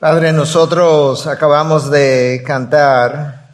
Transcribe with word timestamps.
Padre, 0.00 0.32
nosotros 0.32 1.26
acabamos 1.26 1.90
de 1.90 2.42
cantar 2.46 3.50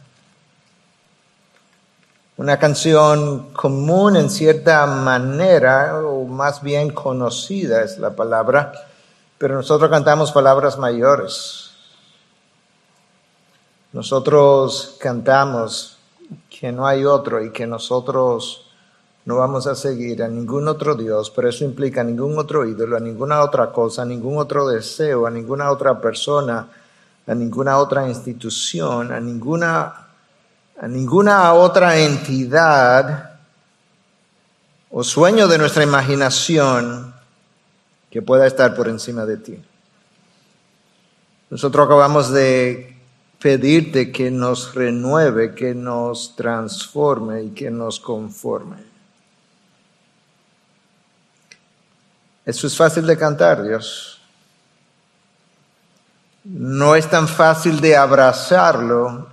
una 2.37 2.57
canción 2.57 3.51
común 3.51 4.15
en 4.15 4.29
cierta 4.29 4.85
manera, 4.85 5.99
o 6.05 6.23
más 6.23 6.63
bien 6.63 6.91
conocida 6.91 7.83
es 7.83 7.97
la 7.97 8.15
palabra, 8.15 8.71
pero 9.37 9.55
nosotros 9.55 9.91
cantamos 9.91 10.31
palabras 10.31 10.77
mayores. 10.77 11.71
Nosotros 13.91 14.95
cantamos 15.01 15.97
que 16.49 16.71
no 16.71 16.87
hay 16.87 17.03
otro 17.03 17.43
y 17.43 17.51
que 17.51 17.67
nosotros 17.67 18.66
no 19.27 19.35
vamos 19.35 19.67
a 19.67 19.75
seguir 19.75 20.23
a 20.23 20.29
ningún 20.29 20.69
otro 20.69 20.95
Dios, 20.95 21.29
pero 21.31 21.49
eso 21.49 21.65
implica 21.65 21.99
a 21.99 22.03
ningún 22.05 22.39
otro 22.39 22.65
ídolo, 22.65 22.95
a 22.95 23.01
ninguna 23.01 23.41
otra 23.41 23.73
cosa, 23.73 24.03
a 24.03 24.05
ningún 24.05 24.37
otro 24.37 24.65
deseo, 24.69 25.27
a 25.27 25.29
ninguna 25.29 25.69
otra 25.69 25.99
persona, 25.99 26.65
a 27.27 27.35
ninguna 27.35 27.77
otra 27.77 28.07
institución, 28.07 29.11
a 29.11 29.19
ninguna, 29.19 30.07
a 30.79 30.87
ninguna 30.87 31.53
otra 31.55 31.97
entidad 31.99 33.31
o 34.89 35.03
sueño 35.03 35.49
de 35.49 35.57
nuestra 35.57 35.83
imaginación 35.83 37.13
que 38.09 38.21
pueda 38.21 38.47
estar 38.47 38.73
por 38.75 38.87
encima 38.87 39.25
de 39.25 39.35
ti. 39.35 39.61
Nosotros 41.49 41.85
acabamos 41.85 42.31
de 42.31 42.95
pedirte 43.41 44.09
que 44.09 44.31
nos 44.31 44.73
renueve, 44.73 45.53
que 45.53 45.75
nos 45.75 46.33
transforme 46.37 47.43
y 47.43 47.49
que 47.49 47.69
nos 47.69 47.99
conforme. 47.99 48.86
Eso 52.47 52.65
es 52.67 52.77
fácil 52.77 53.05
de 53.05 53.17
cantar, 53.17 53.61
Dios. 53.61 54.21
No 56.45 56.95
es 56.95 57.09
tan 57.09 57.27
fácil 57.27 57.81
de 57.81 57.97
abrazarlo, 57.97 59.27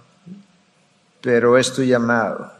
pero 1.21 1.57
es 1.57 1.73
tu 1.73 1.85
llamado. 1.85 2.51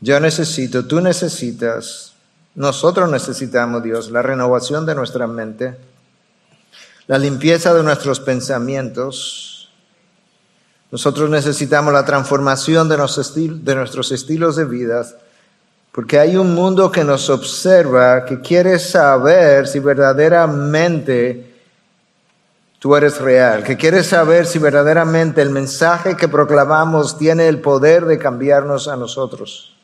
Yo 0.00 0.18
necesito, 0.18 0.84
tú 0.86 1.00
necesitas, 1.00 2.14
nosotros 2.56 3.08
necesitamos, 3.08 3.80
Dios, 3.84 4.10
la 4.10 4.22
renovación 4.22 4.84
de 4.86 4.96
nuestra 4.96 5.28
mente, 5.28 5.78
la 7.06 7.18
limpieza 7.18 7.72
de 7.74 7.84
nuestros 7.84 8.18
pensamientos. 8.18 9.70
Nosotros 10.90 11.30
necesitamos 11.30 11.92
la 11.92 12.04
transformación 12.04 12.88
de 12.88 12.96
nuestros 12.96 14.10
estilos 14.10 14.56
de 14.56 14.64
vida 14.64 15.06
porque 15.94 16.18
hay 16.18 16.36
un 16.36 16.56
mundo 16.56 16.90
que 16.90 17.04
nos 17.04 17.30
observa, 17.30 18.24
que 18.24 18.40
quiere 18.40 18.80
saber 18.80 19.68
si 19.68 19.78
verdaderamente 19.78 21.54
tú 22.80 22.96
eres 22.96 23.20
real, 23.20 23.62
que 23.62 23.76
quiere 23.76 24.02
saber 24.02 24.44
si 24.44 24.58
verdaderamente 24.58 25.40
el 25.40 25.50
mensaje 25.50 26.16
que 26.16 26.26
proclamamos 26.26 27.16
tiene 27.16 27.46
el 27.46 27.60
poder 27.60 28.06
de 28.06 28.18
cambiarnos 28.18 28.88
a 28.88 28.96
nosotros. 28.96 29.76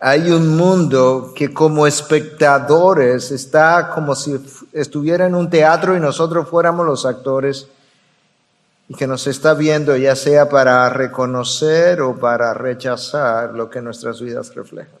Hay 0.00 0.30
un 0.30 0.56
mundo 0.56 1.32
que 1.34 1.52
como 1.52 1.84
espectadores 1.88 3.32
está 3.32 3.90
como 3.92 4.14
si 4.14 4.38
estuviera 4.72 5.26
en 5.26 5.34
un 5.34 5.50
teatro 5.50 5.96
y 5.96 6.00
nosotros 6.00 6.48
fuéramos 6.48 6.86
los 6.86 7.04
actores 7.04 7.66
y 8.88 8.94
que 8.94 9.06
nos 9.06 9.26
está 9.26 9.54
viendo 9.54 9.96
ya 9.96 10.14
sea 10.14 10.48
para 10.48 10.88
reconocer 10.90 12.02
o 12.02 12.18
para 12.18 12.52
rechazar 12.52 13.54
lo 13.54 13.70
que 13.70 13.80
nuestras 13.80 14.20
vidas 14.20 14.54
reflejan. 14.54 15.00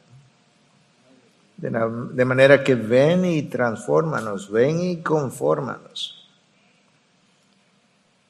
De, 1.56 2.24
manera 2.24 2.62
que 2.62 2.74
ven 2.74 3.24
y 3.24 3.42
transfórmanos, 3.44 4.50
ven 4.50 4.80
y 4.80 5.02
confórmanos. 5.02 6.28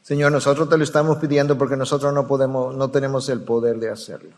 Señor, 0.02 0.30
nosotros 0.30 0.68
te 0.68 0.76
lo 0.76 0.84
estamos 0.84 1.16
pidiendo 1.16 1.56
porque 1.56 1.76
nosotros 1.76 2.12
no 2.12 2.26
podemos, 2.26 2.76
no 2.76 2.90
tenemos 2.90 3.28
el 3.30 3.40
poder 3.40 3.78
de 3.78 3.90
hacerlo. 3.90 4.36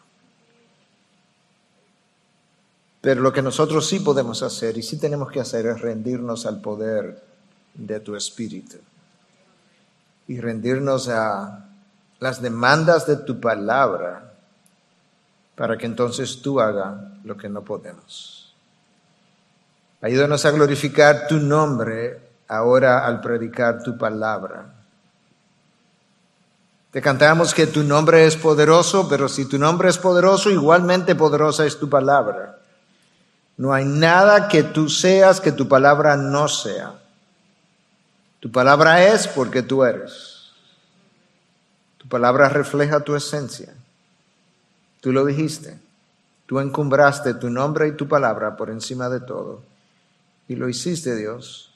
Pero 3.00 3.20
lo 3.20 3.32
que 3.32 3.42
nosotros 3.42 3.86
sí 3.86 4.00
podemos 4.00 4.42
hacer 4.42 4.78
y 4.78 4.82
sí 4.82 4.98
tenemos 4.98 5.30
que 5.30 5.41
hacer 5.41 5.66
es 5.66 5.80
rendirnos 5.80 6.46
al 6.46 6.60
poder 6.60 7.22
de 7.74 8.00
tu 8.00 8.16
Espíritu 8.16 8.78
y 10.28 10.41
rendirnos 10.41 11.09
a 11.09 11.66
las 12.19 12.42
demandas 12.42 13.06
de 13.06 13.16
tu 13.16 13.41
palabra 13.41 14.32
para 15.54 15.76
que 15.76 15.87
entonces 15.87 16.42
tú 16.42 16.60
hagas 16.60 16.97
lo 17.25 17.37
que 17.37 17.48
no 17.48 17.62
podemos. 17.62 18.54
Ayúdanos 20.03 20.44
a 20.44 20.50
glorificar 20.50 21.26
tu 21.26 21.38
nombre 21.38 22.20
ahora 22.48 23.06
al 23.06 23.20
predicar 23.20 23.82
tu 23.82 23.97
palabra. 23.97 24.66
Te 26.91 27.03
cantamos 27.03 27.53
que 27.53 27.66
tu 27.66 27.82
nombre 27.82 28.26
es 28.26 28.36
poderoso, 28.36 29.09
pero 29.09 29.28
si 29.28 29.47
tu 29.47 29.59
nombre 29.59 29.88
es 29.88 29.98
poderoso, 29.98 30.50
igualmente 30.50 31.15
poderosa 31.15 31.66
es 31.66 31.78
tu 31.78 31.91
palabra. 31.91 32.59
No 33.56 33.72
hay 33.72 33.84
nada 33.84 34.48
que 34.48 34.62
tú 34.62 34.88
seas 34.88 35.41
que 35.41 35.53
tu 35.53 35.66
palabra 35.66 36.16
no 36.16 36.48
sea. 36.48 36.94
Tu 38.46 38.52
palabra 38.52 39.04
es 39.04 39.26
porque 39.26 39.64
tú 39.64 39.82
eres. 39.82 40.52
Tu 41.98 42.06
palabra 42.06 42.48
refleja 42.48 43.00
tu 43.00 43.16
esencia. 43.16 43.74
Tú 45.00 45.10
lo 45.10 45.24
dijiste. 45.24 45.80
Tú 46.46 46.60
encumbraste 46.60 47.34
tu 47.34 47.50
nombre 47.50 47.88
y 47.88 47.96
tu 47.96 48.06
palabra 48.06 48.56
por 48.56 48.70
encima 48.70 49.08
de 49.08 49.18
todo. 49.18 49.64
Y 50.46 50.54
lo 50.54 50.68
hiciste, 50.68 51.16
Dios, 51.16 51.74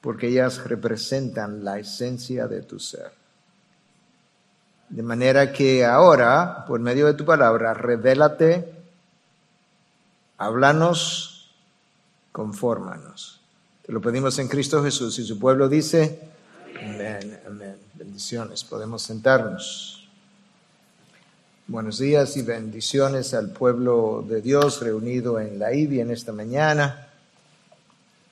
porque 0.00 0.28
ellas 0.28 0.62
representan 0.62 1.64
la 1.64 1.80
esencia 1.80 2.46
de 2.46 2.62
tu 2.62 2.78
ser. 2.78 3.10
De 4.88 5.02
manera 5.02 5.52
que 5.52 5.84
ahora, 5.84 6.66
por 6.68 6.78
medio 6.78 7.06
de 7.06 7.14
tu 7.14 7.24
palabra, 7.24 7.74
revélate, 7.74 8.76
háblanos, 10.36 11.52
confórmanos. 12.30 13.37
Lo 13.88 14.02
pedimos 14.02 14.38
en 14.38 14.48
Cristo 14.48 14.84
Jesús 14.84 15.18
y 15.18 15.24
su 15.24 15.38
pueblo 15.38 15.66
dice, 15.66 16.20
amén, 16.78 17.40
amén. 17.46 17.76
Bendiciones, 17.94 18.62
podemos 18.62 19.00
sentarnos. 19.00 20.06
Buenos 21.66 21.98
días 21.98 22.36
y 22.36 22.42
bendiciones 22.42 23.32
al 23.32 23.48
pueblo 23.48 24.22
de 24.28 24.42
Dios 24.42 24.82
reunido 24.82 25.40
en 25.40 25.58
la 25.58 25.72
IBI 25.72 26.00
en 26.00 26.10
esta 26.10 26.32
mañana. 26.32 27.08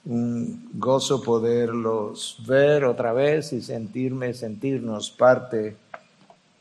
Un 0.04 0.72
gozo 0.74 1.22
poderlos 1.22 2.36
ver 2.46 2.84
otra 2.84 3.14
vez 3.14 3.54
y 3.54 3.62
sentirme, 3.62 4.34
sentirnos 4.34 5.10
parte 5.10 5.74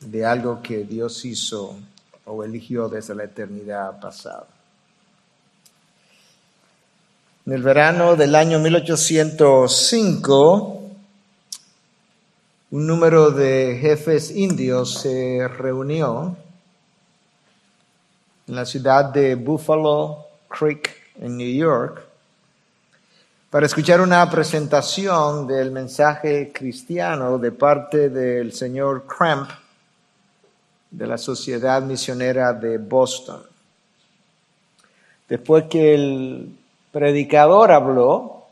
de 0.00 0.24
algo 0.24 0.62
que 0.62 0.84
Dios 0.84 1.22
hizo 1.26 1.76
o 2.24 2.44
eligió 2.44 2.88
desde 2.88 3.14
la 3.14 3.24
eternidad 3.24 4.00
pasada. 4.00 4.55
En 7.46 7.52
el 7.52 7.62
verano 7.62 8.16
del 8.16 8.34
año 8.34 8.58
1805, 8.58 10.82
un 12.72 12.86
número 12.88 13.30
de 13.30 13.78
jefes 13.80 14.32
indios 14.32 14.94
se 14.94 15.46
reunió 15.46 16.36
en 18.48 18.54
la 18.56 18.66
ciudad 18.66 19.12
de 19.12 19.36
Buffalo 19.36 20.26
Creek, 20.48 20.90
en 21.20 21.36
New 21.36 21.54
York, 21.54 22.04
para 23.48 23.66
escuchar 23.66 24.00
una 24.00 24.28
presentación 24.28 25.46
del 25.46 25.70
mensaje 25.70 26.50
cristiano 26.52 27.38
de 27.38 27.52
parte 27.52 28.08
del 28.08 28.52
señor 28.52 29.06
Cramp 29.06 29.48
de 30.90 31.06
la 31.06 31.16
Sociedad 31.16 31.80
Misionera 31.80 32.52
de 32.52 32.78
Boston. 32.78 33.40
Después 35.28 35.66
que 35.70 35.94
el 35.94 36.65
predicador 36.96 37.72
habló, 37.72 38.46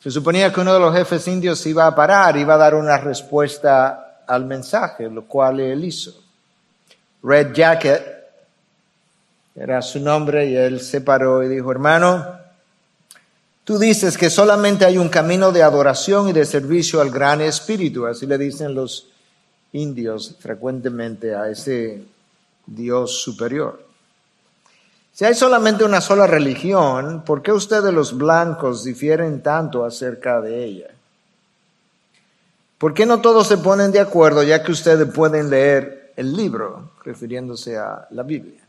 se 0.00 0.12
suponía 0.12 0.52
que 0.52 0.60
uno 0.60 0.74
de 0.74 0.78
los 0.78 0.94
jefes 0.94 1.26
indios 1.26 1.66
iba 1.66 1.88
a 1.88 1.94
parar, 1.96 2.36
iba 2.36 2.54
a 2.54 2.56
dar 2.56 2.76
una 2.76 2.98
respuesta 2.98 4.22
al 4.28 4.44
mensaje, 4.44 5.10
lo 5.10 5.24
cual 5.24 5.58
él 5.58 5.84
hizo. 5.84 6.14
Red 7.24 7.52
Jacket 7.52 8.00
era 9.56 9.82
su 9.82 9.98
nombre 9.98 10.46
y 10.46 10.54
él 10.54 10.78
se 10.78 11.00
paró 11.00 11.42
y 11.42 11.48
dijo, 11.48 11.72
hermano, 11.72 12.38
tú 13.64 13.76
dices 13.76 14.16
que 14.16 14.30
solamente 14.30 14.84
hay 14.84 14.98
un 14.98 15.08
camino 15.08 15.50
de 15.50 15.64
adoración 15.64 16.28
y 16.28 16.32
de 16.32 16.44
servicio 16.44 17.00
al 17.00 17.10
gran 17.10 17.40
espíritu, 17.40 18.06
así 18.06 18.24
le 18.24 18.38
dicen 18.38 18.72
los 18.72 19.08
indios 19.72 20.36
frecuentemente 20.38 21.34
a 21.34 21.48
ese 21.48 22.04
Dios 22.66 23.20
superior. 23.20 23.85
Si 25.16 25.24
hay 25.24 25.34
solamente 25.34 25.82
una 25.82 26.02
sola 26.02 26.26
religión, 26.26 27.22
¿por 27.24 27.40
qué 27.40 27.50
ustedes 27.50 27.90
los 27.90 28.14
blancos 28.14 28.84
difieren 28.84 29.42
tanto 29.42 29.82
acerca 29.82 30.42
de 30.42 30.62
ella? 30.62 30.88
¿Por 32.76 32.92
qué 32.92 33.06
no 33.06 33.22
todos 33.22 33.48
se 33.48 33.56
ponen 33.56 33.92
de 33.92 34.00
acuerdo 34.00 34.42
ya 34.42 34.62
que 34.62 34.72
ustedes 34.72 35.10
pueden 35.10 35.48
leer 35.48 36.12
el 36.16 36.36
libro, 36.36 36.90
refiriéndose 37.02 37.78
a 37.78 38.06
la 38.10 38.24
Biblia? 38.24 38.60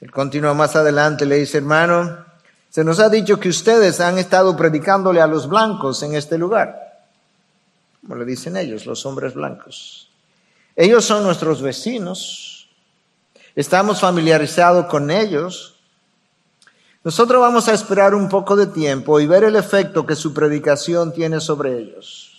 Él 0.00 0.12
continúa 0.12 0.54
más 0.54 0.76
adelante, 0.76 1.26
le 1.26 1.34
dice, 1.34 1.58
hermano, 1.58 2.24
Se 2.70 2.84
nos 2.84 3.00
ha 3.00 3.08
dicho 3.08 3.40
que 3.40 3.48
ustedes 3.48 3.98
han 3.98 4.18
estado 4.18 4.56
predicándole 4.56 5.20
a 5.20 5.26
los 5.26 5.48
blancos 5.48 6.00
en 6.04 6.14
este 6.14 6.38
lugar, 6.38 7.08
como 8.02 8.14
le 8.14 8.24
dicen 8.24 8.56
ellos, 8.56 8.86
los 8.86 9.04
hombres 9.04 9.34
blancos. 9.34 10.12
Ellos 10.76 11.04
son 11.04 11.24
nuestros 11.24 11.60
vecinos, 11.60 12.53
estamos 13.54 14.00
familiarizados 14.00 14.86
con 14.86 15.10
ellos. 15.10 15.76
Nosotros 17.02 17.40
vamos 17.40 17.68
a 17.68 17.74
esperar 17.74 18.14
un 18.14 18.28
poco 18.28 18.56
de 18.56 18.66
tiempo 18.66 19.20
y 19.20 19.26
ver 19.26 19.44
el 19.44 19.56
efecto 19.56 20.06
que 20.06 20.16
su 20.16 20.32
predicación 20.32 21.12
tiene 21.12 21.40
sobre 21.40 21.78
ellos. 21.78 22.30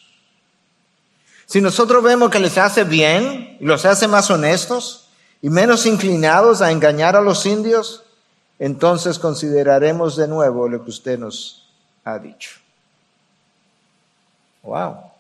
Si 1.46 1.62
nosotros 1.62 2.04
vemos 2.04 2.32
que 2.32 2.40
les 2.40 2.58
hace 2.58 2.84
bien 2.84 3.58
y 3.60 3.66
los 3.66 3.86
hace 3.86 4.08
más 4.08 4.32
honestos 4.32 5.08
y 5.42 5.50
menos 5.50 5.86
inclinados 5.86 6.62
a 6.62 6.72
engañar 6.72 7.16
a 7.16 7.22
los 7.22 7.46
indios, 7.46 8.04
entonces 8.58 9.20
consideraremos 9.20 10.16
de 10.16 10.28
nuevo 10.28 10.68
lo 10.68 10.84
que 10.84 10.90
usted 10.90 11.20
nos 11.20 11.70
ha 12.04 12.18
dicho. 12.18 12.52
Wow. 14.64 15.15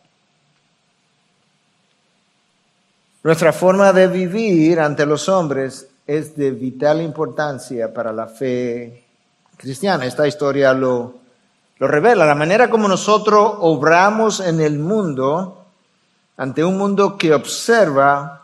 Nuestra 3.25 3.51
forma 3.51 3.91
de 3.91 4.07
vivir 4.07 4.79
ante 4.79 5.03
los 5.03 5.27
hombres 5.29 5.87
es 6.05 6.37
de 6.37 6.51
vital 6.51 7.01
importancia 7.01 7.91
para 7.91 8.13
la 8.13 8.27
fe 8.27 9.03
cristiana. 9.57 10.05
Esta 10.05 10.27
historia 10.27 10.73
lo, 10.73 11.15
lo 11.79 11.87
revela. 11.87 12.27
La 12.27 12.35
manera 12.35 12.69
como 12.69 12.87
nosotros 12.87 13.53
obramos 13.61 14.41
en 14.41 14.61
el 14.61 14.77
mundo, 14.77 15.65
ante 16.37 16.63
un 16.63 16.77
mundo 16.77 17.17
que 17.17 17.33
observa, 17.33 18.43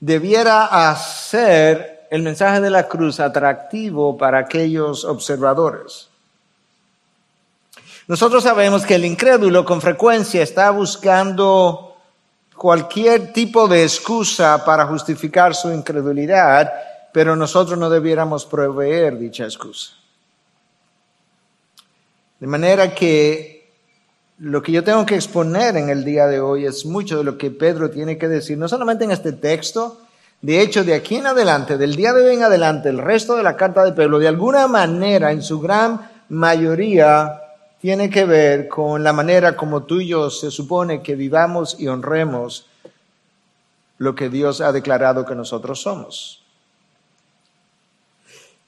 debiera 0.00 0.90
hacer 0.90 2.08
el 2.10 2.24
mensaje 2.24 2.60
de 2.60 2.70
la 2.70 2.88
cruz 2.88 3.20
atractivo 3.20 4.18
para 4.18 4.38
aquellos 4.38 5.04
observadores. 5.04 6.08
Nosotros 8.08 8.42
sabemos 8.42 8.84
que 8.84 8.96
el 8.96 9.04
incrédulo 9.04 9.64
con 9.64 9.80
frecuencia 9.80 10.42
está 10.42 10.68
buscando 10.72 11.87
cualquier 12.58 13.32
tipo 13.32 13.68
de 13.68 13.84
excusa 13.84 14.64
para 14.64 14.86
justificar 14.86 15.54
su 15.54 15.72
incredulidad, 15.72 16.70
pero 17.12 17.36
nosotros 17.36 17.78
no 17.78 17.88
debiéramos 17.88 18.44
proveer 18.44 19.16
dicha 19.16 19.44
excusa. 19.44 19.92
De 22.40 22.46
manera 22.46 22.94
que 22.94 23.70
lo 24.38 24.62
que 24.62 24.72
yo 24.72 24.84
tengo 24.84 25.06
que 25.06 25.14
exponer 25.14 25.76
en 25.76 25.88
el 25.88 26.04
día 26.04 26.26
de 26.26 26.40
hoy 26.40 26.66
es 26.66 26.84
mucho 26.84 27.18
de 27.18 27.24
lo 27.24 27.38
que 27.38 27.50
Pedro 27.50 27.90
tiene 27.90 28.18
que 28.18 28.28
decir, 28.28 28.58
no 28.58 28.68
solamente 28.68 29.04
en 29.04 29.10
este 29.12 29.32
texto, 29.32 30.00
de 30.40 30.60
hecho, 30.60 30.84
de 30.84 30.94
aquí 30.94 31.16
en 31.16 31.26
adelante, 31.26 31.76
del 31.76 31.96
día 31.96 32.12
de 32.12 32.24
hoy 32.24 32.36
en 32.36 32.44
adelante, 32.44 32.88
el 32.88 32.98
resto 32.98 33.34
de 33.34 33.42
la 33.42 33.56
carta 33.56 33.84
de 33.84 33.92
Pedro, 33.92 34.20
de 34.20 34.28
alguna 34.28 34.68
manera, 34.68 35.32
en 35.32 35.42
su 35.42 35.58
gran 35.58 36.08
mayoría, 36.28 37.42
tiene 37.80 38.10
que 38.10 38.24
ver 38.24 38.68
con 38.68 39.04
la 39.04 39.12
manera 39.12 39.56
como 39.56 39.84
tú 39.84 40.00
y 40.00 40.08
yo 40.08 40.30
se 40.30 40.50
supone 40.50 41.02
que 41.02 41.14
vivamos 41.14 41.78
y 41.78 41.88
honremos 41.88 42.66
lo 43.98 44.14
que 44.14 44.28
Dios 44.28 44.60
ha 44.60 44.72
declarado 44.72 45.24
que 45.24 45.34
nosotros 45.34 45.80
somos. 45.80 46.42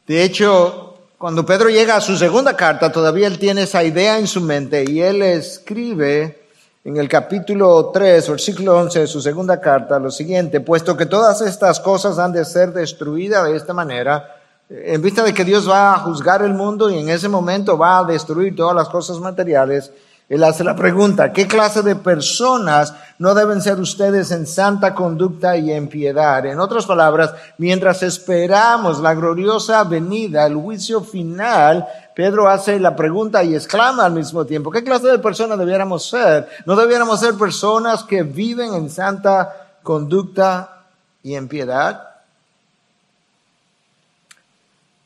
De 0.06 0.22
hecho, 0.22 0.98
cuando 1.18 1.44
Pedro 1.44 1.68
llega 1.68 1.96
a 1.96 2.00
su 2.00 2.16
segunda 2.16 2.56
carta, 2.56 2.90
todavía 2.90 3.26
él 3.26 3.38
tiene 3.38 3.62
esa 3.62 3.84
idea 3.84 4.18
en 4.18 4.26
su 4.26 4.40
mente 4.40 4.84
y 4.88 5.00
él 5.00 5.22
escribe 5.22 6.48
en 6.82 6.96
el 6.96 7.08
capítulo 7.08 7.90
3, 7.92 8.30
versículo 8.30 8.78
11 8.78 9.00
de 9.00 9.06
su 9.06 9.20
segunda 9.20 9.60
carta, 9.60 9.98
lo 9.98 10.10
siguiente, 10.10 10.60
puesto 10.60 10.96
que 10.96 11.06
todas 11.06 11.42
estas 11.42 11.78
cosas 11.78 12.18
han 12.18 12.32
de 12.32 12.44
ser 12.44 12.72
destruidas 12.72 13.44
de 13.44 13.56
esta 13.56 13.74
manera, 13.74 14.39
en 14.70 15.02
vista 15.02 15.24
de 15.24 15.34
que 15.34 15.44
Dios 15.44 15.68
va 15.68 15.94
a 15.94 15.98
juzgar 15.98 16.42
el 16.42 16.54
mundo 16.54 16.90
y 16.90 16.98
en 16.98 17.08
ese 17.08 17.28
momento 17.28 17.76
va 17.76 17.98
a 17.98 18.04
destruir 18.04 18.54
todas 18.54 18.74
las 18.74 18.88
cosas 18.88 19.18
materiales, 19.18 19.90
él 20.28 20.44
hace 20.44 20.62
la 20.62 20.76
pregunta, 20.76 21.32
¿qué 21.32 21.48
clase 21.48 21.82
de 21.82 21.96
personas 21.96 22.94
no 23.18 23.34
deben 23.34 23.60
ser 23.60 23.80
ustedes 23.80 24.30
en 24.30 24.46
santa 24.46 24.94
conducta 24.94 25.56
y 25.56 25.72
en 25.72 25.88
piedad? 25.88 26.46
En 26.46 26.60
otras 26.60 26.86
palabras, 26.86 27.34
mientras 27.58 28.04
esperamos 28.04 29.00
la 29.00 29.14
gloriosa 29.14 29.82
venida, 29.82 30.46
el 30.46 30.54
juicio 30.54 31.00
final, 31.00 31.84
Pedro 32.14 32.48
hace 32.48 32.78
la 32.78 32.94
pregunta 32.94 33.42
y 33.42 33.56
exclama 33.56 34.04
al 34.04 34.12
mismo 34.12 34.44
tiempo, 34.44 34.70
¿qué 34.70 34.84
clase 34.84 35.08
de 35.08 35.18
personas 35.18 35.58
debiéramos 35.58 36.08
ser? 36.08 36.48
¿No 36.64 36.76
debiéramos 36.76 37.18
ser 37.18 37.34
personas 37.34 38.04
que 38.04 38.22
viven 38.22 38.72
en 38.74 38.88
santa 38.88 39.52
conducta 39.82 40.84
y 41.24 41.34
en 41.34 41.48
piedad? 41.48 42.09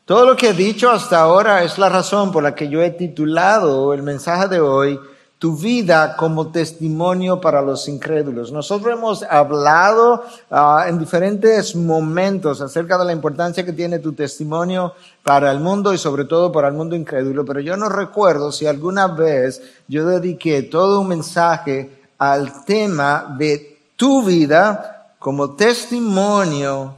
Todo 0.05 0.23
lo 0.23 0.35
que 0.35 0.49
he 0.49 0.53
dicho 0.53 0.91
hasta 0.91 1.19
ahora 1.19 1.63
es 1.63 1.79
la 1.79 1.89
razón 1.89 2.31
por 2.31 2.43
la 2.43 2.53
que 2.53 2.69
yo 2.69 2.79
he 2.83 2.91
titulado 2.91 3.91
el 3.91 4.03
mensaje 4.03 4.47
de 4.47 4.59
hoy, 4.59 4.99
tu 5.39 5.57
vida 5.57 6.15
como 6.15 6.51
testimonio 6.51 7.41
para 7.41 7.59
los 7.63 7.87
incrédulos. 7.87 8.51
Nosotros 8.51 8.93
hemos 8.93 9.23
hablado 9.23 10.23
ah, 10.51 10.85
en 10.87 10.99
diferentes 10.99 11.75
momentos 11.75 12.61
acerca 12.61 12.99
de 12.99 13.05
la 13.05 13.13
importancia 13.13 13.65
que 13.65 13.73
tiene 13.73 13.97
tu 13.97 14.13
testimonio 14.13 14.93
para 15.23 15.51
el 15.51 15.59
mundo 15.59 15.91
y 15.91 15.97
sobre 15.97 16.25
todo 16.25 16.51
para 16.51 16.67
el 16.67 16.75
mundo 16.75 16.95
incrédulo, 16.95 17.43
pero 17.43 17.59
yo 17.59 17.75
no 17.75 17.89
recuerdo 17.89 18.51
si 18.51 18.67
alguna 18.67 19.07
vez 19.07 19.59
yo 19.87 20.05
dediqué 20.05 20.61
todo 20.61 21.01
un 21.01 21.07
mensaje 21.07 22.03
al 22.19 22.63
tema 22.63 23.35
de 23.39 23.79
tu 23.95 24.23
vida 24.23 25.15
como 25.17 25.55
testimonio 25.55 26.93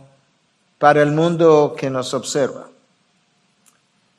para 0.78 1.02
el 1.02 1.14
mundo 1.14 1.74
que 1.78 1.90
nos 1.90 2.14
observa. 2.14 2.68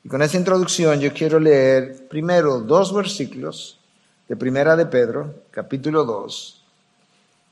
Y 0.03 0.07
con 0.07 0.21
esa 0.21 0.37
introducción 0.37 0.99
yo 0.99 1.13
quiero 1.13 1.39
leer 1.39 2.07
primero 2.07 2.59
dos 2.61 2.93
versículos 2.93 3.79
de 4.29 4.37
Primera 4.37 4.75
de 4.75 4.85
Pedro, 4.85 5.33
capítulo 5.51 6.05
2, 6.05 6.63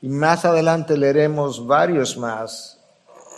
y 0.02 0.08
más 0.08 0.44
adelante 0.44 0.96
leeremos 0.96 1.66
varios 1.66 2.16
más 2.16 2.78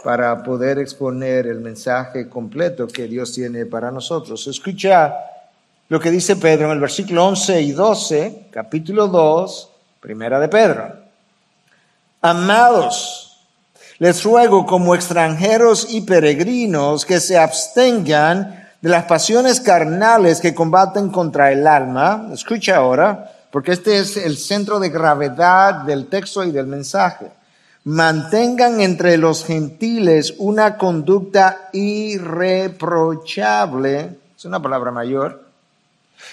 para 0.04 0.42
poder 0.42 0.78
exponer 0.78 1.46
el 1.46 1.60
mensaje 1.60 2.28
completo 2.28 2.86
que 2.86 3.08
Dios 3.08 3.32
tiene 3.32 3.66
para 3.66 3.90
nosotros. 3.90 4.46
Escucha 4.46 5.14
lo 5.88 5.98
que 5.98 6.10
dice 6.10 6.36
Pedro 6.36 6.66
en 6.66 6.72
el 6.72 6.80
versículo 6.80 7.26
11 7.26 7.62
y 7.62 7.72
12, 7.72 8.46
capítulo 8.52 9.08
2, 9.08 9.70
Primera 10.00 10.38
de 10.38 10.48
Pedro. 10.48 10.94
Amados, 12.22 13.38
les 13.98 14.22
ruego 14.22 14.66
como 14.66 14.94
extranjeros 14.94 15.86
y 15.90 16.02
peregrinos 16.02 17.04
que 17.04 17.18
se 17.18 17.36
abstengan 17.36 18.59
de 18.80 18.88
las 18.88 19.04
pasiones 19.04 19.60
carnales 19.60 20.40
que 20.40 20.54
combaten 20.54 21.10
contra 21.10 21.52
el 21.52 21.66
alma, 21.66 22.30
escucha 22.32 22.76
ahora, 22.76 23.30
porque 23.50 23.72
este 23.72 23.98
es 23.98 24.16
el 24.16 24.38
centro 24.38 24.80
de 24.80 24.88
gravedad 24.88 25.82
del 25.82 26.06
texto 26.06 26.42
y 26.44 26.50
del 26.50 26.66
mensaje. 26.66 27.30
Mantengan 27.84 28.80
entre 28.80 29.18
los 29.18 29.44
gentiles 29.44 30.34
una 30.38 30.78
conducta 30.78 31.68
irreprochable, 31.72 34.16
es 34.36 34.44
una 34.44 34.62
palabra 34.62 34.90
mayor, 34.90 35.50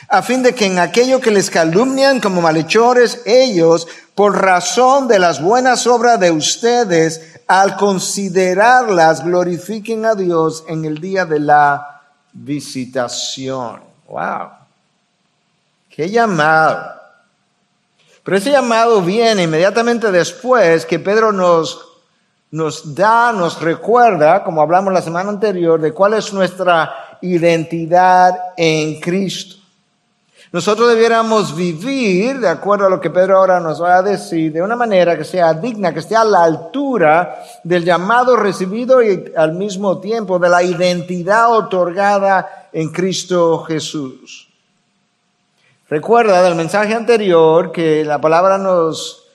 a 0.10 0.22
fin 0.22 0.44
de 0.44 0.54
que 0.54 0.66
en 0.66 0.80
aquello 0.80 1.20
que 1.20 1.32
les 1.32 1.50
calumnian 1.50 2.20
como 2.20 2.42
malhechores, 2.42 3.22
ellos, 3.26 3.88
por 4.16 4.42
razón 4.42 5.08
de 5.08 5.20
las 5.20 5.42
buenas 5.42 5.88
obras 5.88 6.20
de 6.20 6.32
ustedes, 6.32 7.40
al 7.48 7.78
considerarlas, 7.78 9.24
glorifiquen 9.24 10.06
a 10.06 10.16
Dios 10.16 10.66
en 10.68 10.86
el 10.86 11.00
día 11.00 11.26
de 11.26 11.40
la 11.40 11.97
visitación. 12.38 13.82
¡Wow! 14.08 14.50
¡Qué 15.90 16.10
llamado! 16.10 16.94
Pero 18.24 18.38
ese 18.38 18.52
llamado 18.52 19.02
viene 19.02 19.44
inmediatamente 19.44 20.12
después 20.12 20.86
que 20.86 21.00
Pedro 21.00 21.32
nos, 21.32 21.88
nos 22.52 22.94
da, 22.94 23.32
nos 23.32 23.62
recuerda, 23.62 24.44
como 24.44 24.62
hablamos 24.62 24.94
la 24.94 25.02
semana 25.02 25.30
anterior, 25.30 25.80
de 25.80 25.94
cuál 25.94 26.14
es 26.14 26.34
nuestra 26.34 27.18
identidad 27.22 28.36
en 28.58 29.00
Cristo. 29.00 29.57
Nosotros 30.52 30.88
debiéramos 30.88 31.54
vivir, 31.56 32.40
de 32.40 32.48
acuerdo 32.48 32.86
a 32.86 32.90
lo 32.90 33.02
que 33.02 33.10
Pedro 33.10 33.38
ahora 33.38 33.60
nos 33.60 33.82
va 33.82 33.98
a 33.98 34.02
decir, 34.02 34.54
de 34.54 34.62
una 34.62 34.78
manera 34.78 35.18
que 35.18 35.26
sea 35.26 35.54
digna, 35.54 35.94
que 35.94 36.00
esté 36.00 36.16
a 36.16 36.24
la 36.24 36.44
altura 36.44 37.44
del 37.64 37.84
llamado 37.84 38.36
recibido 38.38 39.04
y 39.04 39.34
al 39.36 39.54
mismo 39.54 40.00
tiempo 40.00 40.40
de 40.40 40.48
la 40.48 40.64
identidad 40.64 41.52
otorgada 41.54 42.70
en 42.72 42.90
Cristo 42.94 43.60
Jesús. 43.64 44.48
Recuerda 45.90 46.42
del 46.42 46.56
mensaje 46.56 46.94
anterior 46.94 47.72
que 47.74 48.06
la 48.06 48.22
palabra 48.22 48.58
nos, 48.58 49.26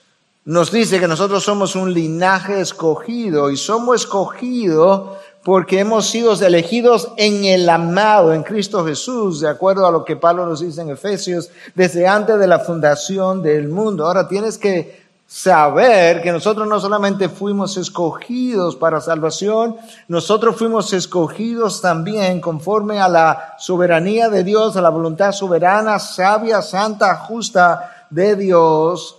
nos 0.45 0.71
dice 0.71 0.99
que 0.99 1.07
nosotros 1.07 1.43
somos 1.43 1.75
un 1.75 1.93
linaje 1.93 2.59
escogido 2.59 3.51
y 3.51 3.57
somos 3.57 4.01
escogidos 4.01 5.17
porque 5.43 5.79
hemos 5.79 6.07
sido 6.07 6.33
elegidos 6.33 7.09
en 7.17 7.43
el 7.43 7.69
amado, 7.69 8.33
en 8.33 8.43
Cristo 8.43 8.85
Jesús, 8.85 9.41
de 9.41 9.49
acuerdo 9.49 9.85
a 9.85 9.91
lo 9.91 10.05
que 10.05 10.15
Pablo 10.15 10.45
nos 10.45 10.61
dice 10.61 10.81
en 10.81 10.89
Efesios, 10.89 11.49
desde 11.75 12.07
antes 12.07 12.39
de 12.39 12.47
la 12.47 12.59
fundación 12.59 13.41
del 13.41 13.67
mundo. 13.67 14.05
Ahora 14.05 14.27
tienes 14.27 14.57
que 14.57 15.03
saber 15.27 16.21
que 16.21 16.31
nosotros 16.31 16.67
no 16.67 16.79
solamente 16.79 17.27
fuimos 17.27 17.75
escogidos 17.75 18.75
para 18.75 19.01
salvación, 19.01 19.75
nosotros 20.07 20.55
fuimos 20.55 20.93
escogidos 20.93 21.81
también 21.81 22.39
conforme 22.39 23.01
a 23.01 23.09
la 23.09 23.55
soberanía 23.57 24.29
de 24.29 24.43
Dios, 24.43 24.77
a 24.77 24.81
la 24.81 24.89
voluntad 24.89 25.31
soberana, 25.31 25.99
sabia, 25.99 26.61
santa, 26.61 27.15
justa 27.17 28.07
de 28.09 28.35
Dios 28.35 29.17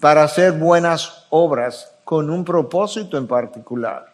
para 0.00 0.24
hacer 0.24 0.52
buenas 0.52 1.26
obras 1.30 1.92
con 2.02 2.30
un 2.30 2.44
propósito 2.44 3.16
en 3.16 3.28
particular. 3.28 4.11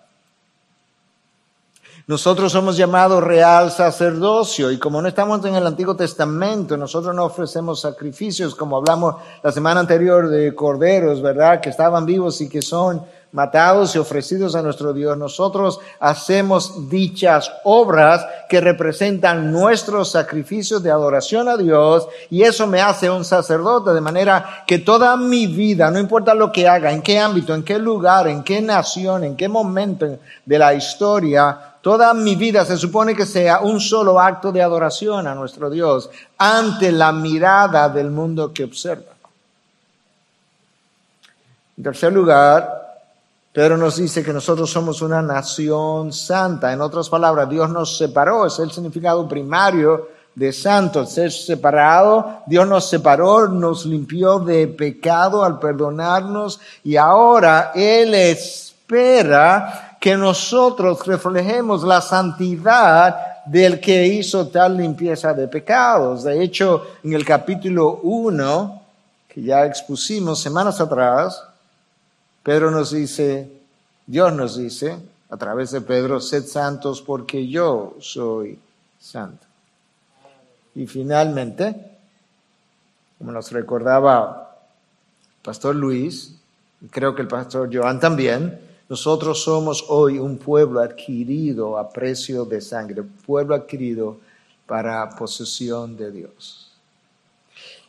Nosotros 2.09 2.53
somos 2.53 2.79
llamados 2.79 3.23
real 3.23 3.71
sacerdocio 3.71 4.71
y 4.71 4.79
como 4.79 5.03
no 5.03 5.09
estamos 5.09 5.45
en 5.45 5.57
el 5.57 5.67
Antiguo 5.67 5.95
Testamento, 5.95 6.75
nosotros 6.75 7.15
no 7.15 7.27
ofrecemos 7.27 7.83
sacrificios 7.83 8.55
como 8.55 8.79
hablamos 8.79 9.17
la 9.43 9.53
semana 9.53 9.81
anterior 9.81 10.31
de 10.31 10.55
corderos, 10.55 11.21
¿verdad? 11.21 11.61
Que 11.61 11.69
estaban 11.69 12.07
vivos 12.07 12.41
y 12.41 12.49
que 12.49 12.63
son 12.63 13.03
matados 13.33 13.95
y 13.95 13.99
ofrecidos 13.99 14.55
a 14.55 14.63
nuestro 14.63 14.95
Dios. 14.95 15.19
Nosotros 15.19 15.81
hacemos 16.01 16.89
dichas 16.89 17.53
obras 17.65 18.27
que 18.49 18.63
representan 18.63 19.53
nuestros 19.53 20.11
sacrificios 20.11 20.83
de 20.83 20.91
adoración 20.91 21.47
a 21.47 21.59
Dios 21.59 22.09
y 22.31 22.41
eso 22.41 22.67
me 22.67 22.81
hace 22.81 23.11
un 23.11 23.23
sacerdote 23.23 23.91
de 23.91 24.01
manera 24.01 24.65
que 24.67 24.79
toda 24.79 25.15
mi 25.19 25.47
vida, 25.47 25.91
no 25.91 25.99
importa 25.99 26.33
lo 26.33 26.51
que 26.53 26.67
haga, 26.67 26.91
en 26.91 27.03
qué 27.03 27.19
ámbito, 27.19 27.55
en 27.55 27.65
qué 27.65 27.79
lugar, 27.79 28.29
en 28.29 28.43
qué 28.43 28.63
nación, 28.63 29.25
en 29.25 29.37
qué 29.37 29.47
momento 29.47 30.07
de 30.47 30.59
la 30.59 30.73
historia, 30.73 31.75
Toda 31.89 32.13
mi 32.13 32.37
vida 32.37 32.67
se 32.67 32.77
supone 32.77 33.17
que 33.17 33.25
sea 33.25 33.61
un 33.61 33.81
solo 33.81 34.21
acto 34.21 34.53
de 34.53 34.61
adoración 34.61 35.27
a 35.27 35.35
nuestro 35.35 35.71
Dios 35.71 36.11
ante 36.37 36.93
la 36.93 37.13
mirada 37.13 37.89
del 37.89 38.11
mundo 38.11 38.53
que 38.53 38.65
observa. 38.65 39.15
En 41.79 41.83
tercer 41.83 42.13
lugar, 42.13 43.07
Pedro 43.55 43.79
nos 43.79 43.97
dice 43.97 44.23
que 44.23 44.35
nosotros 44.35 44.71
somos 44.71 45.01
una 45.01 45.23
nación 45.23 46.13
santa. 46.13 46.75
En 46.75 46.83
otras 46.83 47.09
palabras, 47.09 47.49
Dios 47.49 47.71
nos 47.71 47.97
separó, 47.97 48.45
es 48.45 48.59
el 48.59 48.71
significado 48.71 49.27
primario 49.27 50.11
de 50.35 50.53
santo, 50.53 51.07
ser 51.07 51.33
separado. 51.33 52.43
Dios 52.45 52.69
nos 52.69 52.87
separó, 52.87 53.49
nos 53.49 53.87
limpió 53.87 54.41
de 54.41 54.69
pecado 54.69 55.43
al 55.43 55.59
perdonarnos 55.59 56.61
y 56.85 56.97
ahora 56.97 57.73
Él 57.75 58.13
espera 58.13 59.88
que 60.01 60.17
nosotros 60.17 61.07
reflejemos 61.07 61.83
la 61.83 62.01
santidad 62.01 63.45
del 63.47 63.81
que 63.81 64.07
hizo 64.07 64.49
tal 64.49 64.77
limpieza 64.77 65.33
de 65.33 65.49
pecados. 65.49 66.25
De 66.25 66.43
hecho, 66.43 66.87
en 67.03 67.15
el 67.15 67.25
capítulo 67.25 68.01
1, 68.03 68.83
que 69.29 69.43
ya 69.43 69.65
expusimos 69.65 70.41
semanas 70.41 70.81
atrás, 70.81 71.43
Pedro 72.43 72.71
nos 72.71 72.93
dice, 72.93 73.51
Dios 74.07 74.33
nos 74.33 74.57
dice, 74.57 74.99
a 75.31 75.37
través 75.37 75.71
de 75.71 75.81
Pedro, 75.81 76.21
sed 76.21 76.45
santos 76.45 77.03
porque 77.03 77.47
yo 77.49 77.97
soy 78.01 78.59
santo. 79.01 79.47
Y 80.75 80.87
finalmente, 80.87 81.75
como 83.19 83.33
nos 83.33 83.51
recordaba 83.51 84.57
el 85.37 85.43
pastor 85.43 85.75
Luis, 85.75 86.37
creo 86.91 87.15
que 87.15 87.23
el 87.23 87.29
pastor 87.29 87.69
Joan 87.73 87.99
también, 87.99 88.68
nosotros 88.89 89.43
somos 89.43 89.85
hoy 89.89 90.19
un 90.19 90.39
pueblo 90.39 90.81
adquirido 90.81 91.79
a 91.79 91.91
precio 91.91 92.45
de 92.45 92.61
sangre, 92.61 93.03
pueblo 93.03 93.55
adquirido 93.55 94.19
para 94.67 95.09
posesión 95.11 95.97
de 95.97 96.11
Dios. 96.11 96.73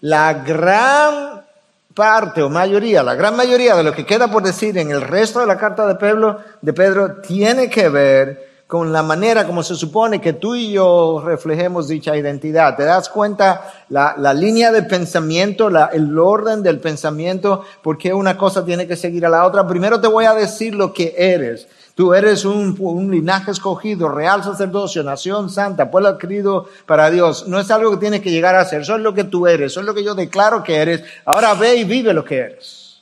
La 0.02 0.34
gran 0.34 1.46
parte 1.94 2.42
o 2.42 2.50
mayoría, 2.50 3.04
la 3.04 3.16
gran 3.16 3.36
mayoría 3.36 3.76
de 3.76 3.84
lo 3.84 3.94
que 3.94 4.06
queda 4.06 4.30
por 4.32 4.44
decir 4.44 4.78
en 4.78 4.92
el 4.92 5.02
resto 5.02 5.40
de 5.40 5.48
la 5.48 5.58
carta 5.58 5.88
de 5.88 5.96
Pedro, 5.96 6.40
de 6.62 6.74
Pedro 6.74 7.18
tiene 7.22 7.70
que 7.70 7.90
ver 7.90 8.49
con 8.70 8.94
la 8.94 9.02
manera 9.02 9.48
como 9.48 9.64
se 9.64 9.74
supone 9.74 10.22
que 10.22 10.34
tú 10.34 10.54
y 10.54 10.74
yo 10.74 11.24
reflejemos 11.26 11.88
dicha 11.88 12.16
identidad. 12.16 12.76
¿Te 12.78 12.84
das 12.84 13.10
cuenta 13.10 13.64
la, 13.90 14.14
la 14.16 14.32
línea 14.32 14.72
de 14.72 14.84
pensamiento, 14.84 15.72
la, 15.72 15.88
el 15.88 16.16
orden 16.20 16.62
del 16.62 16.80
pensamiento, 16.80 17.64
por 17.82 17.98
qué 17.98 18.14
una 18.14 18.38
cosa 18.38 18.64
tiene 18.64 18.86
que 18.86 18.96
seguir 18.96 19.26
a 19.26 19.30
la 19.30 19.44
otra? 19.48 19.66
Primero 19.66 20.00
te 20.00 20.08
voy 20.08 20.26
a 20.26 20.36
decir 20.36 20.76
lo 20.76 20.94
que 20.94 21.16
eres. 21.18 21.68
Tú 21.96 22.14
eres 22.14 22.46
un, 22.46 22.76
un, 22.80 23.10
linaje 23.10 23.50
escogido, 23.50 24.08
real 24.08 24.44
sacerdocio, 24.44 25.02
nación 25.02 25.50
santa, 25.50 25.90
pueblo 25.90 26.10
adquirido 26.10 26.68
para 26.86 27.10
Dios. 27.10 27.48
No 27.48 27.60
es 27.60 27.72
algo 27.72 27.90
que 27.90 27.98
tienes 27.98 28.22
que 28.22 28.30
llegar 28.30 28.54
a 28.54 28.66
ser, 28.66 28.82
eso 28.82 28.98
es 28.98 29.02
lo 29.02 29.16
que 29.16 29.24
tú 29.24 29.48
eres, 29.48 29.72
eso 29.72 29.80
es 29.80 29.88
lo 29.88 29.96
que 29.96 30.04
yo 30.04 30.14
declaro 30.14 30.62
que 30.62 30.76
eres. 30.76 31.02
Ahora 31.26 31.56
ve 31.56 31.78
y 31.78 31.86
vive 31.86 32.14
lo 32.14 32.24
que 32.24 32.38
eres. 32.38 33.02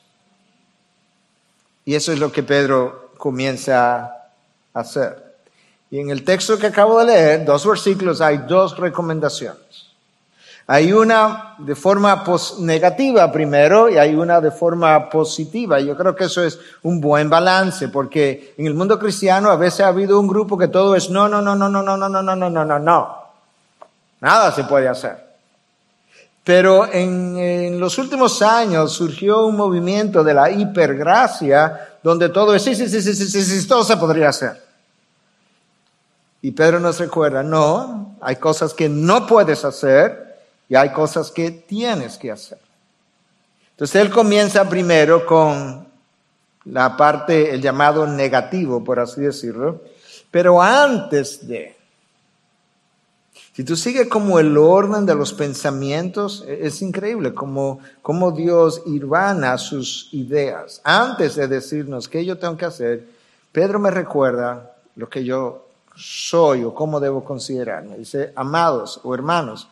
Y 1.83 1.93
eso 1.93 2.13
es 2.13 2.19
lo 2.19 2.31
que 2.31 2.43
Pedro 2.43 3.11
comienza 3.17 3.97
a 4.73 4.79
hacer. 4.79 5.26
Y 5.89 5.99
en 5.99 6.09
el 6.09 6.23
texto 6.23 6.57
que 6.57 6.67
acabo 6.67 6.99
de 6.99 7.05
leer, 7.05 7.45
dos 7.45 7.65
versículos, 7.65 8.19
hay 8.19 8.39
dos 8.39 8.77
recomendaciones. 8.77 9.87
Hay 10.69 10.91
una 10.91 11.55
de 11.59 11.75
forma 11.75 12.25
negativa 12.59 13.31
primero 13.31 13.89
y 13.89 13.97
hay 13.97 14.13
una 14.15 14.41
de 14.41 14.51
forma 14.51 15.09
positiva. 15.09 15.79
Yo 15.79 15.95
creo 15.95 16.13
que 16.13 16.25
eso 16.25 16.43
es 16.43 16.59
un 16.83 16.99
buen 16.99 17.29
balance 17.29 17.87
porque 17.87 18.53
en 18.57 18.67
el 18.67 18.73
mundo 18.73 18.99
cristiano 18.99 19.49
a 19.49 19.55
veces 19.55 19.81
ha 19.81 19.87
habido 19.87 20.19
un 20.19 20.27
grupo 20.27 20.57
que 20.57 20.67
todo 20.67 20.93
es 20.93 21.09
no, 21.09 21.29
no, 21.29 21.41
no, 21.41 21.55
no, 21.55 21.69
no, 21.69 21.81
no, 21.81 21.95
no, 21.97 22.09
no, 22.09 22.21
no, 22.21 22.35
no, 22.35 22.49
no, 22.49 22.65
no, 22.65 22.79
no. 22.79 23.17
Nada 24.19 24.51
se 24.51 24.65
puede 24.65 24.89
hacer. 24.89 25.25
Pero 26.43 26.85
en, 26.91 27.37
en 27.37 27.79
los 27.79 27.97
últimos 27.97 28.41
años 28.41 28.91
surgió 28.91 29.45
un 29.45 29.55
movimiento 29.55 30.21
de 30.21 30.33
la 30.33 30.51
hipergracia 30.51 31.97
donde 32.03 32.27
todo 32.27 32.53
es 32.53 32.63
sí, 32.63 32.75
sí, 32.75 32.89
sí, 32.89 33.01
sí, 33.01 33.13
sí, 33.15 33.25
sí, 33.29 33.43
sí 33.61 33.67
todo 33.69 33.85
se 33.85 33.95
podría 33.95 34.29
hacer. 34.29 34.66
Y 36.41 36.51
Pedro 36.51 36.79
nos 36.79 36.99
recuerda, 36.99 37.43
no, 37.43 38.15
hay 38.21 38.35
cosas 38.35 38.73
que 38.73 38.87
no 38.89 39.25
puedes 39.25 39.65
hacer 39.65 40.37
y 40.69 40.75
hay 40.75 40.91
cosas 40.91 41.31
que 41.31 41.51
tienes 41.51 42.17
que 42.17 42.31
hacer. 42.31 42.59
Entonces 43.71 44.01
él 44.01 44.09
comienza 44.09 44.67
primero 44.67 45.25
con 45.25 45.87
la 46.65 46.97
parte, 46.97 47.53
el 47.53 47.61
llamado 47.61 48.05
negativo, 48.07 48.83
por 48.83 48.99
así 48.99 49.21
decirlo, 49.21 49.81
pero 50.31 50.61
antes 50.61 51.47
de, 51.47 51.75
si 53.53 53.63
tú 53.63 53.75
sigues 53.75 54.07
como 54.07 54.39
el 54.39 54.57
orden 54.57 55.05
de 55.05 55.15
los 55.15 55.33
pensamientos, 55.33 56.43
e-, 56.47 56.67
es 56.67 56.81
increíble 56.81 57.33
como, 57.33 57.79
como 58.01 58.31
Dios 58.31 58.81
irvana 58.85 59.57
sus 59.57 60.09
ideas. 60.11 60.81
Antes 60.83 61.35
de 61.35 61.47
decirnos 61.47 62.07
qué 62.07 62.25
yo 62.25 62.37
tengo 62.37 62.57
que 62.57 62.65
hacer, 62.65 63.07
Pedro 63.51 63.79
me 63.79 63.91
recuerda 63.91 64.75
lo 64.95 65.09
que 65.09 65.23
yo 65.23 65.66
soy 65.97 66.63
o 66.63 66.73
cómo 66.73 66.99
debo 66.99 67.23
considerarme. 67.23 67.97
Dice, 67.97 68.31
amados 68.35 69.01
o 69.03 69.13
hermanos, 69.13 69.67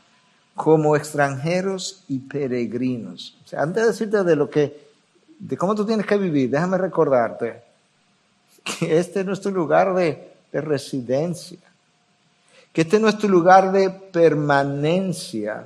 como 0.56 0.96
extranjeros 0.96 2.04
y 2.08 2.20
peregrinos. 2.20 3.38
Antes 3.56 3.84
de 3.84 3.90
decirte 3.90 4.24
de 4.24 4.36
lo 4.36 4.50
que, 4.50 4.90
de 5.38 5.58
cómo 5.58 5.76
tú 5.76 5.86
tienes 5.86 6.06
que 6.06 6.18
vivir, 6.18 6.50
déjame 6.50 6.78
recordarte 6.78 7.62
que 8.64 8.98
este 8.98 9.20
es 9.20 9.26
nuestro 9.26 9.52
lugar 9.52 9.94
de, 9.94 10.34
de 10.52 10.62
residencia, 10.62 11.60
que 12.74 12.82
este 12.82 12.96
es 12.96 13.02
nuestro 13.02 13.30
lugar 13.30 13.72
de 13.72 13.90
permanencia, 13.90 15.66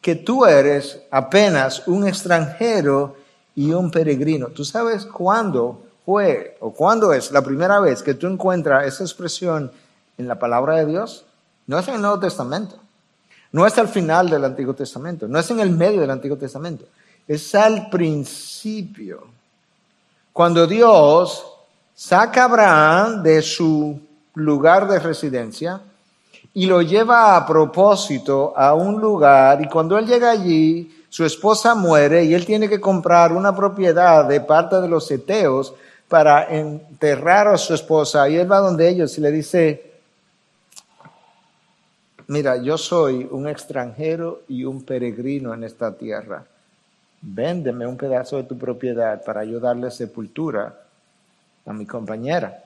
que 0.00 0.16
tú 0.16 0.44
eres 0.44 1.00
apenas 1.10 1.86
un 1.86 2.06
extranjero 2.06 3.16
y 3.54 3.72
un 3.72 3.90
peregrino. 3.90 4.48
¿Tú 4.48 4.64
sabes 4.64 5.06
cuándo 5.06 5.85
fue 6.06 6.56
o 6.60 6.72
cuándo 6.72 7.12
es 7.12 7.32
la 7.32 7.42
primera 7.42 7.80
vez 7.80 8.00
que 8.00 8.14
tú 8.14 8.28
encuentras 8.28 8.86
esa 8.86 9.02
expresión 9.02 9.72
en 10.16 10.28
la 10.28 10.38
palabra 10.38 10.76
de 10.76 10.86
Dios? 10.86 11.26
No 11.66 11.80
es 11.80 11.88
en 11.88 11.96
el 11.96 12.00
Nuevo 12.00 12.20
Testamento. 12.20 12.76
No 13.50 13.66
es 13.66 13.76
al 13.76 13.88
final 13.88 14.30
del 14.30 14.44
Antiguo 14.44 14.72
Testamento. 14.72 15.26
No 15.26 15.40
es 15.40 15.50
en 15.50 15.58
el 15.58 15.70
medio 15.70 16.00
del 16.00 16.12
Antiguo 16.12 16.38
Testamento. 16.38 16.84
Es 17.26 17.52
al 17.56 17.90
principio. 17.90 19.26
Cuando 20.32 20.64
Dios 20.68 21.44
saca 21.92 22.42
a 22.42 22.44
Abraham 22.44 23.22
de 23.24 23.42
su 23.42 24.00
lugar 24.34 24.86
de 24.86 25.00
residencia 25.00 25.80
y 26.54 26.66
lo 26.66 26.82
lleva 26.82 27.36
a 27.36 27.44
propósito 27.44 28.56
a 28.56 28.74
un 28.74 29.00
lugar 29.00 29.60
y 29.60 29.68
cuando 29.68 29.98
él 29.98 30.06
llega 30.06 30.30
allí, 30.30 31.04
su 31.08 31.24
esposa 31.24 31.74
muere 31.74 32.22
y 32.24 32.34
él 32.34 32.46
tiene 32.46 32.68
que 32.68 32.80
comprar 32.80 33.32
una 33.32 33.56
propiedad 33.56 34.24
de 34.26 34.40
parte 34.40 34.80
de 34.80 34.88
los 34.88 35.10
eteos 35.10 35.74
para 36.08 36.44
enterrar 36.56 37.48
a 37.48 37.58
su 37.58 37.74
esposa 37.74 38.28
y 38.28 38.36
él 38.36 38.50
va 38.50 38.58
donde 38.58 38.88
ellos 38.88 39.16
y 39.18 39.20
le 39.20 39.32
dice, 39.32 39.92
mira, 42.28 42.56
yo 42.56 42.78
soy 42.78 43.26
un 43.30 43.48
extranjero 43.48 44.42
y 44.48 44.64
un 44.64 44.84
peregrino 44.84 45.52
en 45.52 45.64
esta 45.64 45.92
tierra. 45.96 46.44
Véndeme 47.20 47.86
un 47.86 47.96
pedazo 47.96 48.36
de 48.36 48.44
tu 48.44 48.56
propiedad 48.56 49.22
para 49.24 49.44
yo 49.44 49.58
darle 49.58 49.90
sepultura 49.90 50.78
a 51.64 51.72
mi 51.72 51.86
compañera. 51.86 52.62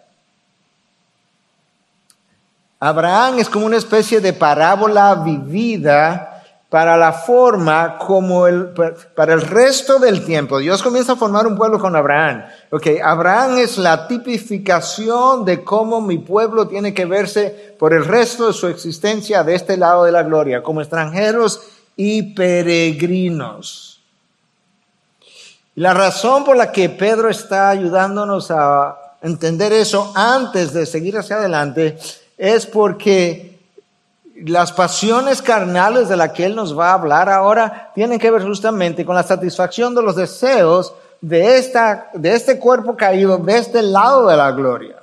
Abraham 2.79 3.39
es 3.39 3.49
como 3.49 3.67
una 3.67 3.77
especie 3.77 4.21
de 4.21 4.33
parábola 4.33 5.15
vivida 5.15 6.30
para 6.71 6.97
la 6.97 7.13
forma 7.13 7.99
como 7.99 8.47
el, 8.47 8.69
para 9.17 9.35
el 9.35 9.43
resto 9.43 9.99
del 9.99 10.25
tiempo. 10.25 10.59
Dios 10.59 10.85
comienza 10.85 11.13
a 11.13 11.17
formar 11.17 11.49
un 11.49 11.57
pueblo 11.57 11.81
con 11.81 11.97
Abraham. 11.97 12.45
Okay, 12.71 13.01
Abraham 13.01 13.59
es 13.59 13.77
la 13.77 14.07
tipificación 14.07 15.45
de 15.45 15.65
cómo 15.65 16.01
mi 16.01 16.19
pueblo 16.19 16.69
tiene 16.69 16.95
que 16.95 17.07
verse 17.07 17.75
por 17.77 17.93
el 17.93 18.05
resto 18.05 18.47
de 18.47 18.53
su 18.53 18.69
existencia 18.69 19.43
de 19.43 19.57
este 19.57 19.77
lado 19.77 20.05
de 20.05 20.13
la 20.13 20.23
gloria, 20.23 20.63
como 20.63 20.81
extranjeros 20.81 21.61
y 21.97 22.35
peregrinos. 22.35 24.01
La 25.75 25.93
razón 25.93 26.45
por 26.45 26.57
la 26.57 26.71
que 26.71 26.89
Pedro 26.89 27.29
está 27.31 27.69
ayudándonos 27.71 28.53
a 28.53 29.17
entender 29.23 29.73
eso 29.73 30.13
antes 30.15 30.73
de 30.73 30.87
seguir 30.87 31.19
hacia 31.19 31.37
adelante 31.37 31.99
es 32.39 32.65
porque 32.67 33.50
las 34.47 34.73
pasiones 34.73 35.43
carnales 35.43 36.09
de 36.09 36.17
las 36.17 36.33
que 36.33 36.47
Él 36.47 36.55
nos 36.55 36.79
va 36.79 36.91
a 36.91 36.95
hablar 36.95 37.29
ahora 37.29 37.91
tienen 37.95 38.19
que 38.19 38.31
ver 38.31 38.43
justamente 38.43 39.05
con 39.05 39.15
la 39.15 39.23
satisfacción 39.23 39.95
de 39.95 40.03
los 40.03 40.17
deseos 40.17 40.95
de, 41.21 41.59
esta, 41.59 42.11
de 42.15 42.35
este 42.35 42.59
cuerpo 42.59 42.97
caído 42.97 43.37
de 43.39 43.59
este 43.59 43.83
lado 43.83 44.27
de 44.27 44.37
la 44.37 44.51
gloria. 44.53 44.97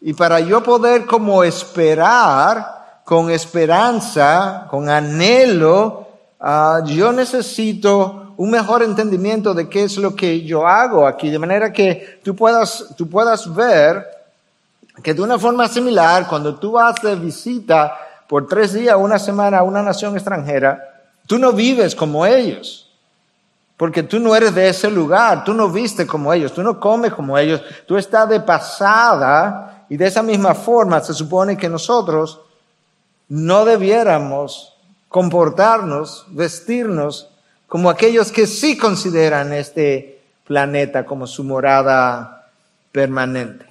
Y 0.00 0.12
para 0.14 0.40
yo 0.40 0.62
poder 0.62 1.06
como 1.06 1.44
esperar 1.44 3.02
con 3.04 3.30
esperanza, 3.30 4.66
con 4.70 4.88
anhelo, 4.88 6.06
ah, 6.40 6.80
yo 6.84 7.12
necesito 7.12 8.34
un 8.36 8.50
mejor 8.50 8.82
entendimiento 8.82 9.54
de 9.54 9.68
qué 9.68 9.84
es 9.84 9.96
lo 9.96 10.14
que 10.14 10.42
yo 10.42 10.66
hago 10.66 11.06
aquí, 11.06 11.30
de 11.30 11.38
manera 11.38 11.72
que 11.72 12.20
tú 12.22 12.36
puedas, 12.36 12.94
tú 12.96 13.08
puedas 13.08 13.52
ver 13.52 14.17
que 15.02 15.14
de 15.14 15.22
una 15.22 15.38
forma 15.38 15.68
similar, 15.68 16.26
cuando 16.28 16.56
tú 16.56 16.72
vas 16.72 16.96
de 17.02 17.14
visita 17.14 17.96
por 18.28 18.46
tres 18.46 18.72
días, 18.72 18.96
una 18.98 19.18
semana 19.18 19.58
a 19.58 19.62
una 19.62 19.82
nación 19.82 20.14
extranjera, 20.14 21.02
tú 21.26 21.38
no 21.38 21.52
vives 21.52 21.94
como 21.94 22.26
ellos, 22.26 22.90
porque 23.76 24.02
tú 24.02 24.18
no 24.18 24.34
eres 24.34 24.54
de 24.54 24.68
ese 24.68 24.90
lugar, 24.90 25.44
tú 25.44 25.54
no 25.54 25.68
viste 25.68 26.06
como 26.06 26.32
ellos, 26.32 26.52
tú 26.52 26.62
no 26.62 26.80
comes 26.80 27.12
como 27.12 27.38
ellos, 27.38 27.62
tú 27.86 27.96
estás 27.96 28.28
de 28.28 28.40
pasada 28.40 29.84
y 29.88 29.96
de 29.96 30.06
esa 30.06 30.22
misma 30.22 30.54
forma 30.54 31.00
se 31.00 31.14
supone 31.14 31.56
que 31.56 31.68
nosotros 31.68 32.40
no 33.28 33.64
debiéramos 33.64 34.74
comportarnos, 35.08 36.26
vestirnos 36.28 37.28
como 37.66 37.90
aquellos 37.90 38.32
que 38.32 38.46
sí 38.46 38.76
consideran 38.76 39.52
este 39.52 40.22
planeta 40.44 41.04
como 41.04 41.26
su 41.26 41.44
morada 41.44 42.46
permanente. 42.90 43.67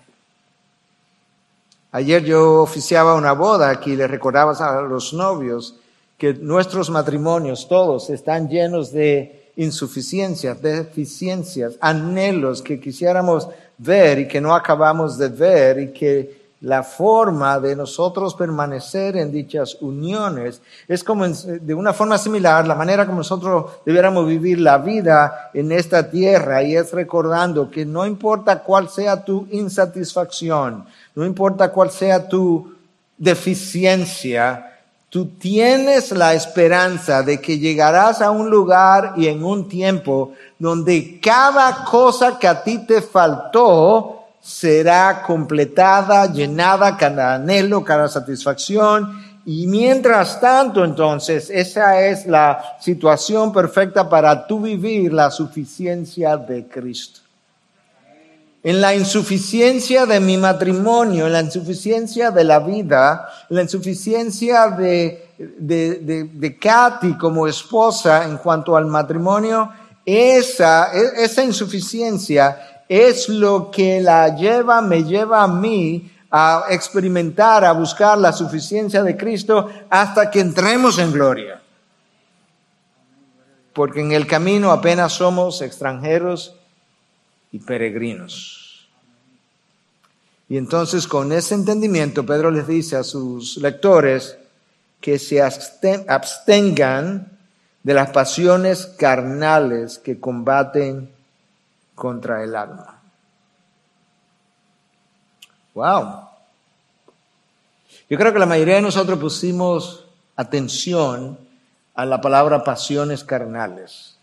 Ayer 1.98 2.24
yo 2.24 2.62
oficiaba 2.62 3.16
una 3.16 3.32
boda 3.32 3.72
aquí 3.72 3.96
le 3.96 4.06
recordaba 4.06 4.51
a 4.51 4.82
los 4.84 5.13
novios 5.13 5.77
que 6.16 6.32
nuestros 6.32 6.92
matrimonios 6.92 7.68
todos 7.68 8.12
están 8.12 8.48
llenos 8.48 8.92
de 8.92 9.50
insuficiencias, 9.56 10.62
deficiencias, 10.62 11.75
anhelos 11.82 12.62
que 12.62 12.80
quisiéramos 12.80 13.48
ver 13.80 14.20
y 14.20 14.27
que 14.27 14.39
no 14.39 14.54
acabamos 14.54 15.18
de 15.18 15.30
ver 15.30 15.80
y 15.80 15.88
que 15.92 16.47
la 16.62 16.82
forma 16.82 17.60
de 17.60 17.76
nosotros 17.76 18.34
permanecer 18.34 19.16
en 19.16 19.32
dichas 19.32 19.78
uniones 19.80 20.60
es 20.88 21.04
como 21.04 21.28
de 21.28 21.74
una 21.76 21.94
forma 21.94 22.18
similar 22.18 22.68
la 22.68 22.74
manera 22.74 23.06
como 23.06 23.20
nosotros 23.20 23.74
debiéramos 23.86 24.26
vivir 24.26 24.60
la 24.60 24.80
vida 24.80 25.52
en 25.54 25.72
esta 25.72 26.10
tierra 26.10 26.64
y 26.64 26.76
es 26.76 26.92
recordando 26.94 27.70
que 27.70 27.86
no 27.86 28.08
importa 28.08 28.64
cuál 28.64 28.90
sea 28.90 29.24
tu 29.24 29.48
insatisfacción, 29.52 30.86
no 31.14 31.26
importa 31.26 31.72
cuál 31.72 31.92
sea 31.92 32.28
tu 32.28 32.74
deficiencia, 33.20 34.80
tú 35.10 35.28
tienes 35.28 36.12
la 36.12 36.34
esperanza 36.34 37.22
de 37.22 37.40
que 37.40 37.60
llegarás 37.60 38.20
a 38.20 38.32
un 38.32 38.50
lugar 38.50 39.14
y 39.16 39.28
en 39.28 39.44
un 39.44 39.70
tiempo 39.70 40.34
donde 40.58 41.20
cada 41.22 41.86
cosa 41.86 42.40
que 42.40 42.48
a 42.48 42.64
ti 42.64 42.79
te 42.79 43.01
faltó 43.03 44.17
será 44.48 45.24
completada, 45.24 46.31
llenada, 46.31 46.96
cada 46.96 47.36
anhelo, 47.36 47.83
cada 47.83 48.07
satisfacción. 48.07 49.22
Y 49.46 49.68
mientras 49.68 50.40
tanto, 50.40 50.86
entonces, 50.86 51.50
esa 51.50 52.05
es 52.05 52.25
la 52.25 52.77
situación 52.79 53.51
perfecta 53.51 54.10
para 54.10 54.48
tú 54.48 54.62
vivir 54.62 55.12
la 55.12 55.31
suficiencia 55.31 56.38
de 56.38 56.66
Cristo 56.66 57.20
en 58.64 58.81
la 58.81 58.94
insuficiencia 58.94 60.05
de 60.05 60.20
mi 60.20 60.36
matrimonio, 60.36 61.27
en 61.27 61.33
la 61.33 61.42
insuficiencia 61.42 62.31
de 62.31 62.44
la 62.44 62.60
vida, 62.60 63.29
en 63.50 63.55
la 63.55 63.62
insuficiencia 63.62 64.68
de, 64.68 65.29
de, 65.38 66.29
de, 66.33 66.57
Katy 66.57 67.14
como 67.18 67.48
esposa 67.48 68.25
en 68.25 68.38
cuanto 68.38 68.75
al 68.75 68.86
matrimonio, 68.88 69.72
esa, 70.05 70.92
e, 70.94 71.24
esa 71.24 71.46
insuficiencia 71.46 72.76
es 72.90 73.30
lo 73.30 73.70
que 73.72 74.02
la 74.02 74.36
lleva, 74.36 74.82
me 74.82 75.04
lleva 75.04 75.44
a 75.44 75.48
mí 75.48 76.12
a 76.30 76.66
experimentar, 76.70 77.64
a 77.66 77.72
buscar 77.72 78.18
la 78.18 78.34
suficiencia 78.34 79.04
de 79.04 79.16
Cristo 79.16 79.70
hasta 79.90 80.30
que 80.30 80.40
entremos 80.40 81.00
en 81.00 81.12
gloria. 81.12 81.62
Porque 83.74 84.02
en 84.02 84.12
el 84.12 84.26
camino 84.26 84.72
apenas 84.72 85.14
somos 85.14 85.62
extranjeros 85.62 86.56
y 87.52 87.60
peregrinos. 87.60 88.88
Y 90.50 90.58
entonces 90.58 91.08
con 91.08 91.32
ese 91.32 91.56
entendimiento 91.56 92.26
Pedro 92.26 92.52
les 92.52 92.68
dice 92.68 92.96
a 92.96 93.04
sus 93.04 93.58
lectores 93.58 94.38
que 95.02 95.20
se 95.20 95.42
abstengan 95.42 97.38
de 97.84 97.94
las 97.94 98.10
pasiones 98.10 98.86
carnales 98.98 100.00
que 100.00 100.20
combaten 100.20 101.17
contra 101.98 102.44
el 102.44 102.55
alma. 102.55 103.01
Wow. 105.74 106.29
Yo 108.07 108.18
creo 108.18 108.31
que 108.31 108.40
la 108.40 108.46
mayoría 108.46 108.75
de 108.75 108.83
nosotros 108.83 109.18
pusimos 109.18 110.05
atención 110.36 111.40
a 111.96 112.05
la 112.05 112.22
palabra 112.22 112.64
pasiones 112.64 113.24
carnales. 113.24 114.16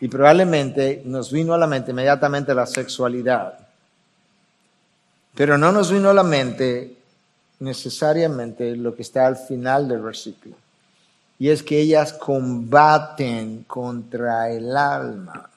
Y 0.00 0.08
probablemente 0.08 1.00
nos 1.06 1.32
vino 1.32 1.54
a 1.54 1.58
la 1.58 1.66
mente 1.66 1.92
inmediatamente 1.92 2.54
la 2.54 2.66
sexualidad. 2.66 3.58
Pero 5.34 5.56
no 5.56 5.72
nos 5.72 5.90
vino 5.90 6.10
a 6.10 6.14
la 6.14 6.22
mente 6.22 6.94
necesariamente 7.60 8.76
lo 8.76 8.94
que 8.94 9.02
está 9.02 9.26
al 9.26 9.36
final 9.36 9.88
del 9.88 10.02
versículo. 10.02 10.56
Y 11.38 11.48
es 11.48 11.62
que 11.62 11.80
ellas 11.80 12.12
combaten 12.12 13.64
contra 13.66 14.50
el 14.50 14.76
alma. 14.76 15.50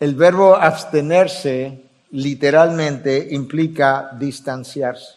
El 0.00 0.14
verbo 0.14 0.56
abstenerse 0.56 1.82
literalmente 2.10 3.28
implica 3.30 4.10
distanciarse. 4.18 5.14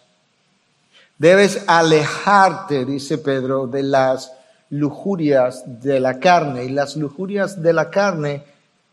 Debes 1.17 1.63
alejarte, 1.67 2.85
dice 2.85 3.17
Pedro, 3.17 3.67
de 3.67 3.83
las 3.83 4.31
lujurias 4.69 5.63
de 5.81 5.99
la 5.99 6.19
carne. 6.19 6.65
Y 6.65 6.69
las 6.69 6.95
lujurias 6.95 7.61
de 7.61 7.73
la 7.73 7.89
carne 7.89 8.43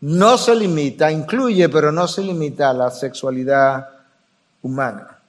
no 0.01 0.37
se 0.37 0.55
limita, 0.55 1.11
incluye, 1.11 1.69
pero 1.69 1.91
no 1.91 2.07
se 2.07 2.21
limita 2.21 2.69
a 2.69 2.73
la 2.73 2.91
sexualidad 2.91 3.87
humana. 4.61 5.19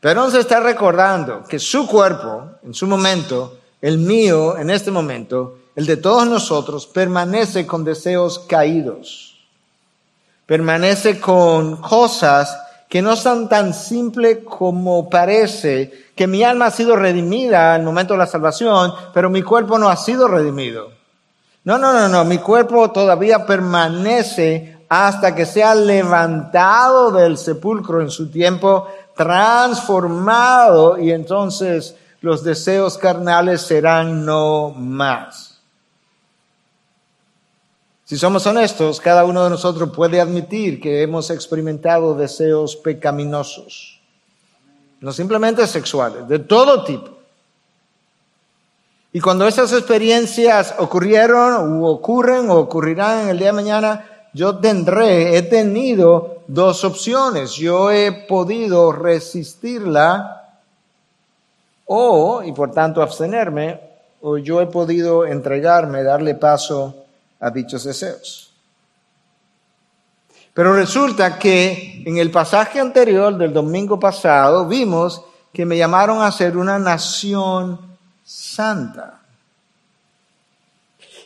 Pero 0.00 0.30
se 0.30 0.40
está 0.40 0.60
recordando 0.60 1.44
que 1.44 1.58
su 1.58 1.86
cuerpo, 1.86 2.50
en 2.62 2.74
su 2.74 2.86
momento, 2.86 3.58
el 3.80 3.98
mío, 3.98 4.58
en 4.58 4.68
este 4.68 4.90
momento, 4.90 5.58
el 5.76 5.86
de 5.86 5.96
todos 5.96 6.26
nosotros, 6.26 6.86
permanece 6.86 7.66
con 7.66 7.84
deseos 7.84 8.38
caídos. 8.38 9.38
Permanece 10.46 11.20
con 11.20 11.76
cosas 11.76 12.58
que 12.88 13.02
no 13.02 13.16
son 13.16 13.48
tan 13.48 13.74
simples 13.74 14.38
como 14.48 15.10
parece, 15.10 15.92
que 16.14 16.26
mi 16.26 16.44
alma 16.44 16.66
ha 16.66 16.70
sido 16.70 16.94
redimida 16.94 17.74
al 17.74 17.82
momento 17.82 18.14
de 18.14 18.18
la 18.18 18.26
salvación, 18.26 18.92
pero 19.12 19.30
mi 19.30 19.42
cuerpo 19.42 19.78
no 19.78 19.88
ha 19.88 19.96
sido 19.96 20.28
redimido. 20.28 20.92
No, 21.64 21.78
no, 21.78 21.92
no, 21.92 22.08
no, 22.08 22.24
mi 22.24 22.38
cuerpo 22.38 22.90
todavía 22.92 23.46
permanece 23.46 24.84
hasta 24.88 25.34
que 25.34 25.46
sea 25.46 25.74
levantado 25.74 27.10
del 27.10 27.38
sepulcro 27.38 28.00
en 28.00 28.10
su 28.10 28.30
tiempo, 28.30 28.86
transformado 29.16 30.98
y 30.98 31.10
entonces 31.10 31.96
los 32.20 32.44
deseos 32.44 32.98
carnales 32.98 33.62
serán 33.62 34.24
no 34.24 34.70
más. 34.70 35.53
Si 38.14 38.20
somos 38.20 38.46
honestos, 38.46 39.00
cada 39.00 39.24
uno 39.24 39.42
de 39.42 39.50
nosotros 39.50 39.90
puede 39.90 40.20
admitir 40.20 40.80
que 40.80 41.02
hemos 41.02 41.30
experimentado 41.30 42.14
deseos 42.14 42.76
pecaminosos, 42.76 44.00
no 45.00 45.12
simplemente 45.12 45.66
sexuales, 45.66 46.28
de 46.28 46.38
todo 46.38 46.84
tipo. 46.84 47.10
Y 49.12 49.18
cuando 49.18 49.48
esas 49.48 49.72
experiencias 49.72 50.76
ocurrieron 50.78 51.82
o 51.82 51.88
ocurren 51.88 52.50
o 52.50 52.58
ocurrirán 52.58 53.22
en 53.22 53.28
el 53.30 53.38
día 53.38 53.48
de 53.48 53.52
mañana, 53.52 54.28
yo 54.32 54.58
tendré, 54.58 55.36
he 55.36 55.42
tenido 55.42 56.36
dos 56.46 56.84
opciones. 56.84 57.54
Yo 57.54 57.90
he 57.90 58.12
podido 58.12 58.92
resistirla 58.92 60.60
o, 61.86 62.44
y 62.44 62.52
por 62.52 62.70
tanto 62.70 63.02
abstenerme, 63.02 63.80
o 64.22 64.38
yo 64.38 64.60
he 64.60 64.68
podido 64.68 65.26
entregarme, 65.26 66.04
darle 66.04 66.36
paso 66.36 67.00
a 67.44 67.50
dichos 67.50 67.84
deseos. 67.84 68.50
Pero 70.54 70.72
resulta 70.72 71.38
que 71.38 72.02
en 72.06 72.16
el 72.16 72.30
pasaje 72.30 72.80
anterior 72.80 73.36
del 73.36 73.52
domingo 73.52 74.00
pasado 74.00 74.66
vimos 74.66 75.22
que 75.52 75.66
me 75.66 75.76
llamaron 75.76 76.22
a 76.22 76.32
ser 76.32 76.56
una 76.56 76.78
nación 76.78 77.78
santa. 78.24 79.20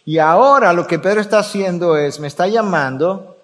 Y 0.05 0.19
ahora 0.19 0.73
lo 0.73 0.87
que 0.87 0.99
Pedro 0.99 1.21
está 1.21 1.39
haciendo 1.39 1.97
es, 1.97 2.19
me 2.19 2.27
está 2.27 2.49
llamando, 2.49 3.37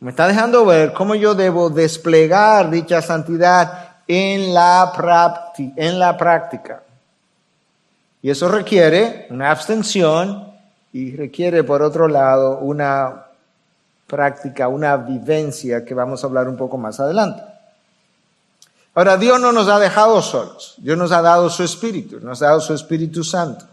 me 0.00 0.10
está 0.10 0.26
dejando 0.26 0.64
ver 0.64 0.92
cómo 0.92 1.14
yo 1.14 1.34
debo 1.34 1.70
desplegar 1.70 2.68
dicha 2.70 3.00
santidad 3.00 3.98
en 4.08 4.52
la, 4.54 5.52
en 5.76 5.98
la 6.00 6.16
práctica. 6.16 6.82
Y 8.22 8.30
eso 8.30 8.48
requiere 8.48 9.28
una 9.30 9.52
abstención 9.52 10.47
y 10.92 11.14
requiere, 11.16 11.64
por 11.64 11.82
otro 11.82 12.08
lado, 12.08 12.58
una 12.58 13.26
práctica, 14.06 14.68
una 14.68 14.96
vivencia 14.96 15.84
que 15.84 15.94
vamos 15.94 16.22
a 16.22 16.26
hablar 16.26 16.48
un 16.48 16.56
poco 16.56 16.78
más 16.78 16.98
adelante. 16.98 17.42
Ahora, 18.94 19.16
Dios 19.16 19.40
no 19.40 19.52
nos 19.52 19.68
ha 19.68 19.78
dejado 19.78 20.20
solos. 20.22 20.74
Dios 20.78 20.98
nos 20.98 21.12
ha 21.12 21.22
dado 21.22 21.48
su 21.50 21.62
Espíritu, 21.62 22.18
nos 22.20 22.42
ha 22.42 22.46
dado 22.46 22.60
su 22.60 22.74
Espíritu 22.74 23.22
Santo. 23.22 23.64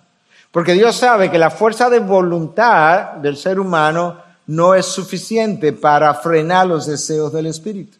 Porque 0.51 0.73
Dios 0.73 0.95
sabe 0.95 1.31
que 1.31 1.39
la 1.39 1.49
fuerza 1.49 1.89
de 1.89 1.99
voluntad 1.99 3.13
del 3.13 3.35
ser 3.35 3.59
humano 3.59 4.19
no 4.47 4.75
es 4.75 4.85
suficiente 4.85 5.73
para 5.73 6.13
frenar 6.13 6.67
los 6.67 6.85
deseos 6.85 7.33
del 7.33 7.47
Espíritu. 7.47 7.97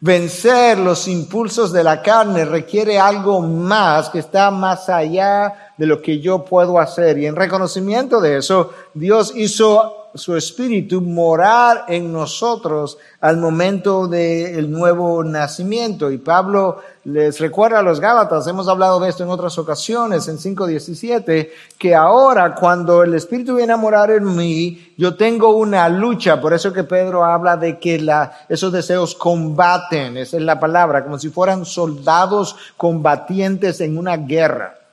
Vencer 0.00 0.76
los 0.76 1.08
impulsos 1.08 1.72
de 1.72 1.82
la 1.82 2.02
carne 2.02 2.44
requiere 2.44 2.98
algo 2.98 3.40
más 3.40 4.10
que 4.10 4.18
está 4.18 4.50
más 4.50 4.90
allá 4.90 5.63
de 5.76 5.86
lo 5.86 6.00
que 6.00 6.20
yo 6.20 6.44
puedo 6.44 6.78
hacer. 6.78 7.18
Y 7.18 7.26
en 7.26 7.36
reconocimiento 7.36 8.20
de 8.20 8.38
eso, 8.38 8.70
Dios 8.94 9.32
hizo 9.34 10.04
su 10.14 10.36
espíritu 10.36 11.00
morar 11.00 11.86
en 11.88 12.12
nosotros 12.12 12.98
al 13.20 13.36
momento 13.36 14.06
del 14.06 14.70
nuevo 14.70 15.24
nacimiento. 15.24 16.10
Y 16.10 16.18
Pablo 16.18 16.78
les 17.04 17.40
recuerda 17.40 17.80
a 17.80 17.82
los 17.82 17.98
Gálatas, 17.98 18.46
hemos 18.46 18.68
hablado 18.68 19.00
de 19.00 19.08
esto 19.08 19.24
en 19.24 19.30
otras 19.30 19.58
ocasiones, 19.58 20.28
en 20.28 20.38
5.17, 20.38 21.50
que 21.76 21.94
ahora 21.96 22.54
cuando 22.54 23.02
el 23.02 23.14
espíritu 23.14 23.56
viene 23.56 23.72
a 23.72 23.76
morar 23.76 24.12
en 24.12 24.36
mí, 24.36 24.94
yo 24.96 25.16
tengo 25.16 25.56
una 25.56 25.88
lucha. 25.88 26.40
Por 26.40 26.54
eso 26.54 26.72
que 26.72 26.84
Pedro 26.84 27.24
habla 27.24 27.56
de 27.56 27.80
que 27.80 27.98
la, 27.98 28.46
esos 28.48 28.72
deseos 28.72 29.16
combaten, 29.16 30.16
esa 30.16 30.36
es 30.36 30.42
la 30.44 30.60
palabra, 30.60 31.02
como 31.02 31.18
si 31.18 31.28
fueran 31.28 31.64
soldados 31.64 32.54
combatientes 32.76 33.80
en 33.80 33.98
una 33.98 34.16
guerra. 34.16 34.83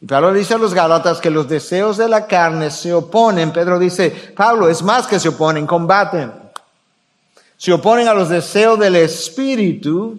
Y 0.00 0.06
Pablo 0.06 0.32
dice 0.32 0.54
a 0.54 0.58
los 0.58 0.72
Gálatas 0.72 1.20
que 1.20 1.30
los 1.30 1.48
deseos 1.48 1.98
de 1.98 2.08
la 2.08 2.26
carne 2.26 2.70
se 2.70 2.92
oponen. 2.92 3.52
Pedro 3.52 3.78
dice, 3.78 4.10
Pablo, 4.34 4.68
es 4.68 4.82
más 4.82 5.06
que 5.06 5.20
se 5.20 5.28
oponen, 5.28 5.66
combaten. 5.66 6.32
Se 7.58 7.72
oponen 7.72 8.08
a 8.08 8.14
los 8.14 8.30
deseos 8.30 8.78
del 8.78 8.96
Espíritu, 8.96 10.18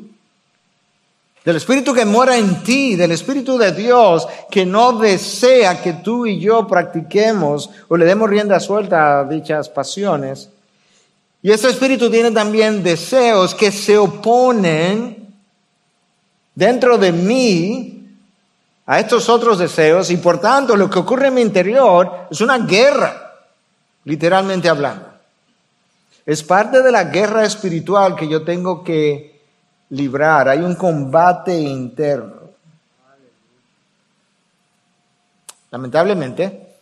del 1.43 1.55
Espíritu 1.55 1.95
que 1.95 2.05
mora 2.05 2.37
en 2.37 2.61
ti, 2.61 2.95
del 2.95 3.11
Espíritu 3.11 3.57
de 3.57 3.71
Dios, 3.71 4.27
que 4.51 4.63
no 4.63 4.99
desea 4.99 5.81
que 5.81 5.93
tú 5.93 6.27
y 6.27 6.39
yo 6.39 6.67
practiquemos 6.67 7.71
o 7.87 7.97
le 7.97 8.05
demos 8.05 8.29
rienda 8.29 8.59
suelta 8.59 9.21
a 9.21 9.23
dichas 9.23 9.67
pasiones. 9.67 10.49
Y 11.41 11.49
ese 11.49 11.69
Espíritu 11.69 12.11
tiene 12.11 12.29
también 12.29 12.83
deseos 12.83 13.55
que 13.55 13.71
se 13.71 13.97
oponen 13.97 15.33
dentro 16.53 16.99
de 16.99 17.11
mí 17.11 18.00
a 18.91 18.99
estos 18.99 19.29
otros 19.29 19.57
deseos 19.57 20.11
y 20.11 20.17
por 20.17 20.41
tanto 20.41 20.75
lo 20.75 20.89
que 20.89 20.99
ocurre 20.99 21.27
en 21.27 21.35
mi 21.35 21.41
interior 21.41 22.27
es 22.29 22.41
una 22.41 22.57
guerra, 22.57 23.35
literalmente 24.03 24.67
hablando. 24.67 25.07
Es 26.25 26.43
parte 26.43 26.81
de 26.81 26.91
la 26.91 27.05
guerra 27.05 27.45
espiritual 27.45 28.17
que 28.17 28.27
yo 28.27 28.43
tengo 28.43 28.83
que 28.83 29.39
librar. 29.91 30.49
Hay 30.49 30.59
un 30.59 30.75
combate 30.75 31.57
interno. 31.57 32.35
Lamentablemente, 35.71 36.75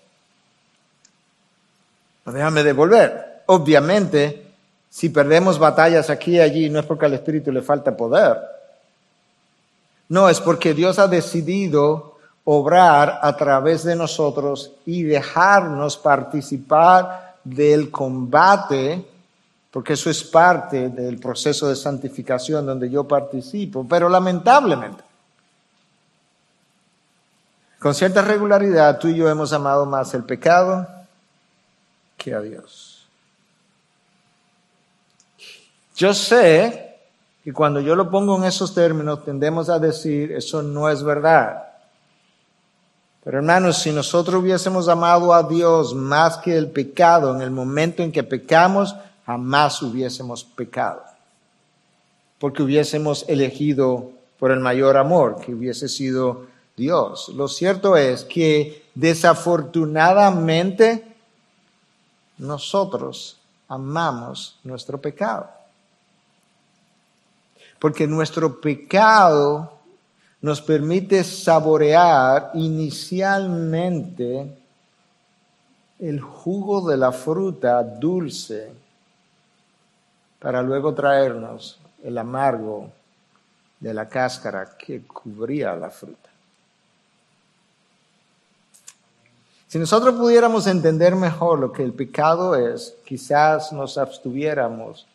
no 2.26 2.32
déjame 2.32 2.63
devolver. 2.63 3.43
Obviamente, 3.45 4.48
si 4.89 5.10
perdemos 5.10 5.60
batallas 5.60 6.10
aquí 6.10 6.38
y 6.38 6.39
allí, 6.39 6.72
no 6.72 6.80
es 6.80 6.88
porque 6.88 7.06
al 7.06 7.13
Espíritu 7.13 7.52
le 7.52 7.62
falta 7.62 7.95
poder 7.95 8.59
no, 10.10 10.28
es 10.28 10.41
porque 10.41 10.74
Dios 10.74 10.98
ha 10.98 11.08
decidido 11.08 12.17
obrar 12.43 13.19
a 13.22 13.38
través 13.38 13.84
de 13.84 13.95
nosotros 13.95 14.72
y 14.86 15.04
dejarnos 15.04 15.98
participar 15.98 17.36
del 17.43 17.91
combate, 17.91 19.06
porque 19.69 19.93
eso 19.93 20.10
es 20.10 20.24
parte 20.24 20.89
del 20.89 21.19
proceso 21.19 21.69
de 21.69 21.76
santificación 21.76 22.65
donde 22.65 22.89
yo 22.89 23.08
participo, 23.08 23.86
pero 23.88 24.10
lamentablemente, 24.10 25.04
con 27.78 27.93
cierta 27.93 28.24
regularidad 28.24 28.98
tú 28.98 29.10
y 29.10 29.15
yo 29.15 29.30
hemos 29.30 29.54
amado 29.54 29.86
más 29.86 30.12
el 30.15 30.24
pecado 30.24 30.88
que 32.17 32.34
a 32.34 32.41
Dios. 32.41 33.08
Yo 35.95 36.15
sé 36.15 36.88
y 37.45 37.52
cuando 37.52 37.80
yo 37.80 37.95
lo 37.95 38.10
pongo 38.10 38.38
en 38.38 38.43
esos 38.43 38.73
términos, 38.73 39.23
tendemos 39.23 39.69
a 39.69 39.80
decir, 39.80 40.32
eso 40.32 40.62
no 40.62 40.89
es 40.89 41.04
verdad. 41.04 41.63
Pero 43.23 43.38
hermanos, 43.38 43.78
si 43.78 43.91
nosotros 43.91 44.41
hubiésemos 44.41 44.88
amado 44.88 45.34
a 45.34 45.43
Dios 45.43 45.93
más 45.93 46.38
que 46.38 46.58
el 46.58 46.69
pecado, 46.69 47.36
en 47.36 47.41
el 47.41 47.52
momento 47.52 48.04
en 48.04 48.12
que 48.12 48.23
pecamos, 48.23 48.95
jamás 49.25 49.82
hubiésemos 49.82 50.43
pecado. 50.43 51.04
Porque 52.39 52.63
hubiésemos 52.63 53.25
elegido 53.28 54.12
por 54.38 54.52
el 54.52 54.60
mayor 54.60 54.97
amor, 54.97 55.39
que 55.39 55.54
hubiese 55.54 55.89
sido 55.89 56.47
Dios. 56.78 57.30
Lo 57.36 57.47
cierto 57.47 57.97
es 57.97 58.23
que 58.23 58.86
desafortunadamente 58.95 61.15
nosotros 62.38 63.38
amamos 63.67 64.58
nuestro 64.63 64.99
pecado. 64.99 65.59
Porque 67.80 68.08
nuestro 68.08 68.60
pecado 68.60 69.80
nos 70.42 70.62
permite 70.62 71.24
saborear 71.24 72.52
inicialmente 72.54 74.58
el 76.00 76.22
jugo 76.22 76.89
de 76.89 76.98
la 76.98 77.12
fruta 77.12 77.84
dulce 77.84 78.72
para 80.39 80.62
luego 80.62 80.94
traernos 80.94 81.80
el 82.04 82.18
amargo 82.18 82.89
de 83.80 83.94
la 83.94 84.08
cáscara 84.08 84.78
que 84.78 85.04
cubría 85.04 85.76
la 85.76 85.89
fruta. 85.89 86.30
Si 89.68 89.78
nosotros 89.78 90.15
pudiéramos 90.15 90.65
entender 90.68 91.15
mejor 91.15 91.60
lo 91.60 91.72
que 91.72 91.84
el 91.84 91.94
pecado 91.94 92.56
es, 92.56 92.96
quizás 93.06 93.72
nos 93.72 93.98
abstuviéramos 93.98 95.06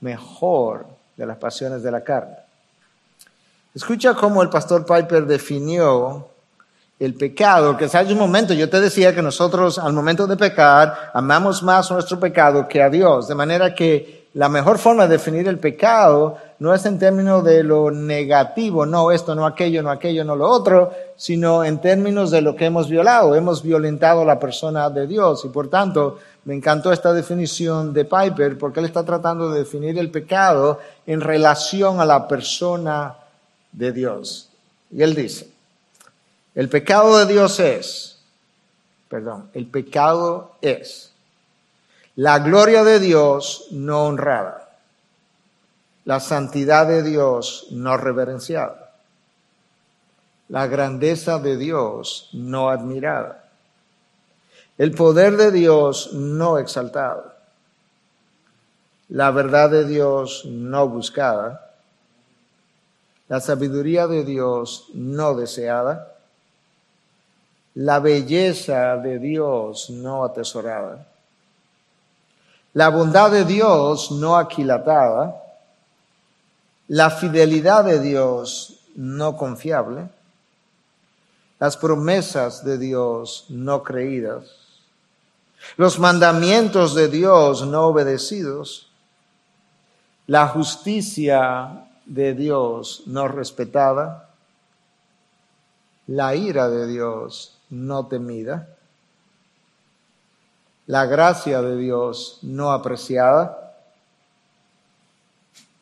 mejor 0.00 0.86
de 1.16 1.26
las 1.26 1.36
pasiones 1.36 1.82
de 1.82 1.90
la 1.90 2.02
carne. 2.02 2.36
Escucha 3.74 4.14
cómo 4.14 4.42
el 4.42 4.50
pastor 4.50 4.84
Piper 4.84 5.26
definió 5.26 6.28
el 6.98 7.14
pecado, 7.14 7.76
que 7.76 7.86
hace 7.86 8.12
un 8.12 8.18
momento 8.18 8.54
yo 8.54 8.70
te 8.70 8.80
decía 8.80 9.14
que 9.14 9.22
nosotros 9.22 9.78
al 9.78 9.92
momento 9.92 10.26
de 10.26 10.36
pecar 10.36 11.10
amamos 11.14 11.62
más 11.62 11.90
nuestro 11.90 12.20
pecado 12.20 12.68
que 12.68 12.82
a 12.82 12.88
Dios, 12.88 13.26
de 13.26 13.34
manera 13.34 13.74
que 13.74 14.28
la 14.34 14.48
mejor 14.48 14.78
forma 14.78 15.04
de 15.04 15.16
definir 15.16 15.48
el 15.48 15.58
pecado 15.58 16.38
no 16.62 16.72
es 16.72 16.86
en 16.86 16.96
términos 16.96 17.42
de 17.42 17.64
lo 17.64 17.90
negativo, 17.90 18.86
no 18.86 19.10
esto, 19.10 19.34
no 19.34 19.46
aquello, 19.46 19.82
no 19.82 19.90
aquello, 19.90 20.24
no 20.24 20.36
lo 20.36 20.48
otro, 20.48 20.92
sino 21.16 21.64
en 21.64 21.80
términos 21.80 22.30
de 22.30 22.40
lo 22.40 22.54
que 22.54 22.66
hemos 22.66 22.88
violado. 22.88 23.34
Hemos 23.34 23.64
violentado 23.64 24.24
la 24.24 24.38
persona 24.38 24.88
de 24.88 25.08
Dios 25.08 25.44
y 25.44 25.48
por 25.48 25.68
tanto 25.68 26.20
me 26.44 26.54
encantó 26.54 26.92
esta 26.92 27.12
definición 27.12 27.92
de 27.92 28.04
Piper 28.04 28.56
porque 28.58 28.78
él 28.78 28.86
está 28.86 29.04
tratando 29.04 29.50
de 29.50 29.58
definir 29.58 29.98
el 29.98 30.12
pecado 30.12 30.78
en 31.04 31.20
relación 31.20 31.98
a 31.98 32.04
la 32.04 32.28
persona 32.28 33.16
de 33.72 33.90
Dios. 33.90 34.48
Y 34.92 35.02
él 35.02 35.16
dice, 35.16 35.50
el 36.54 36.68
pecado 36.68 37.18
de 37.18 37.26
Dios 37.26 37.58
es, 37.58 38.20
perdón, 39.08 39.50
el 39.52 39.66
pecado 39.66 40.52
es 40.60 41.10
la 42.14 42.38
gloria 42.38 42.84
de 42.84 43.00
Dios 43.00 43.66
no 43.72 44.04
honrada, 44.04 44.61
la 46.04 46.20
santidad 46.20 46.86
de 46.86 47.02
Dios 47.02 47.68
no 47.70 47.96
reverenciada, 47.96 48.92
la 50.48 50.66
grandeza 50.66 51.38
de 51.38 51.56
Dios 51.56 52.28
no 52.32 52.70
admirada. 52.70 53.44
El 54.78 54.92
poder 54.92 55.36
de 55.36 55.52
Dios 55.52 56.12
no 56.12 56.58
exaltado, 56.58 57.32
la 59.10 59.30
verdad 59.30 59.70
de 59.70 59.84
Dios 59.84 60.44
no 60.46 60.88
buscada, 60.88 61.70
la 63.28 63.40
sabiduría 63.40 64.06
de 64.06 64.24
Dios 64.24 64.86
no 64.94 65.34
deseada, 65.34 66.16
la 67.74 68.00
belleza 68.00 68.96
de 68.96 69.18
Dios 69.18 69.88
no 69.90 70.24
atesorada, 70.24 71.06
la 72.74 72.88
bondad 72.88 73.30
de 73.30 73.44
Dios 73.44 74.10
no 74.10 74.36
aquilatada, 74.36 75.41
la 76.88 77.10
fidelidad 77.10 77.84
de 77.84 78.00
Dios 78.00 78.80
no 78.94 79.36
confiable, 79.36 80.08
las 81.58 81.76
promesas 81.76 82.64
de 82.64 82.76
Dios 82.78 83.46
no 83.48 83.82
creídas, 83.82 84.50
los 85.76 85.98
mandamientos 85.98 86.94
de 86.94 87.08
Dios 87.08 87.64
no 87.66 87.82
obedecidos, 87.86 88.90
la 90.26 90.48
justicia 90.48 91.86
de 92.04 92.34
Dios 92.34 93.04
no 93.06 93.28
respetada, 93.28 94.28
la 96.08 96.34
ira 96.34 96.68
de 96.68 96.86
Dios 96.86 97.58
no 97.70 98.06
temida, 98.06 98.68
la 100.86 101.06
gracia 101.06 101.62
de 101.62 101.76
Dios 101.76 102.38
no 102.42 102.72
apreciada, 102.72 103.61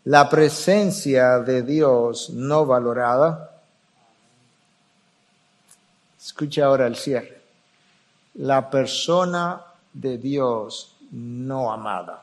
la 0.04 0.28
presencia 0.28 1.38
de 1.40 1.62
Dios 1.62 2.30
no 2.30 2.64
valorada. 2.66 3.50
Escucha 6.18 6.66
ahora 6.66 6.86
el 6.86 6.96
cierre. 6.96 7.40
La 8.34 8.70
persona 8.70 9.62
de 9.92 10.18
Dios 10.18 10.96
no 11.10 11.72
amada. 11.72 12.22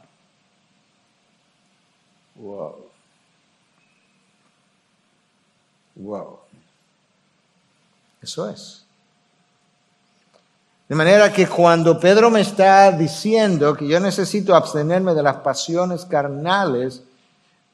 Wow. 2.35 2.87
Wow. 5.95 6.39
Eso 8.21 8.49
es. 8.49 8.83
De 10.87 10.95
manera 10.95 11.33
que 11.33 11.47
cuando 11.47 11.99
Pedro 11.99 12.29
me 12.29 12.41
está 12.41 12.91
diciendo 12.91 13.75
que 13.75 13.87
yo 13.87 13.99
necesito 13.99 14.55
abstenerme 14.55 15.13
de 15.13 15.23
las 15.23 15.37
pasiones 15.37 16.05
carnales, 16.05 17.03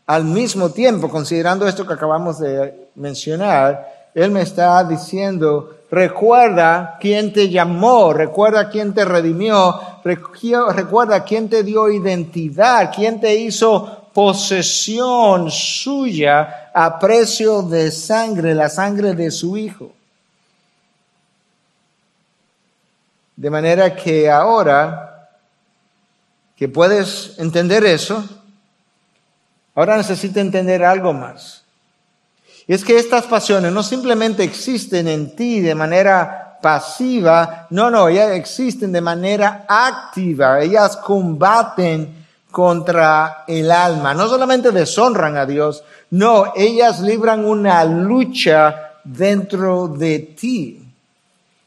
al 0.05 0.25
mismo 0.25 0.69
tiempo, 0.71 1.09
considerando 1.09 1.67
esto 1.67 1.87
que 1.87 1.93
acabamos 1.93 2.39
de 2.39 2.89
mencionar, 2.95 4.09
él 4.13 4.31
me 4.31 4.41
está 4.41 4.83
diciendo, 4.83 5.77
recuerda 5.89 6.97
quién 6.99 7.33
te 7.33 7.49
llamó, 7.49 8.13
recuerda 8.13 8.69
quién 8.69 8.93
te 8.93 9.05
redimió, 9.05 9.79
recuerda 10.03 11.23
quién 11.23 11.49
te 11.49 11.63
dio 11.63 11.89
identidad, 11.89 12.91
quién 12.93 13.19
te 13.19 13.33
hizo 13.35 14.09
posesión 14.13 15.49
suya 15.49 16.69
a 16.73 16.99
precio 16.99 17.63
de 17.63 17.89
sangre, 17.89 18.53
la 18.53 18.69
sangre 18.69 19.13
de 19.13 19.31
su 19.31 19.57
Hijo. 19.57 19.91
De 23.35 23.49
manera 23.49 23.95
que 23.95 24.29
ahora 24.29 25.29
que 26.55 26.69
puedes 26.69 27.33
entender 27.39 27.83
eso, 27.83 28.23
ahora 29.75 29.97
necesitas 29.97 30.37
entender 30.37 30.83
algo 30.83 31.13
más. 31.13 31.63
Y 32.67 32.73
es 32.73 32.83
que 32.83 32.97
estas 32.97 33.25
pasiones 33.25 33.71
no 33.71 33.83
simplemente 33.83 34.43
existen 34.43 35.07
en 35.07 35.35
ti 35.35 35.59
de 35.59 35.75
manera 35.75 36.59
pasiva, 36.61 37.67
no, 37.71 37.91
no, 37.91 38.07
ellas 38.07 38.31
existen 38.31 38.91
de 38.93 39.01
manera 39.01 39.65
activa, 39.67 40.61
ellas 40.61 40.95
combaten 40.95 42.23
contra 42.49 43.43
el 43.47 43.69
alma. 43.69 44.13
No 44.13 44.29
solamente 44.29 44.71
deshonran 44.71 45.35
a 45.35 45.45
Dios, 45.45 45.83
no, 46.11 46.53
ellas 46.55 47.01
libran 47.01 47.43
una 47.43 47.83
lucha 47.83 48.93
dentro 49.03 49.89
de 49.89 50.19
ti. 50.19 50.79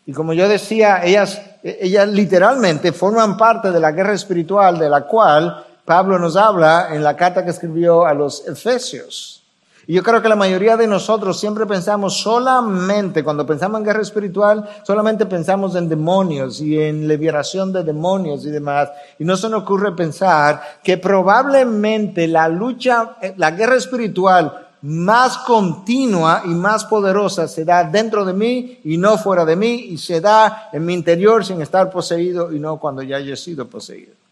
Y 0.07 0.13
como 0.13 0.33
yo 0.33 0.49
decía, 0.49 1.05
ellas, 1.05 1.43
ellas 1.63 2.09
literalmente 2.09 2.93
forman 2.93 3.37
parte 3.37 3.71
de 3.73 3.81
la 3.81 3.93
guerra 3.93 4.15
espiritual 4.15 4.79
de 4.79 4.89
la 4.89 5.03
cual 5.03 5.66
Pablo 5.87 6.19
nos 6.19 6.37
habla 6.37 6.89
en 6.93 7.05
la 7.05 7.17
carta 7.17 7.45
que 7.45 7.51
escribió 7.51 8.05
a 8.05 8.13
los 8.13 8.47
Efesios. 8.47 9.45
Y 9.87 9.95
yo 9.95 10.03
creo 10.03 10.21
que 10.21 10.29
la 10.29 10.35
mayoría 10.35 10.77
de 10.77 10.89
nosotros 10.89 11.39
siempre 11.39 11.65
pensamos 11.65 12.19
solamente, 12.19 13.23
cuando 13.23 13.47
pensamos 13.47 13.79
en 13.79 13.87
guerra 13.87 14.03
espiritual, 14.03 14.69
solamente 14.83 15.27
pensamos 15.27 15.77
en 15.77 15.89
demonios 15.89 16.61
y 16.61 16.77
en 16.77 17.07
liberación 17.07 17.73
de 17.73 17.85
demonios 17.85 18.45
y 18.45 18.51
demás. 18.51 18.91
Y 19.21 19.25
no 19.25 19.37
se 19.37 19.49
nos 19.49 19.63
ocurre 19.63 19.95
pensar 19.95 20.61
que 20.83 20.99
probablemente 20.99 22.27
la 22.27 22.49
lucha, 22.49 23.17
la 23.37 23.53
guerra 23.53 23.77
espiritual 23.77 24.67
más 24.83 25.39
continua 25.39 26.43
y 26.45 26.49
más 26.49 26.85
poderosa 26.85 27.47
se 27.47 27.65
da 27.65 27.85
dentro 27.85 28.25
de 28.25 28.33
mí 28.33 28.81
y 28.83 28.99
no 28.99 29.17
fuera 29.19 29.45
de 29.45 29.55
mí 29.55 29.87
y 29.91 29.99
se 29.99 30.21
da 30.21 30.69
en 30.73 30.85
mi 30.85 30.95
interior 30.95 31.45
sin 31.45 31.63
estar 31.63 31.91
poseído 31.91 32.53
y 32.53 32.59
no 32.59 32.79
cuando 32.79 33.03
ya 33.03 33.19
haya 33.19 33.37
sido 33.37 33.69
poseído. 33.69 34.26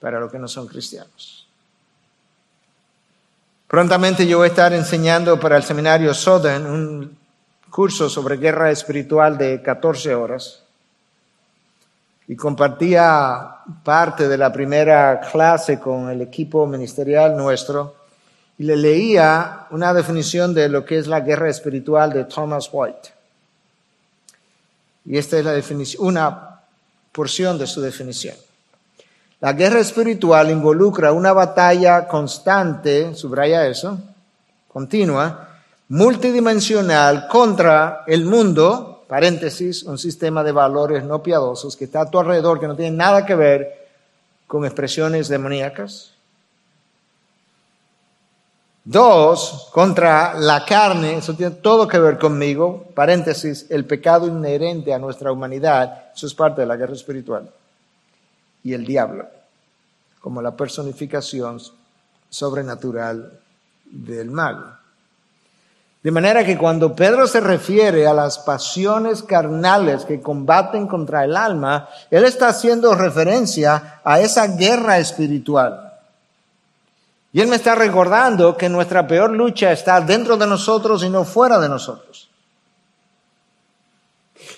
Para 0.00 0.20
los 0.20 0.30
que 0.30 0.38
no 0.38 0.48
son 0.48 0.66
cristianos. 0.66 1.48
Prontamente 3.66 4.26
yo 4.26 4.38
voy 4.38 4.46
a 4.46 4.48
estar 4.48 4.72
enseñando 4.72 5.38
para 5.38 5.56
el 5.56 5.62
seminario 5.62 6.14
Soden 6.14 6.66
un 6.66 7.18
curso 7.68 8.08
sobre 8.08 8.38
guerra 8.38 8.70
espiritual 8.70 9.36
de 9.36 9.60
14 9.60 10.14
horas. 10.14 10.62
Y 12.26 12.36
compartía 12.36 13.56
parte 13.84 14.28
de 14.28 14.38
la 14.38 14.52
primera 14.52 15.20
clase 15.20 15.78
con 15.78 16.08
el 16.08 16.22
equipo 16.22 16.66
ministerial 16.66 17.36
nuestro 17.36 17.94
y 18.58 18.64
le 18.64 18.76
leía 18.76 19.66
una 19.70 19.94
definición 19.94 20.52
de 20.52 20.68
lo 20.68 20.84
que 20.84 20.98
es 20.98 21.06
la 21.06 21.20
guerra 21.20 21.48
espiritual 21.48 22.12
de 22.12 22.24
Thomas 22.24 22.68
White. 22.72 23.10
Y 25.04 25.16
esta 25.16 25.38
es 25.38 25.44
la 25.44 25.52
definición, 25.52 26.06
una 26.06 26.60
porción 27.12 27.58
de 27.58 27.66
su 27.66 27.80
definición. 27.80 28.36
La 29.40 29.52
guerra 29.52 29.78
espiritual 29.78 30.50
involucra 30.50 31.12
una 31.12 31.32
batalla 31.32 32.08
constante, 32.08 33.14
subraya 33.14 33.68
eso, 33.68 33.96
continua, 34.66 35.48
multidimensional 35.90 37.28
contra 37.28 38.02
el 38.08 38.24
mundo, 38.24 39.04
paréntesis, 39.06 39.84
un 39.84 39.96
sistema 39.96 40.42
de 40.42 40.50
valores 40.50 41.04
no 41.04 41.22
piadosos 41.22 41.76
que 41.76 41.84
está 41.84 42.00
a 42.00 42.10
tu 42.10 42.18
alrededor, 42.18 42.58
que 42.58 42.66
no 42.66 42.74
tiene 42.74 42.96
nada 42.96 43.24
que 43.24 43.36
ver 43.36 43.88
con 44.48 44.64
expresiones 44.64 45.28
demoníacas. 45.28 46.10
Dos, 48.82 49.68
contra 49.72 50.34
la 50.34 50.64
carne, 50.64 51.18
eso 51.18 51.34
tiene 51.34 51.54
todo 51.56 51.86
que 51.86 51.98
ver 52.00 52.18
conmigo, 52.18 52.86
paréntesis, 52.92 53.66
el 53.70 53.84
pecado 53.84 54.26
inherente 54.26 54.92
a 54.92 54.98
nuestra 54.98 55.30
humanidad, 55.30 56.06
eso 56.12 56.26
es 56.26 56.34
parte 56.34 56.62
de 56.62 56.66
la 56.66 56.76
guerra 56.76 56.94
espiritual 56.94 57.48
y 58.62 58.74
el 58.74 58.84
diablo, 58.84 59.26
como 60.20 60.42
la 60.42 60.56
personificación 60.56 61.60
sobrenatural 62.28 63.40
del 63.84 64.30
mal. 64.30 64.78
De 66.02 66.12
manera 66.12 66.44
que 66.44 66.56
cuando 66.56 66.94
Pedro 66.94 67.26
se 67.26 67.40
refiere 67.40 68.06
a 68.06 68.14
las 68.14 68.38
pasiones 68.38 69.22
carnales 69.22 70.04
que 70.04 70.20
combaten 70.20 70.86
contra 70.86 71.24
el 71.24 71.36
alma, 71.36 71.88
él 72.10 72.24
está 72.24 72.48
haciendo 72.48 72.94
referencia 72.94 74.00
a 74.04 74.20
esa 74.20 74.46
guerra 74.46 74.98
espiritual. 74.98 75.92
Y 77.32 77.40
él 77.40 77.48
me 77.48 77.56
está 77.56 77.74
recordando 77.74 78.56
que 78.56 78.68
nuestra 78.68 79.06
peor 79.06 79.32
lucha 79.32 79.72
está 79.72 80.00
dentro 80.00 80.36
de 80.36 80.46
nosotros 80.46 81.02
y 81.02 81.10
no 81.10 81.24
fuera 81.24 81.58
de 81.58 81.68
nosotros. 81.68 82.27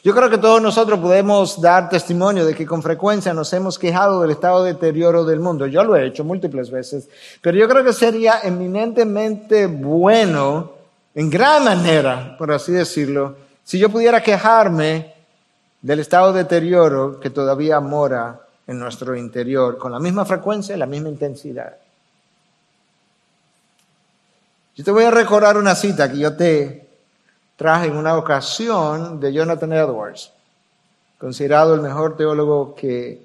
Yo 0.02 0.14
creo 0.14 0.30
que 0.30 0.38
todos 0.38 0.62
nosotros 0.62 0.98
podemos 0.98 1.60
dar 1.60 1.90
testimonio 1.90 2.46
de 2.46 2.54
que 2.54 2.64
con 2.64 2.82
frecuencia 2.82 3.34
nos 3.34 3.52
hemos 3.52 3.78
quejado 3.78 4.22
del 4.22 4.30
estado 4.30 4.64
de 4.64 4.72
deterioro 4.72 5.24
del 5.24 5.40
mundo. 5.40 5.66
Yo 5.66 5.84
lo 5.84 5.94
he 5.94 6.06
hecho 6.06 6.24
múltiples 6.24 6.70
veces, 6.70 7.08
pero 7.42 7.58
yo 7.58 7.68
creo 7.68 7.84
que 7.84 7.92
sería 7.92 8.40
eminentemente 8.42 9.66
bueno, 9.66 10.72
en 11.14 11.28
gran 11.28 11.64
manera, 11.64 12.34
por 12.38 12.50
así 12.50 12.72
decirlo, 12.72 13.36
si 13.62 13.78
yo 13.78 13.90
pudiera 13.90 14.22
quejarme 14.22 15.12
del 15.82 16.00
estado 16.00 16.32
de 16.32 16.44
deterioro 16.44 17.20
que 17.20 17.28
todavía 17.28 17.78
mora 17.80 18.40
en 18.66 18.78
nuestro 18.78 19.14
interior, 19.16 19.76
con 19.76 19.92
la 19.92 19.98
misma 19.98 20.24
frecuencia 20.24 20.74
y 20.74 20.78
la 20.78 20.86
misma 20.86 21.08
intensidad. 21.10 21.76
Yo 24.76 24.84
te 24.84 24.90
voy 24.92 25.04
a 25.04 25.10
recordar 25.10 25.58
una 25.58 25.74
cita 25.74 26.10
que 26.10 26.18
yo 26.18 26.36
te 26.36 26.89
traje 27.60 27.88
en 27.88 27.96
una 27.98 28.16
ocasión 28.16 29.20
de 29.20 29.34
Jonathan 29.34 29.74
Edwards, 29.74 30.32
considerado 31.18 31.74
el 31.74 31.82
mejor 31.82 32.16
teólogo 32.16 32.74
que 32.74 33.20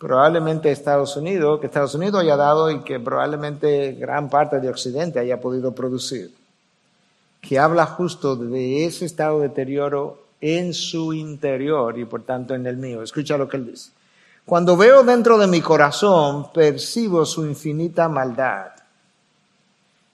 probablemente 0.00 0.72
Estados 0.72 1.16
Unidos, 1.16 1.60
que 1.60 1.66
Estados 1.68 1.94
Unidos 1.94 2.20
haya 2.20 2.34
dado 2.34 2.68
y 2.72 2.80
que 2.80 2.98
probablemente 2.98 3.92
gran 3.92 4.28
parte 4.28 4.58
de 4.58 4.68
Occidente 4.68 5.20
haya 5.20 5.40
podido 5.40 5.72
producir, 5.72 6.34
que 7.40 7.56
habla 7.56 7.86
justo 7.86 8.34
de 8.34 8.86
ese 8.86 9.04
estado 9.04 9.38
de 9.38 9.50
deterioro 9.50 10.18
en 10.40 10.74
su 10.74 11.12
interior 11.12 11.96
y 12.00 12.04
por 12.04 12.24
tanto 12.24 12.56
en 12.56 12.66
el 12.66 12.78
mío. 12.78 13.04
Escucha 13.04 13.38
lo 13.38 13.48
que 13.48 13.58
él 13.58 13.66
dice. 13.66 13.92
Cuando 14.44 14.76
veo 14.76 15.04
dentro 15.04 15.38
de 15.38 15.46
mi 15.46 15.60
corazón, 15.60 16.50
percibo 16.52 17.24
su 17.24 17.46
infinita 17.46 18.08
maldad 18.08 18.72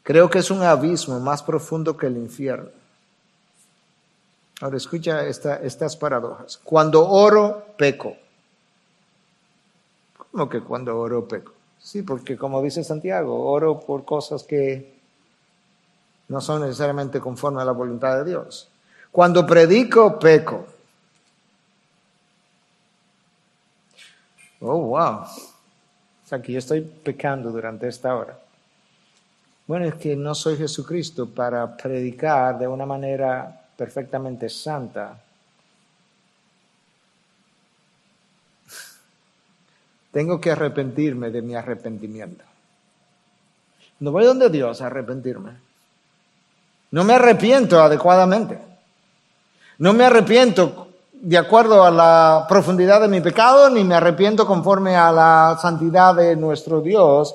Creo 0.04 0.28
que 0.28 0.38
es 0.38 0.50
un 0.50 0.62
abismo 0.62 1.18
más 1.18 1.42
profundo 1.42 1.96
que 1.96 2.06
el 2.06 2.18
infierno. 2.18 2.68
Ahora 4.60 4.76
escucha 4.76 5.26
estas 5.26 5.96
paradojas. 5.96 6.58
Cuando 6.62 7.08
oro, 7.08 7.74
peco. 7.76 8.14
¿Cómo 10.30 10.48
que 10.48 10.60
cuando 10.60 10.98
oro, 10.98 11.26
peco? 11.26 11.52
Sí, 11.78 12.02
porque 12.02 12.36
como 12.36 12.62
dice 12.62 12.84
Santiago, 12.84 13.50
oro 13.50 13.80
por 13.80 14.04
cosas 14.04 14.42
que 14.42 14.94
no 16.28 16.40
son 16.40 16.62
necesariamente 16.62 17.18
conforme 17.18 17.62
a 17.62 17.64
la 17.64 17.72
voluntad 17.72 18.18
de 18.18 18.30
Dios. 18.30 18.68
Cuando 19.10 19.46
predico, 19.46 20.18
peco. 20.18 20.66
Oh, 24.60 24.78
wow. 24.78 25.22
O 25.22 26.26
sea, 26.26 26.42
que 26.42 26.52
yo 26.52 26.58
estoy 26.58 26.82
pecando 26.82 27.50
durante 27.50 27.88
esta 27.88 28.14
hora. 28.14 28.38
Bueno, 29.66 29.86
es 29.86 29.94
que 29.94 30.14
no 30.14 30.34
soy 30.34 30.56
Jesucristo 30.56 31.26
para 31.26 31.74
predicar 31.76 32.58
de 32.58 32.68
una 32.68 32.84
manera 32.84 33.62
perfectamente 33.76 34.48
santa. 34.48 35.18
Tengo 40.12 40.40
que 40.40 40.50
arrepentirme 40.50 41.30
de 41.30 41.42
mi 41.42 41.54
arrepentimiento. 41.54 42.44
No 44.00 44.12
voy 44.12 44.24
donde 44.24 44.50
Dios 44.50 44.82
a 44.82 44.86
arrepentirme. 44.86 45.52
No 46.90 47.02
me 47.02 47.14
arrepiento 47.14 47.82
adecuadamente. 47.82 48.58
No 49.78 49.92
me 49.92 50.04
arrepiento 50.04 50.88
de 51.12 51.38
acuerdo 51.38 51.82
a 51.82 51.90
la 51.90 52.44
profundidad 52.48 53.00
de 53.00 53.08
mi 53.08 53.22
pecado, 53.22 53.70
ni 53.70 53.82
me 53.82 53.94
arrepiento 53.94 54.46
conforme 54.46 54.94
a 54.94 55.10
la 55.10 55.58
santidad 55.60 56.14
de 56.14 56.36
nuestro 56.36 56.82
Dios. 56.82 57.34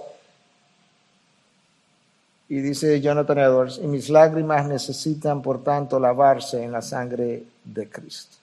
Y 2.49 2.61
dice 2.61 2.99
Jonathan 2.99 3.37
Edwards, 3.37 3.79
y 3.81 3.85
mis 3.85 4.09
lágrimas 4.09 4.65
necesitan 4.67 5.41
por 5.43 5.63
tanto 5.63 5.99
lavarse 5.99 6.63
en 6.63 6.71
la 6.71 6.81
sangre 6.81 7.43
de 7.63 7.87
Cristo. 7.87 8.37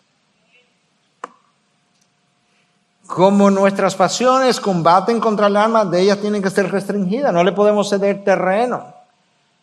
Como 3.04 3.50
nuestras 3.50 3.96
pasiones 3.96 4.60
combaten 4.60 5.18
contra 5.18 5.48
el 5.48 5.56
alma, 5.56 5.84
de 5.84 6.02
ellas 6.02 6.18
tienen 6.18 6.40
que 6.40 6.50
ser 6.50 6.70
restringidas, 6.70 7.32
no 7.32 7.42
le 7.42 7.50
podemos 7.50 7.88
ceder 7.88 8.22
terreno, 8.22 8.94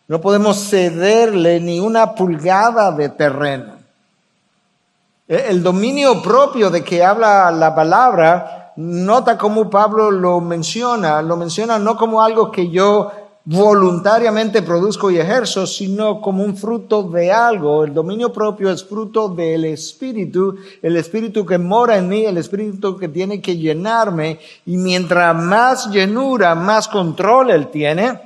no 0.08 0.20
podemos 0.20 0.58
cederle 0.68 1.58
ni 1.60 1.80
una 1.80 2.14
pulgada 2.14 2.92
de 2.92 3.08
terreno. 3.08 3.74
Eh, 5.26 5.46
el 5.48 5.62
dominio 5.62 6.20
propio 6.20 6.68
de 6.68 6.84
que 6.84 7.02
habla 7.02 7.50
la 7.50 7.74
palabra, 7.74 8.72
nota 8.76 9.38
cómo 9.38 9.70
Pablo 9.70 10.10
lo 10.10 10.40
menciona, 10.40 11.22
lo 11.22 11.36
menciona 11.36 11.78
no 11.78 11.96
como 11.96 12.22
algo 12.22 12.50
que 12.50 12.68
yo 12.68 13.10
voluntariamente 13.46 14.62
produzco 14.62 15.10
y 15.10 15.18
ejerzo, 15.18 15.66
sino 15.66 16.20
como 16.20 16.42
un 16.42 16.56
fruto 16.56 17.02
de 17.02 17.30
algo. 17.30 17.84
El 17.84 17.92
dominio 17.92 18.32
propio 18.32 18.70
es 18.70 18.82
fruto 18.82 19.28
del 19.28 19.66
Espíritu, 19.66 20.56
el 20.80 20.96
Espíritu 20.96 21.44
que 21.44 21.58
mora 21.58 21.98
en 21.98 22.08
mí, 22.08 22.24
el 22.24 22.38
Espíritu 22.38 22.96
que 22.96 23.08
tiene 23.08 23.42
que 23.42 23.56
llenarme, 23.56 24.38
y 24.64 24.76
mientras 24.76 25.36
más 25.36 25.90
llenura, 25.90 26.54
más 26.54 26.88
control 26.88 27.50
Él 27.50 27.68
tiene, 27.68 28.18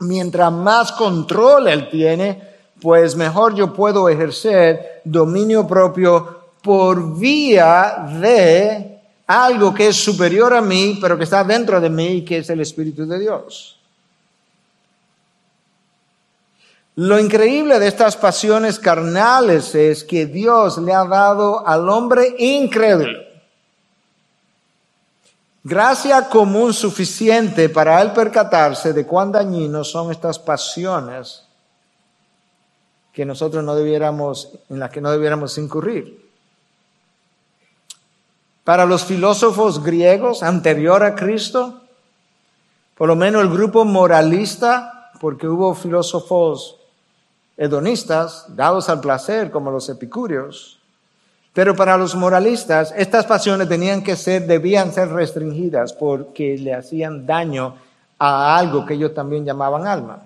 mientras 0.00 0.52
más 0.52 0.90
control 0.92 1.68
Él 1.68 1.88
tiene, 1.88 2.42
pues 2.80 3.14
mejor 3.14 3.54
yo 3.54 3.72
puedo 3.72 4.08
ejercer 4.08 5.02
dominio 5.04 5.66
propio 5.66 6.38
por 6.62 7.16
vía 7.16 8.08
de 8.20 8.98
algo 9.28 9.72
que 9.72 9.88
es 9.88 9.96
superior 9.96 10.52
a 10.52 10.60
mí, 10.60 10.98
pero 11.00 11.16
que 11.16 11.24
está 11.24 11.44
dentro 11.44 11.80
de 11.80 11.90
mí, 11.90 12.24
que 12.24 12.38
es 12.38 12.50
el 12.50 12.60
Espíritu 12.60 13.06
de 13.06 13.20
Dios. 13.20 13.77
Lo 17.00 17.20
increíble 17.20 17.78
de 17.78 17.86
estas 17.86 18.16
pasiones 18.16 18.80
carnales 18.80 19.72
es 19.76 20.02
que 20.02 20.26
Dios 20.26 20.78
le 20.78 20.92
ha 20.92 21.04
dado 21.04 21.64
al 21.64 21.88
hombre 21.88 22.34
incrédulo 22.38 23.20
gracia 25.62 26.28
común 26.28 26.74
suficiente 26.74 27.68
para 27.68 28.02
él 28.02 28.10
percatarse 28.10 28.92
de 28.92 29.06
cuán 29.06 29.30
dañinos 29.30 29.92
son 29.92 30.10
estas 30.10 30.40
pasiones 30.40 31.44
que 33.12 33.24
nosotros 33.24 33.62
no 33.62 33.76
debiéramos, 33.76 34.48
en 34.68 34.80
las 34.80 34.90
que 34.90 35.00
no 35.00 35.12
debiéramos 35.12 35.56
incurrir. 35.56 36.28
Para 38.64 38.86
los 38.86 39.04
filósofos 39.04 39.84
griegos 39.84 40.42
anterior 40.42 41.04
a 41.04 41.14
Cristo, 41.14 41.80
por 42.96 43.06
lo 43.06 43.14
menos 43.14 43.42
el 43.42 43.50
grupo 43.50 43.84
moralista, 43.84 45.12
porque 45.20 45.46
hubo 45.46 45.76
filósofos 45.76 46.77
hedonistas 47.58 48.46
dados 48.56 48.88
al 48.88 49.00
placer 49.00 49.50
como 49.50 49.70
los 49.70 49.88
epicúreos, 49.90 50.78
pero 51.52 51.74
para 51.74 51.98
los 51.98 52.14
moralistas 52.14 52.94
estas 52.96 53.26
pasiones 53.26 53.68
tenían 53.68 54.02
que 54.02 54.16
ser, 54.16 54.46
debían 54.46 54.92
ser 54.92 55.08
restringidas 55.10 55.92
porque 55.92 56.56
le 56.56 56.72
hacían 56.72 57.26
daño 57.26 57.74
a 58.18 58.56
algo 58.56 58.86
que 58.86 58.94
ellos 58.94 59.12
también 59.12 59.44
llamaban 59.44 59.86
alma. 59.86 60.22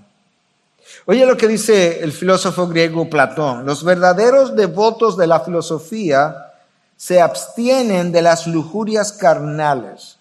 Oye 1.06 1.24
lo 1.24 1.36
que 1.36 1.48
dice 1.48 2.02
el 2.02 2.12
filósofo 2.12 2.68
griego 2.68 3.08
Platón. 3.08 3.64
Los 3.64 3.82
verdaderos 3.82 4.54
devotos 4.54 5.16
de 5.16 5.26
la 5.26 5.40
filosofía 5.40 6.52
se 6.96 7.20
abstienen 7.20 8.12
de 8.12 8.22
las 8.22 8.46
lujurias 8.46 9.12
carnales. 9.12 10.18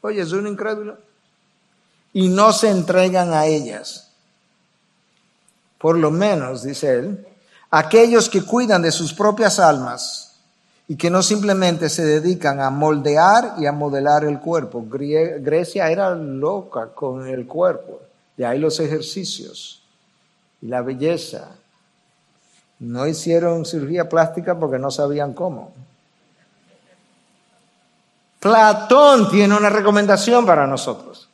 Oye, 0.00 0.20
es 0.20 0.32
un 0.32 0.46
incrédulo. 0.46 0.96
Y 2.12 2.28
no 2.28 2.52
se 2.52 2.70
entregan 2.70 3.32
a 3.32 3.46
ellas. 3.46 4.07
Por 5.78 5.96
lo 5.96 6.10
menos, 6.10 6.64
dice 6.64 6.94
él, 6.94 7.26
aquellos 7.70 8.28
que 8.28 8.42
cuidan 8.42 8.82
de 8.82 8.90
sus 8.90 9.14
propias 9.14 9.58
almas 9.58 10.40
y 10.88 10.96
que 10.96 11.10
no 11.10 11.22
simplemente 11.22 11.88
se 11.88 12.04
dedican 12.04 12.60
a 12.60 12.70
moldear 12.70 13.54
y 13.58 13.66
a 13.66 13.72
modelar 13.72 14.24
el 14.24 14.40
cuerpo. 14.40 14.84
Grecia 14.88 15.90
era 15.90 16.14
loca 16.14 16.88
con 16.94 17.26
el 17.26 17.46
cuerpo. 17.46 18.00
De 18.36 18.46
ahí 18.46 18.58
los 18.58 18.80
ejercicios 18.80 19.82
y 20.62 20.66
la 20.66 20.82
belleza. 20.82 21.48
No 22.80 23.06
hicieron 23.06 23.66
cirugía 23.66 24.08
plástica 24.08 24.58
porque 24.58 24.78
no 24.78 24.90
sabían 24.90 25.34
cómo. 25.34 25.72
Platón 28.40 29.30
tiene 29.30 29.56
una 29.56 29.68
recomendación 29.68 30.46
para 30.46 30.66
nosotros. 30.66 31.28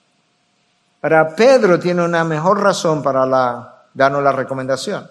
Para 1.00 1.36
Pedro 1.36 1.78
tiene 1.78 2.02
una 2.02 2.24
mejor 2.24 2.60
razón 2.60 3.02
para 3.02 3.26
la, 3.26 3.73
darnos 3.94 4.22
la 4.22 4.32
recomendación. 4.32 5.08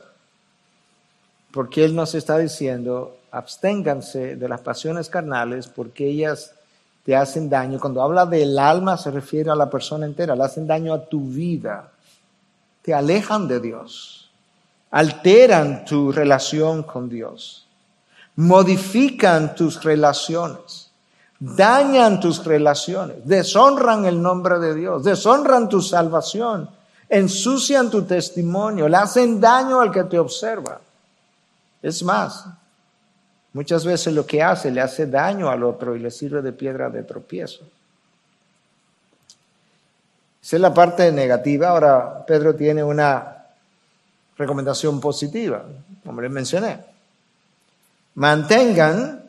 Porque 1.52 1.86
él 1.86 1.96
nos 1.96 2.14
está 2.16 2.38
diciendo, 2.38 3.18
absténganse 3.32 4.36
de 4.36 4.50
las 4.50 4.62
pasiones 4.62 5.10
carnales 5.10 5.68
porque 5.68 6.08
ellas 6.08 6.54
te 7.04 7.16
hacen 7.16 7.50
daño. 7.50 7.80
Cuando 7.80 8.02
habla 8.02 8.26
del 8.26 8.58
alma 8.58 8.98
se 8.98 9.12
refiere 9.12 9.50
a 9.50 9.56
la 9.56 9.70
persona 9.70 10.06
entera, 10.06 10.36
le 10.36 10.44
hacen 10.44 10.68
daño 10.68 10.94
a 10.94 11.06
tu 11.06 11.22
vida, 11.22 11.92
te 12.82 12.94
alejan 12.94 13.48
de 13.48 13.60
Dios, 13.60 14.32
alteran 14.92 15.86
tu 15.86 16.12
relación 16.12 16.84
con 16.84 17.10
Dios, 17.10 17.68
modifican 18.36 19.56
tus 19.56 19.84
relaciones, 19.84 20.92
dañan 21.40 22.20
tus 22.20 22.44
relaciones, 22.46 23.18
deshonran 23.26 24.06
el 24.06 24.22
nombre 24.22 24.60
de 24.60 24.76
Dios, 24.76 25.04
deshonran 25.04 25.70
tu 25.70 25.82
salvación, 25.82 26.70
ensucian 27.10 27.90
tu 27.90 28.04
testimonio, 28.04 28.88
le 28.88 28.98
hacen 28.98 29.40
daño 29.40 29.80
al 29.80 29.92
que 29.92 30.04
te 30.04 30.18
observa. 30.18 30.80
Es 31.82 32.02
más, 32.04 32.46
Muchas 33.54 33.86
veces 33.86 34.14
lo 34.14 34.26
que 34.26 34.42
hace 34.42 34.72
le 34.72 34.82
hace 34.82 35.06
daño 35.06 35.50
al 35.50 35.64
otro 35.64 35.96
y 35.96 36.00
le 36.00 36.10
sirve 36.10 36.42
de 36.42 36.52
piedra 36.52 36.90
de 36.90 37.04
tropiezo. 37.04 37.62
Esa 40.42 40.56
es 40.56 40.62
la 40.62 40.74
parte 40.74 41.12
negativa. 41.12 41.70
Ahora 41.70 42.26
Pedro 42.26 42.56
tiene 42.56 42.84
una 42.84 43.46
recomendación 44.36 45.00
positiva, 45.00 45.64
como 46.04 46.20
les 46.20 46.32
mencioné. 46.32 46.80
Mantengan 48.16 49.24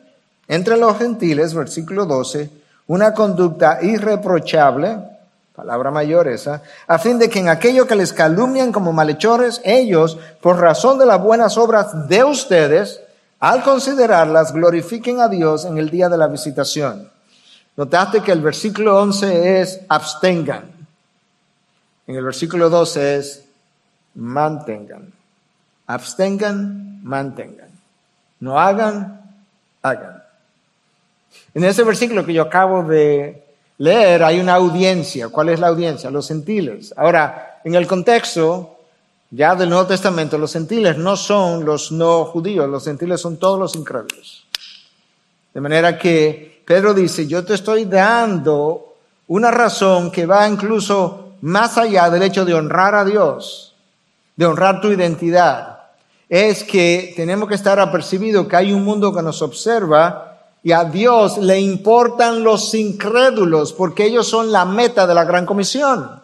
entre 0.47 0.77
los 0.77 0.97
gentiles, 0.97 1.53
versículo 1.53 2.05
12, 2.05 2.49
una 2.87 3.13
conducta 3.13 3.79
irreprochable, 3.83 4.97
palabra 5.55 5.89
mayor 5.89 6.27
esa, 6.27 6.61
a 6.85 6.99
fin 6.99 7.17
de 7.17 7.29
que 7.29 7.39
en 7.39 7.49
aquello 7.49 7.87
que 7.87 7.95
les 7.95 8.11
calumnian 8.11 8.71
como 8.71 8.91
malhechores, 8.91 9.61
ellos, 9.63 10.17
por 10.41 10.59
razón 10.59 10.99
de 10.99 11.05
las 11.05 11.21
buenas 11.21 11.57
obras 11.57 12.07
de 12.09 12.23
ustedes, 12.23 13.01
al 13.39 13.63
considerarlas, 13.63 14.53
glorifiquen 14.53 15.21
a 15.21 15.29
Dios 15.29 15.65
en 15.65 15.77
el 15.77 15.89
día 15.89 16.09
de 16.09 16.17
la 16.17 16.27
visitación. 16.27 17.09
Notaste 17.77 18.21
que 18.21 18.31
el 18.31 18.41
versículo 18.41 18.99
11 19.01 19.61
es 19.61 19.81
abstengan. 19.87 20.71
En 22.07 22.15
el 22.15 22.23
versículo 22.23 22.69
12 22.69 23.17
es 23.17 23.45
mantengan. 24.15 25.13
Abstengan, 25.87 27.03
mantengan. 27.03 27.69
No 28.39 28.59
hagan, 28.59 29.21
hagan. 29.81 30.23
En 31.53 31.63
ese 31.63 31.83
versículo 31.83 32.25
que 32.25 32.33
yo 32.33 32.43
acabo 32.43 32.83
de 32.83 33.44
leer 33.77 34.23
hay 34.23 34.39
una 34.39 34.55
audiencia. 34.55 35.29
¿Cuál 35.29 35.49
es 35.49 35.59
la 35.59 35.67
audiencia? 35.67 36.09
Los 36.09 36.27
gentiles. 36.27 36.93
Ahora, 36.95 37.59
en 37.63 37.75
el 37.75 37.87
contexto 37.87 38.77
ya 39.31 39.55
del 39.55 39.69
Nuevo 39.69 39.87
Testamento, 39.87 40.37
los 40.37 40.53
gentiles 40.53 40.97
no 40.97 41.17
son 41.17 41.65
los 41.65 41.91
no 41.91 42.25
judíos, 42.25 42.69
los 42.69 42.85
gentiles 42.85 43.19
son 43.19 43.37
todos 43.37 43.59
los 43.59 43.75
incrédulos. 43.75 44.45
De 45.53 45.61
manera 45.61 45.97
que 45.97 46.61
Pedro 46.65 46.93
dice, 46.93 47.27
yo 47.27 47.43
te 47.43 47.53
estoy 47.53 47.85
dando 47.85 48.95
una 49.27 49.51
razón 49.51 50.11
que 50.11 50.25
va 50.25 50.47
incluso 50.47 51.33
más 51.41 51.77
allá 51.77 52.09
del 52.09 52.23
hecho 52.23 52.45
de 52.45 52.53
honrar 52.53 52.95
a 52.95 53.03
Dios, 53.03 53.75
de 54.35 54.45
honrar 54.45 54.81
tu 54.81 54.89
identidad. 54.89 55.79
Es 56.27 56.63
que 56.63 57.13
tenemos 57.15 57.47
que 57.47 57.55
estar 57.55 57.79
apercibidos 57.79 58.47
que 58.47 58.55
hay 58.55 58.73
un 58.73 58.83
mundo 58.83 59.13
que 59.13 59.21
nos 59.21 59.41
observa 59.41 60.24
y 60.65 60.71
a 60.71 60.83
Dios 60.83 61.37
le 61.37 61.59
importan 61.59 62.43
los 62.43 62.73
incrédulos 62.73 63.71
porque 63.71 64.05
ellos 64.05 64.27
son 64.27 64.51
la 64.51 64.65
meta 64.65 65.05
de 65.05 65.13
la 65.13 65.23
gran 65.23 65.45
comisión. 65.45 66.23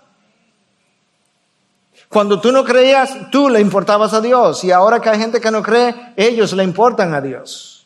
Cuando 2.09 2.41
tú 2.41 2.51
no 2.51 2.63
creías, 2.63 3.29
tú 3.29 3.49
le 3.49 3.61
importabas 3.61 4.15
a 4.15 4.19
Dios. 4.19 4.63
Y 4.63 4.71
ahora 4.71 4.99
que 4.99 5.09
hay 5.09 5.19
gente 5.19 5.39
que 5.39 5.51
no 5.51 5.61
cree, 5.61 5.93
ellos 6.15 6.53
le 6.53 6.63
importan 6.63 7.13
a 7.13 7.21
Dios. 7.21 7.85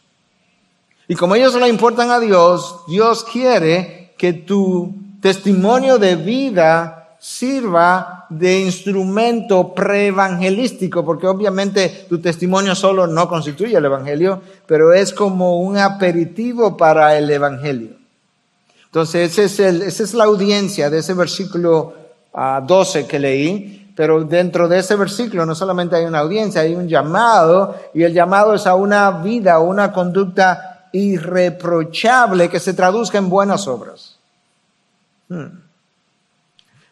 Y 1.10 1.16
como 1.16 1.36
ellos 1.36 1.56
le 1.56 1.68
importan 1.68 2.10
a 2.10 2.22
Dios, 2.22 2.84
Dios 2.88 3.26
quiere 3.26 4.14
que 4.18 4.32
tu 4.32 4.96
testimonio 5.22 5.98
de 5.98 6.16
vida 6.16 7.05
sirva 7.28 8.28
de 8.30 8.60
instrumento 8.60 9.74
preevangelístico, 9.74 11.04
porque 11.04 11.26
obviamente 11.26 12.06
tu 12.08 12.22
testimonio 12.22 12.76
solo 12.76 13.08
no 13.08 13.28
constituye 13.28 13.76
el 13.76 13.86
Evangelio, 13.86 14.44
pero 14.68 14.94
es 14.94 15.12
como 15.12 15.60
un 15.60 15.76
aperitivo 15.76 16.78
para 16.78 17.18
el 17.18 17.28
Evangelio. 17.32 17.96
Entonces, 18.86 19.40
ese 19.40 19.46
es 19.46 19.60
esa 19.60 20.04
es 20.04 20.14
la 20.14 20.26
audiencia 20.26 20.92
de 20.92 21.00
ese 21.00 21.16
versículo 21.16 21.96
12 22.32 23.00
ah, 23.00 23.08
que 23.08 23.18
leí, 23.18 23.92
pero 23.96 24.24
dentro 24.24 24.68
de 24.68 24.78
ese 24.78 24.96
versículo 24.96 25.48
no 25.48 25.56
solamente 25.56 25.96
hay 25.96 26.06
una 26.06 26.20
audiencia, 26.20 26.62
hay 26.62 26.76
un 26.76 26.88
llamado, 26.88 27.76
y 27.96 28.04
el 28.04 28.14
llamado 28.14 28.54
es 28.54 28.68
a 28.68 28.76
una 28.76 29.10
vida, 29.10 29.58
una 29.58 29.92
conducta 29.92 30.90
irreprochable 30.92 32.50
que 32.50 32.60
se 32.60 32.76
traduzca 32.76 33.18
en 33.18 33.30
buenas 33.30 33.68
obras. 33.68 34.20
Hmm. 35.28 35.65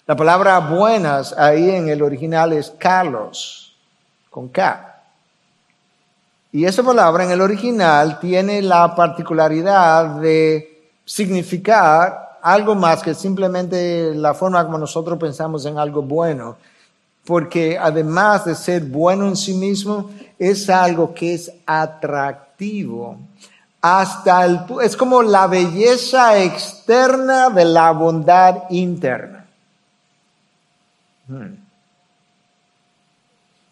La 0.05 0.17
palabra 0.17 0.59
buenas 0.59 1.31
ahí 1.37 1.69
en 1.69 1.87
el 1.87 2.01
original 2.01 2.51
es 2.51 2.69
Carlos, 2.77 3.73
con 4.29 4.49
K. 4.49 5.01
Y 6.51 6.65
esa 6.65 6.83
palabra 6.83 7.23
en 7.23 7.31
el 7.31 7.39
original 7.39 8.19
tiene 8.19 8.61
la 8.61 8.93
particularidad 8.95 10.19
de 10.19 10.91
significar 11.05 12.37
algo 12.41 12.75
más 12.75 13.01
que 13.01 13.13
simplemente 13.13 14.13
la 14.13 14.33
forma 14.33 14.65
como 14.65 14.77
nosotros 14.77 15.17
pensamos 15.17 15.65
en 15.65 15.77
algo 15.77 16.01
bueno. 16.01 16.57
Porque 17.23 17.77
además 17.79 18.43
de 18.43 18.55
ser 18.55 18.83
bueno 18.83 19.29
en 19.29 19.37
sí 19.37 19.53
mismo, 19.53 20.09
es 20.37 20.69
algo 20.69 21.13
que 21.13 21.35
es 21.35 21.49
atractivo. 21.65 23.19
Hasta 23.81 24.43
el, 24.43 24.59
es 24.83 24.97
como 24.97 25.23
la 25.23 25.47
belleza 25.47 26.43
externa 26.43 27.49
de 27.49 27.63
la 27.63 27.91
bondad 27.91 28.63
interna. 28.69 29.42
Hmm. 31.27 31.55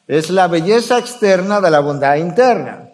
Es 0.08 0.30
la 0.30 0.48
belleza 0.48 0.98
externa 0.98 1.62
de 1.62 1.72
la 1.72 1.80
bondad 1.80 2.16
interna. 2.16 2.90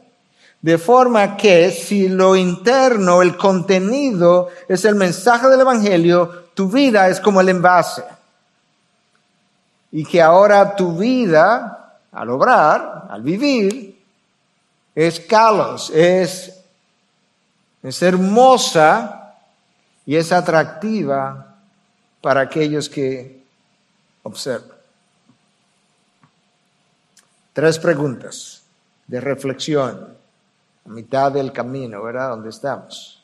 De 0.61 0.77
forma 0.77 1.37
que 1.37 1.71
si 1.71 2.09
lo 2.09 2.35
interno, 2.35 3.21
el 3.21 3.37
contenido 3.37 4.49
es 4.67 4.85
el 4.85 4.95
mensaje 4.95 5.47
del 5.47 5.61
Evangelio, 5.61 6.47
tu 6.53 6.69
vida 6.69 7.07
es 7.09 7.19
como 7.19 7.41
el 7.41 7.49
envase. 7.49 8.03
Y 9.91 10.03
que 10.03 10.21
ahora 10.21 10.75
tu 10.75 10.97
vida, 10.97 11.99
al 12.11 12.29
obrar, 12.29 13.07
al 13.09 13.21
vivir, 13.21 13.97
es 14.93 15.19
calos, 15.19 15.91
es, 15.91 16.53
es 17.83 18.01
hermosa 18.01 19.35
y 20.05 20.15
es 20.15 20.31
atractiva 20.31 21.55
para 22.19 22.41
aquellos 22.41 22.89
que 22.89 23.43
Observa. 24.27 24.75
Tres 27.53 27.79
preguntas 27.79 28.61
de 29.07 29.21
reflexión 29.21 30.17
a 30.85 30.89
mitad 30.89 31.31
del 31.31 31.53
camino, 31.53 32.03
¿verdad? 32.03 32.31
Donde 32.31 32.49
estamos. 32.49 33.23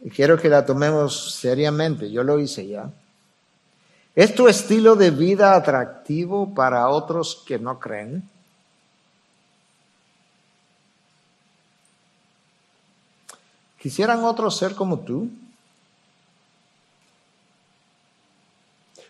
Y 0.00 0.08
quiero 0.08 0.38
que 0.38 0.48
la 0.48 0.64
tomemos 0.64 1.34
seriamente, 1.34 2.10
yo 2.10 2.22
lo 2.22 2.40
hice 2.40 2.66
ya. 2.66 2.90
¿Es 4.14 4.34
tu 4.34 4.48
estilo 4.48 4.96
de 4.96 5.10
vida 5.10 5.54
atractivo 5.54 6.54
para 6.54 6.88
otros 6.88 7.44
que 7.46 7.58
no 7.58 7.78
creen? 7.78 8.26
¿Quisieran 13.78 14.24
otros 14.24 14.56
ser 14.56 14.74
como 14.74 15.00
tú? 15.00 15.28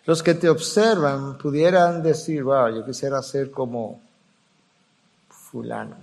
Los 0.07 0.23
que 0.23 0.35
te 0.35 0.49
observan 0.49 1.39
pudieran 1.39 2.03
decir, 2.03 2.43
wow, 2.43 2.69
yo 2.75 2.85
quisiera 2.85 3.23
ser 3.23 3.51
como 3.51 4.01
fulano. 5.29 5.97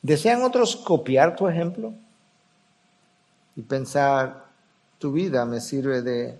¿Desean 0.00 0.42
otros 0.42 0.74
copiar 0.74 1.36
tu 1.36 1.46
ejemplo? 1.46 1.94
Y 3.54 3.62
pensar, 3.62 4.46
tu 4.98 5.12
vida 5.12 5.44
me 5.44 5.60
sirve 5.60 6.02
de 6.02 6.38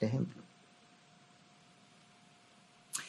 ejemplo. 0.00 0.42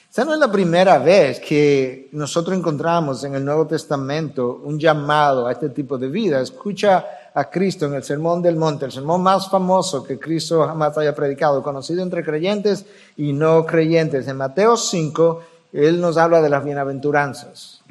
Esta 0.08 0.26
no 0.26 0.34
es 0.36 0.40
la 0.40 0.52
primera 0.52 1.00
vez 1.00 1.40
que 1.40 2.10
nosotros 2.12 2.56
encontramos 2.56 3.24
en 3.24 3.34
el 3.34 3.44
Nuevo 3.44 3.66
Testamento 3.66 4.62
un 4.64 4.80
llamado 4.80 5.48
a 5.48 5.52
este 5.54 5.70
tipo 5.70 5.98
de 5.98 6.08
vida. 6.08 6.40
Escucha 6.40 7.04
a 7.36 7.50
Cristo 7.50 7.86
en 7.88 7.96
el 7.96 8.04
Sermón 8.04 8.42
del 8.42 8.56
Monte, 8.56 8.86
el 8.86 8.92
sermón 8.92 9.24
más 9.24 9.50
famoso 9.50 10.04
que 10.04 10.20
Cristo 10.20 10.66
jamás 10.68 10.98
haya 10.98 11.16
predicado, 11.16 11.64
conocido 11.64 12.04
entre 12.04 12.24
creyentes 12.24 12.86
y 13.18 13.34
no 13.34 13.66
creyentes. 13.66 14.28
En 14.28 14.38
Mateo 14.38 14.78
5, 14.78 15.42
Él 15.74 16.00
nos 16.00 16.18
habla 16.18 16.42
de 16.42 16.50
las 16.50 16.64
bienaventuranzas. 16.64 17.82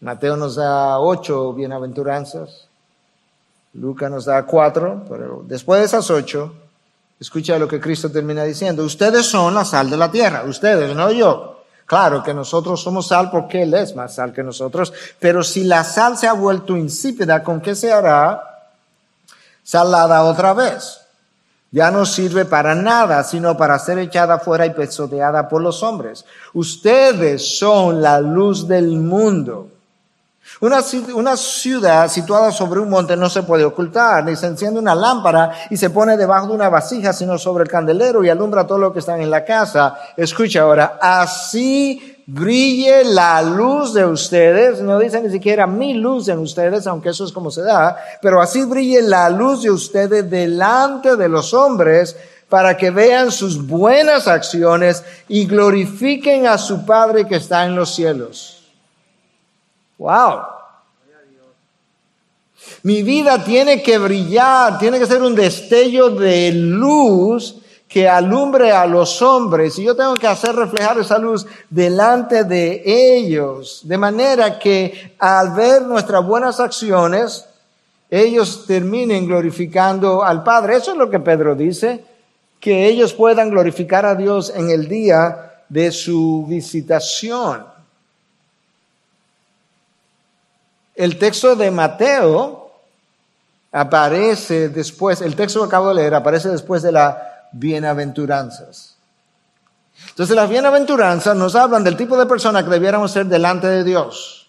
Mateo 0.00 0.36
nos 0.36 0.56
da 0.56 0.98
ocho 0.98 1.54
bienaventuranzas, 1.54 2.68
Lucas 3.72 4.10
nos 4.10 4.26
da 4.26 4.44
cuatro, 4.44 5.04
pero 5.08 5.42
después 5.46 5.80
de 5.80 5.86
esas 5.86 6.10
ocho, 6.10 6.54
escucha 7.18 7.58
lo 7.58 7.66
que 7.66 7.80
Cristo 7.80 8.10
termina 8.10 8.44
diciendo. 8.44 8.84
Ustedes 8.84 9.24
son 9.26 9.54
la 9.54 9.64
sal 9.64 9.88
de 9.88 9.96
la 9.96 10.10
tierra, 10.10 10.44
ustedes, 10.44 10.94
no 10.94 11.10
yo. 11.10 11.55
Claro 11.86 12.22
que 12.22 12.34
nosotros 12.34 12.82
somos 12.82 13.06
sal 13.06 13.30
porque 13.30 13.62
Él 13.62 13.72
es 13.74 13.94
más 13.94 14.16
sal 14.16 14.32
que 14.32 14.42
nosotros, 14.42 14.92
pero 15.20 15.44
si 15.44 15.62
la 15.62 15.84
sal 15.84 16.18
se 16.18 16.26
ha 16.26 16.32
vuelto 16.32 16.76
insípida, 16.76 17.44
¿con 17.44 17.60
qué 17.60 17.76
se 17.76 17.92
hará? 17.92 18.42
Salada 19.62 20.24
otra 20.24 20.52
vez. 20.52 21.00
Ya 21.70 21.90
no 21.90 22.04
sirve 22.04 22.44
para 22.44 22.74
nada, 22.74 23.22
sino 23.22 23.56
para 23.56 23.78
ser 23.78 23.98
echada 23.98 24.38
fuera 24.38 24.66
y 24.66 24.70
pesoteada 24.70 25.48
por 25.48 25.62
los 25.62 25.82
hombres. 25.82 26.24
Ustedes 26.54 27.58
son 27.58 28.02
la 28.02 28.20
luz 28.20 28.66
del 28.66 28.88
mundo. 28.88 29.68
Una, 30.60 31.36
ciudad 31.36 32.08
situada 32.08 32.50
sobre 32.50 32.80
un 32.80 32.88
monte 32.88 33.14
no 33.14 33.28
se 33.28 33.42
puede 33.42 33.64
ocultar, 33.64 34.24
ni 34.24 34.36
se 34.36 34.46
enciende 34.46 34.80
una 34.80 34.94
lámpara 34.94 35.52
y 35.68 35.76
se 35.76 35.90
pone 35.90 36.16
debajo 36.16 36.46
de 36.46 36.54
una 36.54 36.70
vasija, 36.70 37.12
sino 37.12 37.36
sobre 37.36 37.64
el 37.64 37.70
candelero 37.70 38.24
y 38.24 38.30
alumbra 38.30 38.66
todo 38.66 38.78
lo 38.78 38.92
que 38.92 39.00
está 39.00 39.18
en 39.20 39.30
la 39.30 39.44
casa. 39.44 39.98
Escucha 40.16 40.62
ahora, 40.62 40.98
así 40.98 42.22
brille 42.26 43.04
la 43.04 43.42
luz 43.42 43.92
de 43.92 44.06
ustedes, 44.06 44.80
no 44.80 44.98
dice 44.98 45.20
ni 45.20 45.30
siquiera 45.30 45.66
mi 45.66 45.92
luz 45.92 46.28
en 46.28 46.38
ustedes, 46.38 46.86
aunque 46.86 47.10
eso 47.10 47.26
es 47.26 47.32
como 47.32 47.50
se 47.50 47.62
da, 47.62 47.96
pero 48.22 48.40
así 48.40 48.64
brille 48.64 49.02
la 49.02 49.28
luz 49.28 49.62
de 49.62 49.70
ustedes 49.70 50.28
delante 50.30 51.16
de 51.16 51.28
los 51.28 51.52
hombres 51.52 52.16
para 52.48 52.78
que 52.78 52.90
vean 52.90 53.30
sus 53.30 53.66
buenas 53.66 54.26
acciones 54.26 55.04
y 55.28 55.46
glorifiquen 55.46 56.46
a 56.46 56.56
su 56.56 56.86
Padre 56.86 57.26
que 57.26 57.36
está 57.36 57.66
en 57.66 57.76
los 57.76 57.94
cielos. 57.94 58.55
Wow. 59.98 60.42
Mi 62.82 63.02
vida 63.02 63.42
tiene 63.42 63.82
que 63.82 63.98
brillar, 63.98 64.78
tiene 64.78 64.98
que 64.98 65.06
ser 65.06 65.22
un 65.22 65.34
destello 65.34 66.10
de 66.10 66.52
luz 66.52 67.56
que 67.88 68.08
alumbre 68.08 68.72
a 68.72 68.86
los 68.86 69.22
hombres 69.22 69.78
y 69.78 69.84
yo 69.84 69.94
tengo 69.94 70.14
que 70.14 70.26
hacer 70.26 70.54
reflejar 70.54 70.98
esa 70.98 71.18
luz 71.18 71.46
delante 71.70 72.44
de 72.44 72.82
ellos, 72.84 73.80
de 73.84 73.96
manera 73.96 74.58
que 74.58 75.14
al 75.18 75.52
ver 75.54 75.82
nuestras 75.82 76.26
buenas 76.26 76.58
acciones, 76.58 77.46
ellos 78.10 78.66
terminen 78.66 79.26
glorificando 79.26 80.22
al 80.22 80.42
Padre. 80.42 80.76
Eso 80.76 80.92
es 80.92 80.98
lo 80.98 81.10
que 81.10 81.20
Pedro 81.20 81.54
dice, 81.54 82.04
que 82.60 82.86
ellos 82.86 83.12
puedan 83.12 83.50
glorificar 83.50 84.04
a 84.06 84.14
Dios 84.14 84.52
en 84.54 84.70
el 84.70 84.88
día 84.88 85.62
de 85.68 85.90
su 85.90 86.44
visitación. 86.48 87.75
El 90.96 91.18
texto 91.18 91.54
de 91.54 91.70
Mateo 91.70 92.70
aparece 93.70 94.70
después, 94.70 95.20
el 95.20 95.36
texto 95.36 95.60
que 95.60 95.66
acabo 95.66 95.88
de 95.90 95.96
leer 95.96 96.14
aparece 96.14 96.48
después 96.48 96.82
de 96.82 96.92
las 96.92 97.16
bienaventuranzas. 97.52 98.96
Entonces 100.08 100.34
las 100.34 100.48
bienaventuranzas 100.48 101.36
nos 101.36 101.54
hablan 101.54 101.84
del 101.84 101.98
tipo 101.98 102.16
de 102.16 102.24
persona 102.24 102.64
que 102.64 102.70
debiéramos 102.70 103.12
ser 103.12 103.26
delante 103.26 103.66
de 103.66 103.84
Dios. 103.84 104.48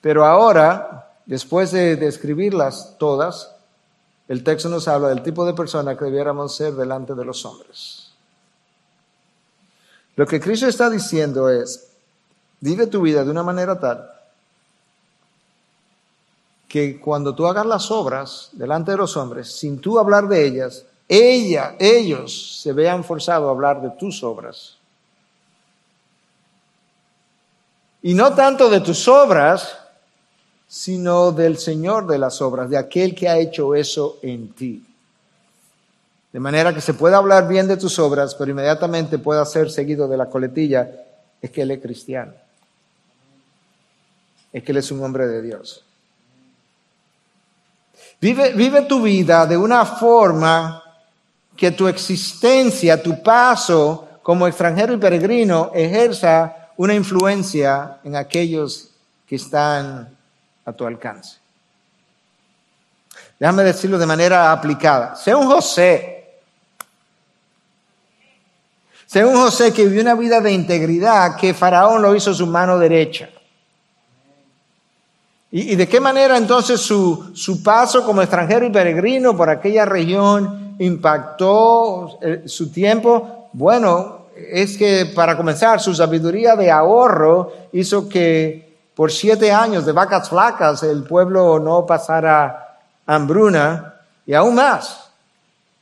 Pero 0.00 0.24
ahora, 0.24 1.12
después 1.26 1.70
de 1.70 1.94
describirlas 1.94 2.96
todas, 2.98 3.54
el 4.26 4.42
texto 4.42 4.68
nos 4.68 4.88
habla 4.88 5.08
del 5.08 5.22
tipo 5.22 5.46
de 5.46 5.54
persona 5.54 5.96
que 5.96 6.06
debiéramos 6.06 6.56
ser 6.56 6.72
delante 6.72 7.14
de 7.14 7.24
los 7.24 7.44
hombres. 7.44 8.10
Lo 10.16 10.26
que 10.26 10.40
Cristo 10.40 10.66
está 10.66 10.90
diciendo 10.90 11.48
es, 11.48 11.90
vive 12.58 12.88
tu 12.88 13.02
vida 13.02 13.22
de 13.22 13.30
una 13.30 13.44
manera 13.44 13.78
tal 13.78 14.11
que 16.72 16.98
cuando 16.98 17.34
tú 17.34 17.46
hagas 17.46 17.66
las 17.66 17.90
obras 17.90 18.48
delante 18.52 18.92
de 18.92 18.96
los 18.96 19.14
hombres, 19.18 19.52
sin 19.52 19.78
tú 19.78 19.98
hablar 19.98 20.26
de 20.26 20.46
ellas, 20.46 20.86
ella, 21.06 21.76
ellos 21.78 22.62
se 22.62 22.72
vean 22.72 23.04
forzados 23.04 23.46
a 23.46 23.50
hablar 23.50 23.82
de 23.82 23.90
tus 23.90 24.24
obras. 24.24 24.78
Y 28.00 28.14
no 28.14 28.34
tanto 28.34 28.70
de 28.70 28.80
tus 28.80 29.06
obras, 29.06 29.76
sino 30.66 31.30
del 31.32 31.58
Señor 31.58 32.06
de 32.06 32.16
las 32.16 32.40
obras, 32.40 32.70
de 32.70 32.78
aquel 32.78 33.14
que 33.14 33.28
ha 33.28 33.36
hecho 33.36 33.74
eso 33.74 34.16
en 34.22 34.54
ti. 34.54 34.82
De 36.32 36.40
manera 36.40 36.72
que 36.72 36.80
se 36.80 36.94
pueda 36.94 37.18
hablar 37.18 37.48
bien 37.48 37.68
de 37.68 37.76
tus 37.76 37.98
obras, 37.98 38.34
pero 38.34 38.50
inmediatamente 38.50 39.18
pueda 39.18 39.44
ser 39.44 39.70
seguido 39.70 40.08
de 40.08 40.16
la 40.16 40.30
coletilla, 40.30 40.90
es 41.42 41.50
que 41.50 41.60
Él 41.60 41.72
es 41.72 41.82
cristiano. 41.82 42.32
Es 44.54 44.62
que 44.62 44.72
Él 44.72 44.78
es 44.78 44.90
un 44.90 45.04
hombre 45.04 45.26
de 45.26 45.42
Dios. 45.42 45.84
Vive, 48.22 48.82
tu 48.82 49.02
vida 49.02 49.46
de 49.46 49.56
una 49.56 49.84
forma 49.84 50.80
que 51.56 51.72
tu 51.72 51.88
existencia, 51.88 53.02
tu 53.02 53.20
paso 53.20 54.20
como 54.22 54.46
extranjero 54.46 54.92
y 54.92 54.98
peregrino 54.98 55.72
ejerza 55.74 56.68
una 56.76 56.94
influencia 56.94 57.98
en 58.04 58.14
aquellos 58.14 58.90
que 59.26 59.34
están 59.34 60.16
a 60.64 60.72
tu 60.72 60.86
alcance. 60.86 61.38
Déjame 63.40 63.64
decirlo 63.64 63.98
de 63.98 64.06
manera 64.06 64.52
aplicada. 64.52 65.16
Sé 65.16 65.34
un 65.34 65.48
José. 65.48 66.38
Sé 69.04 69.24
un 69.24 69.34
José 69.34 69.72
que 69.72 69.84
vivió 69.84 70.00
una 70.00 70.14
vida 70.14 70.40
de 70.40 70.52
integridad 70.52 71.34
que 71.34 71.54
Faraón 71.54 72.00
lo 72.00 72.14
hizo 72.14 72.32
su 72.32 72.46
mano 72.46 72.78
derecha. 72.78 73.30
¿Y, 75.54 75.76
de 75.76 75.86
qué 75.86 76.00
manera 76.00 76.38
entonces 76.38 76.80
su, 76.80 77.32
su, 77.34 77.62
paso 77.62 78.06
como 78.06 78.22
extranjero 78.22 78.64
y 78.64 78.70
peregrino 78.70 79.36
por 79.36 79.50
aquella 79.50 79.84
región 79.84 80.76
impactó 80.78 82.18
eh, 82.22 82.44
su 82.46 82.72
tiempo? 82.72 83.50
Bueno, 83.52 84.28
es 84.34 84.78
que 84.78 85.12
para 85.14 85.36
comenzar, 85.36 85.78
su 85.78 85.94
sabiduría 85.94 86.56
de 86.56 86.70
ahorro 86.70 87.52
hizo 87.72 88.08
que 88.08 88.78
por 88.94 89.12
siete 89.12 89.52
años 89.52 89.84
de 89.84 89.92
vacas 89.92 90.30
flacas 90.30 90.82
el 90.84 91.02
pueblo 91.04 91.58
no 91.58 91.84
pasara 91.84 92.78
hambruna 93.04 93.94
y 94.24 94.32
aún 94.32 94.54
más. 94.54 95.10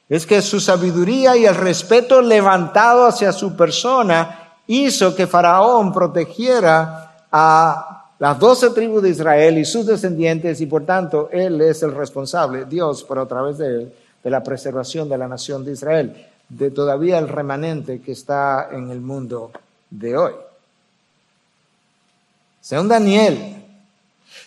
Es 0.09 0.27
que 0.27 0.43
su 0.43 0.59
sabiduría 0.59 1.37
y 1.37 1.47
el 1.47 1.55
respeto 1.55 2.21
levantado 2.21 3.07
hacia 3.07 3.33
su 3.33 3.55
persona 3.55 4.57
hizo 4.67 5.15
que 5.15 5.29
Faraón 5.29 5.93
protegiera 5.93 7.27
a 7.31 7.90
las 8.21 8.39
doce 8.39 8.69
tribus 8.71 9.03
de 9.03 9.09
Israel 9.09 9.57
y 9.57 9.65
sus 9.65 9.87
descendientes, 9.87 10.61
y 10.61 10.67
por 10.67 10.85
tanto 10.85 11.31
Él 11.33 11.59
es 11.63 11.83
el 11.83 11.95
responsable, 11.95 12.67
Dios, 12.67 13.05
pero 13.09 13.23
a 13.23 13.27
través 13.27 13.57
de 13.57 13.67
Él, 13.67 13.93
de 14.23 14.31
la 14.31 14.43
preservación 14.43 15.09
de 15.09 15.17
la 15.17 15.27
nación 15.27 15.65
de 15.65 15.73
Israel, 15.73 16.27
de 16.47 16.71
todavía 16.71 17.19
el 17.19 17.29
remanente 17.29 18.03
que 18.03 18.13
está 18.13 18.69
en 18.73 18.91
el 18.91 19.01
mundo 19.01 19.51
de 19.89 20.19
hoy. 20.19 20.33
Sea 22.61 22.83
un 22.83 22.89
Daniel, 22.89 23.65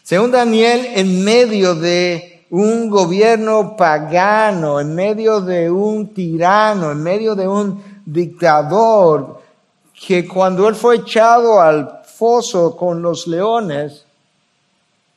sea 0.04 0.22
un 0.22 0.30
Daniel 0.30 0.86
en 0.94 1.24
medio 1.24 1.74
de 1.74 2.46
un 2.52 2.92
gobierno 2.92 3.76
pagano, 3.76 4.80
en 4.80 4.94
medio 4.94 5.42
de 5.42 5.72
un 5.72 6.14
tirano, 6.14 6.92
en 6.92 7.02
medio 7.02 7.34
de 7.34 7.48
un 7.48 7.84
dictador, 8.06 9.42
que 10.06 10.28
cuando 10.28 10.68
él 10.70 10.76
fue 10.76 10.98
echado 10.98 11.60
al 11.60 12.03
foso 12.18 12.76
con 12.76 13.02
los 13.02 13.28
leones, 13.28 14.06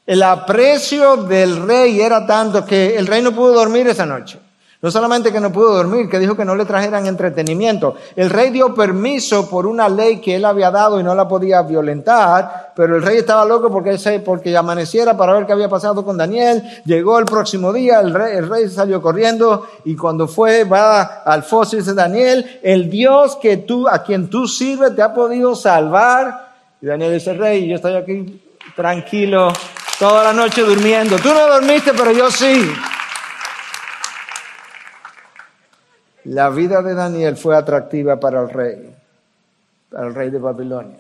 el 0.07 0.22
aprecio 0.22 1.16
del 1.16 1.66
rey 1.66 2.01
era 2.01 2.26
tanto 2.26 2.64
que 2.64 2.97
el 2.97 3.07
rey 3.07 3.22
no 3.22 3.32
pudo 3.32 3.55
dormir 3.55 3.88
esa 3.88 4.07
noche. 4.07 4.38
No 4.82 4.90
solamente 4.90 5.32
que 5.32 5.40
no 5.40 5.51
pudo 5.51 5.74
dormir, 5.74 6.09
que 6.09 6.18
dijo 6.18 6.36
que 6.36 6.44
no 6.44 6.55
le 6.55 6.66
trajeran 6.66 7.07
entretenimiento. 7.07 7.97
El 8.14 8.30
rey 8.30 8.51
dio 8.51 8.74
permiso 8.74 9.49
por 9.49 9.66
una 9.66 9.88
ley 9.88 10.20
que 10.20 10.36
él 10.36 10.44
había 10.44 10.70
dado 10.70 11.01
y 11.01 11.03
no 11.03 11.14
la 11.14 11.26
podía 11.26 11.62
violentar, 11.62 12.72
pero 12.76 12.94
el 12.94 13.03
rey 13.03 13.16
estaba 13.16 13.44
loco 13.44 13.68
porque, 13.68 13.99
porque 14.24 14.57
amaneciera 14.57 15.16
para 15.16 15.32
ver 15.32 15.47
qué 15.47 15.55
había 15.55 15.68
pasado 15.68 16.05
con 16.05 16.18
Daniel. 16.18 16.62
Llegó 16.84 17.18
el 17.18 17.24
próximo 17.24 17.72
día, 17.72 18.01
el 18.01 18.14
rey, 18.14 18.36
el 18.36 18.49
rey 18.49 18.68
salió 18.68 19.03
corriendo 19.03 19.66
y 19.84 19.97
cuando 19.97 20.28
fue, 20.28 20.62
va 20.64 21.22
al 21.24 21.42
foso 21.42 21.74
y 21.74 21.80
dice, 21.80 21.94
Daniel, 21.94 22.61
el 22.62 22.88
Dios 22.88 23.36
que 23.42 23.57
tú, 23.57 23.88
a 23.88 24.05
quien 24.05 24.28
tú 24.28 24.47
sirves 24.47 24.94
te 24.94 25.03
ha 25.03 25.12
podido 25.12 25.57
salvar 25.57 26.45
y 26.81 26.87
Daniel 26.87 27.14
dice, 27.14 27.35
rey, 27.35 27.68
yo 27.68 27.77
estoy 27.77 27.95
aquí 27.95 28.43
tranquilo 28.74 29.53
toda 29.99 30.24
la 30.24 30.33
noche 30.33 30.62
durmiendo. 30.62 31.16
Tú 31.18 31.29
no 31.29 31.47
dormiste, 31.47 31.93
pero 31.95 32.12
yo 32.12 32.31
sí. 32.31 32.70
La 36.24 36.51
vida 36.51 36.83
de 36.83 36.95
Daniel 36.95 37.37
fue 37.37 37.57
atractiva 37.57 38.18
para 38.18 38.43
el 38.43 38.51
rey, 38.51 38.95
para 39.91 40.09
el 40.09 40.14
rey 40.14 40.31
de 40.31 40.39
Babilonia. 40.39 40.99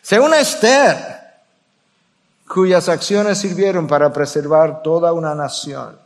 Según 0.00 0.34
Esther, 0.34 0.96
cuyas 2.48 2.88
acciones 2.88 3.38
sirvieron 3.38 3.86
para 3.86 4.12
preservar 4.12 4.82
toda 4.82 5.12
una 5.12 5.34
nación. 5.34 5.98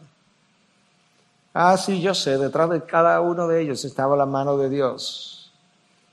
Ah, 1.55 1.77
sí, 1.77 2.01
yo 2.01 2.15
sé, 2.15 2.37
detrás 2.37 2.71
de 2.71 2.85
cada 2.85 3.21
uno 3.21 3.49
de 3.49 3.63
ellos 3.63 3.85
estaba 3.85 4.17
la 4.17 4.27
mano 4.27 4.57
de 4.57 4.69
Dios. 4.69 5.40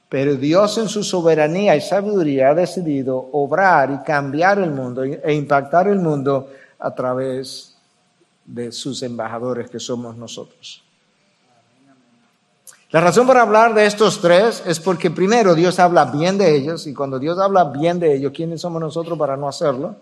Pero 0.09 0.35
Dios 0.35 0.77
en 0.77 0.87
su 0.87 1.03
soberanía 1.03 1.75
y 1.75 1.81
sabiduría 1.81 2.49
ha 2.49 2.55
decidido 2.55 3.29
obrar 3.33 3.91
y 3.91 4.05
cambiar 4.05 4.59
el 4.59 4.71
mundo 4.71 5.03
e 5.03 5.33
impactar 5.33 5.87
el 5.87 5.99
mundo 5.99 6.49
a 6.79 6.93
través 6.95 7.75
de 8.45 8.71
sus 8.71 9.03
embajadores 9.03 9.69
que 9.69 9.79
somos 9.79 10.15
nosotros. 10.15 10.83
La 12.89 13.01
razón 13.01 13.27
para 13.27 13.41
hablar 13.41 13.73
de 13.73 13.85
estos 13.85 14.21
tres 14.21 14.63
es 14.65 14.79
porque 14.79 15.11
primero 15.11 15.53
Dios 15.55 15.77
habla 15.77 16.05
bien 16.05 16.37
de 16.37 16.55
ellos 16.55 16.87
y 16.87 16.93
cuando 16.93 17.19
Dios 17.19 17.37
habla 17.37 17.65
bien 17.65 17.99
de 17.99 18.15
ellos, 18.15 18.31
¿quiénes 18.33 18.61
somos 18.61 18.79
nosotros 18.79 19.19
para 19.19 19.35
no 19.35 19.49
hacerlo? 19.49 19.97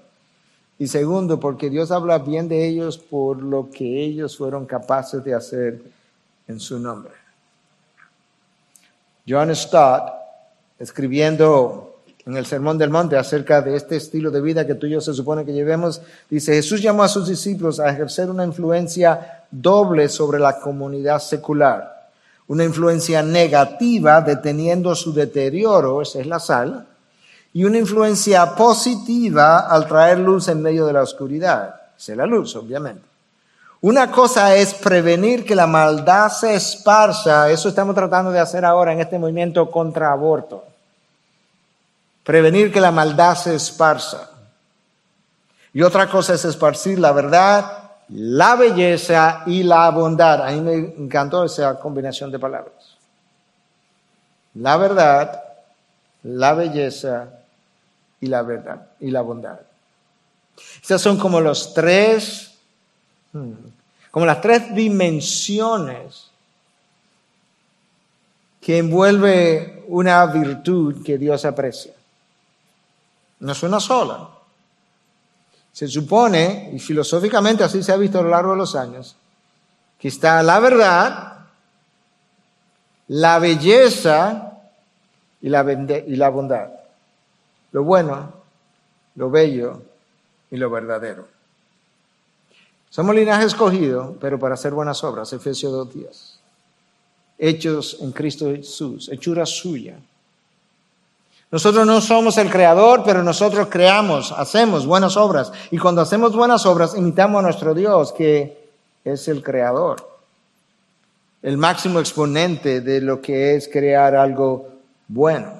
Y 0.77 0.85
segundo, 0.85 1.39
porque 1.39 1.71
Dios 1.71 1.89
habla 1.89 2.19
bien 2.19 2.47
de 2.47 2.67
ellos 2.67 2.99
por 2.99 3.41
lo 3.41 3.71
que 3.71 4.03
ellos 4.03 4.37
fueron 4.37 4.67
capaces 4.67 5.23
de 5.23 5.33
hacer 5.33 5.81
en 6.47 6.59
su 6.59 6.77
nombre. 6.77 7.24
John 9.27 9.55
Stott, 9.55 10.11
escribiendo 10.79 12.01
en 12.25 12.37
el 12.37 12.45
Sermón 12.45 12.77
del 12.77 12.89
Monte 12.89 13.17
acerca 13.17 13.61
de 13.61 13.75
este 13.75 13.97
estilo 13.97 14.31
de 14.31 14.41
vida 14.41 14.65
que 14.65 14.75
tú 14.75 14.87
y 14.87 14.91
yo 14.91 15.01
se 15.01 15.13
supone 15.13 15.45
que 15.45 15.53
llevemos, 15.53 16.01
dice, 16.29 16.53
Jesús 16.53 16.81
llamó 16.81 17.03
a 17.03 17.07
sus 17.07 17.27
discípulos 17.27 17.79
a 17.79 17.89
ejercer 17.89 18.29
una 18.29 18.45
influencia 18.45 19.43
doble 19.51 20.09
sobre 20.09 20.39
la 20.39 20.59
comunidad 20.59 21.19
secular. 21.19 22.09
Una 22.47 22.63
influencia 22.63 23.23
negativa 23.23 24.21
deteniendo 24.21 24.93
su 24.95 25.13
deterioro, 25.13 26.01
esa 26.01 26.19
es 26.19 26.27
la 26.27 26.39
sal, 26.39 26.87
y 27.53 27.63
una 27.63 27.77
influencia 27.77 28.55
positiva 28.55 29.59
al 29.59 29.87
traer 29.87 30.19
luz 30.19 30.47
en 30.49 30.61
medio 30.61 30.85
de 30.85 30.93
la 30.93 31.01
oscuridad, 31.01 31.75
es 31.97 32.09
la 32.09 32.25
luz, 32.25 32.55
obviamente. 32.55 33.14
Una 33.81 34.11
cosa 34.11 34.55
es 34.55 34.73
prevenir 34.73 35.45
que 35.45 35.55
la 35.55 35.67
maldad 35.67 36.29
se 36.29 36.55
esparza, 36.55 37.49
eso 37.49 37.69
estamos 37.69 37.93
tratando 37.93 38.31
de 38.31 38.39
hacer 38.39 38.65
ahora 38.65 38.93
en 38.93 38.99
este 38.99 39.19
movimiento 39.19 39.69
contra 39.69 40.11
aborto. 40.11 40.63
Prevenir 42.23 42.71
que 42.71 42.81
la 42.81 42.91
maldad 42.91 43.35
se 43.35 43.53
esparza. 43.53 44.31
Y 45.73 45.81
otra 45.83 46.09
cosa 46.09 46.33
es 46.33 46.45
esparcir 46.45 46.97
la 46.97 47.11
verdad, 47.11 47.89
la 48.09 48.55
belleza 48.55 49.43
y 49.45 49.63
la 49.63 49.89
bondad. 49.91 50.47
A 50.47 50.51
mí 50.51 50.61
me 50.61 50.73
encantó 50.73 51.43
esa 51.43 51.77
combinación 51.79 52.31
de 52.31 52.39
palabras. 52.39 52.97
La 54.55 54.77
verdad, 54.77 55.43
la 56.23 56.53
belleza 56.53 57.27
y 58.21 58.27
la 58.27 58.41
verdad 58.41 58.87
y 58.99 59.11
la 59.11 59.21
bondad. 59.21 59.59
Estas 60.81 61.01
son 61.01 61.17
como 61.17 61.41
los 61.41 61.73
tres 61.73 62.54
como 64.11 64.25
las 64.25 64.41
tres 64.41 64.73
dimensiones 64.73 66.31
que 68.61 68.77
envuelve 68.77 69.83
una 69.89 70.25
virtud 70.25 71.03
que 71.03 71.17
Dios 71.17 71.45
aprecia. 71.45 71.93
No 73.39 73.51
es 73.51 73.61
una 73.63 73.79
sola, 73.79 74.29
Se 75.71 75.89
supone, 75.89 76.71
y 76.73 76.79
filosóficamente 76.79 77.63
así 77.63 77.83
se 77.83 77.91
ha 77.91 77.97
visto 77.97 78.19
a 78.19 78.23
lo 78.23 78.29
largo 78.29 78.51
de 78.51 78.57
los 78.57 78.75
años, 78.75 79.17
que 79.99 80.07
está 80.07 80.41
la 80.41 80.59
verdad, 80.59 81.45
la 83.09 83.39
belleza 83.39 84.53
y 85.41 85.49
la, 85.49 85.69
y 86.07 86.15
la 86.15 86.29
bondad. 86.29 86.69
Lo 87.73 87.83
bueno, 87.83 88.33
lo 89.15 89.29
bello 89.29 89.81
y 90.49 90.55
lo 90.55 90.69
verdadero. 90.69 91.34
Somos 92.89 93.15
linaje 93.15 93.45
escogido, 93.45 94.15
pero 94.19 94.39
para 94.39 94.53
hacer 94.53 94.73
buenas 94.73 95.03
obras, 95.03 95.31
Efesios 95.33 95.73
2.10. 95.73 96.37
Hechos 97.37 97.97
en 97.99 98.11
Cristo 98.11 98.45
Jesús, 98.45 99.09
hechura 99.09 99.45
suya. 99.45 99.99
Nosotros 101.51 101.85
no 101.85 102.01
somos 102.01 102.37
el 102.37 102.49
creador, 102.49 103.03
pero 103.05 103.23
nosotros 103.23 103.67
creamos, 103.69 104.31
hacemos 104.31 104.85
buenas 104.85 105.15
obras. 105.15 105.51
Y 105.71 105.77
cuando 105.77 106.01
hacemos 106.01 106.35
buenas 106.35 106.65
obras, 106.65 106.95
imitamos 106.97 107.39
a 107.39 107.43
nuestro 107.43 107.73
Dios, 107.73 108.11
que 108.13 108.69
es 109.03 109.27
el 109.27 109.43
creador. 109.43 109.97
El 111.41 111.57
máximo 111.57 111.99
exponente 111.99 112.81
de 112.81 113.01
lo 113.01 113.21
que 113.21 113.55
es 113.55 113.67
crear 113.67 114.15
algo 114.15 114.69
bueno. 115.07 115.53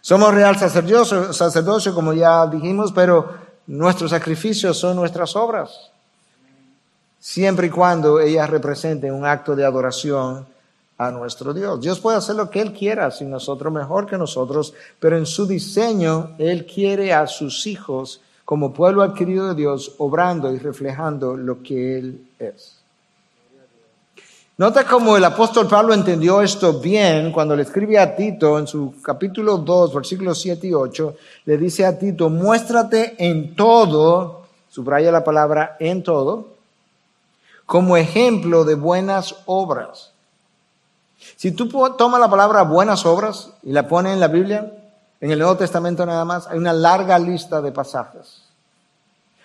Somos 0.00 0.32
real 0.32 0.56
sacerdocio, 0.56 1.32
sacerdocio 1.32 1.94
como 1.94 2.12
ya 2.12 2.46
dijimos, 2.46 2.92
pero 2.92 3.34
nuestros 3.66 4.10
sacrificios 4.10 4.78
son 4.78 4.96
nuestras 4.96 5.34
obras 5.36 5.90
siempre 7.20 7.68
y 7.68 7.70
cuando 7.70 8.18
ellas 8.18 8.48
representen 8.50 9.14
un 9.14 9.26
acto 9.26 9.54
de 9.54 9.64
adoración 9.64 10.46
a 10.96 11.10
nuestro 11.10 11.54
Dios. 11.54 11.80
Dios 11.80 12.00
puede 12.00 12.18
hacer 12.18 12.36
lo 12.36 12.50
que 12.50 12.60
Él 12.60 12.72
quiera, 12.72 13.10
sin 13.10 13.30
nosotros 13.30 13.72
mejor 13.72 14.06
que 14.06 14.18
nosotros, 14.18 14.74
pero 14.98 15.16
en 15.16 15.26
su 15.26 15.46
diseño 15.46 16.32
Él 16.38 16.66
quiere 16.66 17.12
a 17.12 17.26
sus 17.26 17.66
hijos 17.66 18.20
como 18.44 18.72
pueblo 18.72 19.02
adquirido 19.02 19.48
de 19.48 19.54
Dios, 19.54 19.94
obrando 19.98 20.52
y 20.52 20.58
reflejando 20.58 21.36
lo 21.36 21.62
que 21.62 21.98
Él 21.98 22.26
es. 22.38 22.80
Nota 24.58 24.84
cómo 24.84 25.16
el 25.16 25.24
apóstol 25.24 25.66
Pablo 25.66 25.94
entendió 25.94 26.42
esto 26.42 26.80
bien 26.80 27.32
cuando 27.32 27.56
le 27.56 27.62
escribe 27.62 27.98
a 27.98 28.14
Tito 28.14 28.58
en 28.58 28.66
su 28.66 29.00
capítulo 29.00 29.56
2, 29.56 29.94
versículos 29.94 30.38
7 30.38 30.66
y 30.66 30.74
8, 30.74 31.16
le 31.46 31.56
dice 31.56 31.86
a 31.86 31.98
Tito, 31.98 32.28
muéstrate 32.28 33.14
en 33.16 33.56
todo, 33.56 34.42
subraya 34.68 35.10
la 35.10 35.24
palabra 35.24 35.78
en 35.80 36.02
todo, 36.02 36.49
como 37.70 37.96
ejemplo 37.96 38.64
de 38.64 38.74
buenas 38.74 39.36
obras. 39.46 40.10
Si 41.36 41.52
tú 41.52 41.68
tomas 41.68 42.20
la 42.20 42.28
palabra 42.28 42.62
buenas 42.62 43.06
obras 43.06 43.50
y 43.62 43.70
la 43.70 43.86
pones 43.86 44.12
en 44.12 44.18
la 44.18 44.26
Biblia, 44.26 44.72
en 45.20 45.30
el 45.30 45.38
Nuevo 45.38 45.56
Testamento 45.56 46.04
nada 46.04 46.24
más, 46.24 46.48
hay 46.48 46.58
una 46.58 46.72
larga 46.72 47.16
lista 47.16 47.60
de 47.60 47.70
pasajes. 47.70 48.42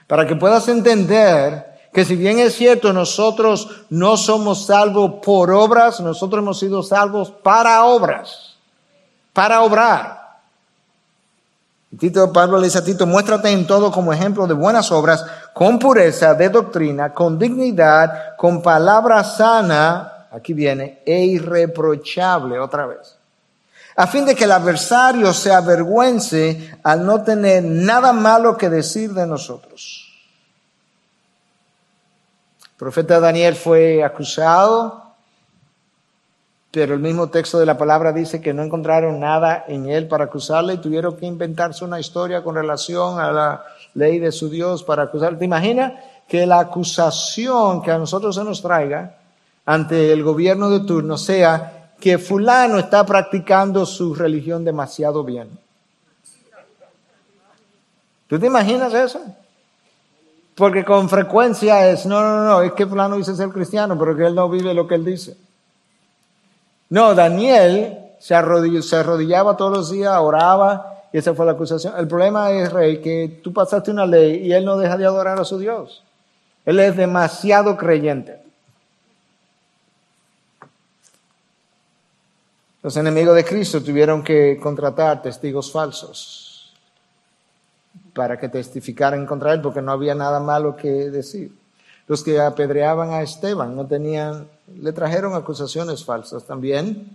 Para 0.07 0.25
que 0.25 0.35
puedas 0.35 0.67
entender 0.69 1.77
que 1.93 2.03
si 2.03 2.15
bien 2.15 2.39
es 2.39 2.55
cierto, 2.55 2.93
nosotros 2.93 3.85
no 3.91 4.17
somos 4.17 4.65
salvos 4.65 5.21
por 5.23 5.51
obras, 5.51 5.99
nosotros 5.99 6.41
hemos 6.41 6.57
sido 6.57 6.81
salvos 6.81 7.29
para 7.29 7.85
obras, 7.85 8.55
para 9.33 9.61
obrar. 9.61 10.24
Tito, 11.97 12.33
Pablo 12.33 12.57
le 12.57 12.65
dice 12.65 12.79
a 12.79 12.83
Tito, 12.83 13.05
muéstrate 13.05 13.49
en 13.49 13.65
todo 13.65 13.91
como 13.91 14.11
ejemplo 14.11 14.47
de 14.47 14.53
buenas 14.53 14.91
obras, 14.91 15.25
con 15.53 15.79
pureza 15.79 16.33
de 16.33 16.49
doctrina, 16.49 17.13
con 17.13 17.39
dignidad, 17.39 18.35
con 18.37 18.61
palabra 18.61 19.23
sana, 19.23 20.27
aquí 20.31 20.53
viene, 20.53 21.01
e 21.05 21.23
irreprochable, 21.23 22.59
otra 22.59 22.85
vez, 22.85 23.17
a 23.95 24.07
fin 24.07 24.25
de 24.25 24.35
que 24.35 24.43
el 24.43 24.51
adversario 24.51 25.31
se 25.31 25.53
avergüence 25.53 26.77
al 26.83 27.05
no 27.05 27.23
tener 27.23 27.63
nada 27.63 28.11
malo 28.11 28.57
que 28.57 28.69
decir 28.69 29.13
de 29.13 29.25
nosotros. 29.25 30.01
El 32.61 32.77
profeta 32.77 33.21
Daniel 33.21 33.55
fue 33.55 34.03
acusado 34.03 35.04
pero 36.75 36.93
el 36.93 36.99
mismo 36.99 37.29
texto 37.29 37.57
de 37.57 37.65
la 37.65 37.77
palabra 37.77 38.11
dice 38.11 38.41
que 38.41 38.53
no 38.53 38.61
encontraron 38.61 39.17
nada 39.17 39.63
en 39.65 39.89
él 39.89 40.09
para 40.09 40.25
acusarle 40.25 40.73
y 40.73 40.77
tuvieron 40.79 41.15
que 41.15 41.25
inventarse 41.25 41.85
una 41.85 42.01
historia 42.01 42.43
con 42.43 42.53
relación 42.53 43.17
a 43.17 43.31
la 43.31 43.63
ley 43.93 44.19
de 44.19 44.29
su 44.33 44.49
Dios 44.49 44.83
para 44.83 45.03
acusarle. 45.03 45.39
¿Te 45.39 45.45
imaginas 45.45 45.93
que 46.27 46.45
la 46.45 46.59
acusación 46.59 47.81
que 47.81 47.91
a 47.91 47.97
nosotros 47.97 48.35
se 48.35 48.43
nos 48.43 48.61
traiga 48.61 49.15
ante 49.65 50.11
el 50.11 50.21
gobierno 50.21 50.69
de 50.69 50.81
turno 50.81 51.17
sea 51.17 51.91
que 51.97 52.17
fulano 52.17 52.77
está 52.77 53.05
practicando 53.05 53.85
su 53.85 54.13
religión 54.13 54.65
demasiado 54.65 55.23
bien? 55.23 55.57
¿Tú 58.27 58.37
te 58.37 58.47
imaginas 58.47 58.93
eso? 58.93 59.21
Porque 60.55 60.83
con 60.83 61.07
frecuencia 61.07 61.89
es, 61.89 62.05
no, 62.05 62.19
no, 62.19 62.43
no, 62.43 62.61
es 62.63 62.73
que 62.73 62.85
fulano 62.85 63.15
dice 63.15 63.33
ser 63.33 63.47
cristiano, 63.47 63.97
pero 63.97 64.13
que 64.13 64.25
él 64.25 64.35
no 64.35 64.49
vive 64.49 64.73
lo 64.73 64.85
que 64.85 64.95
él 64.95 65.05
dice. 65.05 65.37
No, 66.89 67.15
Daniel 67.15 68.05
se, 68.19 68.35
arrodillaba 68.35 69.57
todos 69.57 69.71
los 69.71 69.91
días, 69.91 70.17
oraba, 70.19 71.03
y 71.11 71.17
esa 71.17 71.33
fue 71.33 71.45
la 71.45 71.53
acusación. 71.53 71.93
El 71.97 72.07
problema 72.07 72.51
es, 72.51 72.71
rey, 72.71 73.01
que 73.01 73.39
tú 73.43 73.53
pasaste 73.53 73.91
una 73.91 74.05
ley 74.05 74.45
y 74.47 74.53
él 74.53 74.65
no 74.65 74.77
deja 74.77 74.97
de 74.97 75.05
adorar 75.05 75.39
a 75.39 75.45
su 75.45 75.57
Dios. 75.57 76.03
Él 76.65 76.79
es 76.79 76.95
demasiado 76.97 77.77
creyente. 77.77 78.41
Los 82.81 82.97
enemigos 82.97 83.35
de 83.35 83.43
Cristo 83.43 83.81
tuvieron 83.81 84.23
que 84.23 84.59
contratar 84.61 85.21
testigos 85.21 85.71
falsos 85.71 86.71
para 88.13 88.39
que 88.39 88.47
testificaran 88.47 89.25
contra 89.25 89.53
él 89.53 89.61
porque 89.61 89.81
no 89.81 89.91
había 89.91 90.13
nada 90.13 90.39
malo 90.39 90.75
que 90.75 91.09
decir. 91.09 91.51
Los 92.07 92.23
que 92.23 92.39
apedreaban 92.39 93.11
a 93.11 93.21
Esteban 93.21 93.75
no 93.75 93.85
tenían, 93.85 94.47
le 94.79 94.93
trajeron 94.93 95.33
acusaciones 95.33 96.05
falsas 96.05 96.43
también. 96.43 97.09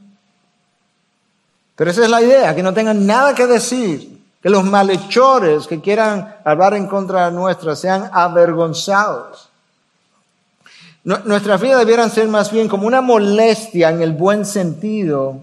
Pero 1.77 1.91
esa 1.91 2.05
es 2.05 2.11
la 2.11 2.21
idea, 2.21 2.55
que 2.55 2.63
no 2.63 2.75
tengan 2.75 3.07
nada 3.07 3.35
que 3.35 3.47
decir, 3.47 4.21
que 4.43 4.51
los 4.51 4.65
malhechores 4.65 5.67
que 5.67 5.81
quieran 5.81 6.37
hablar 6.45 6.75
en 6.75 6.87
contra 6.87 7.31
nuestra 7.31 7.77
sean 7.77 8.11
avergonzados. 8.13 9.49
Nuestras 11.05 11.61
vidas 11.61 11.79
debieran 11.79 12.11
ser 12.11 12.29
más 12.29 12.51
bien 12.51 12.69
como 12.69 12.87
una 12.87 13.01
molestia 13.01 13.89
en 13.89 14.03
el 14.03 14.13
buen 14.13 14.45
sentido 14.45 15.43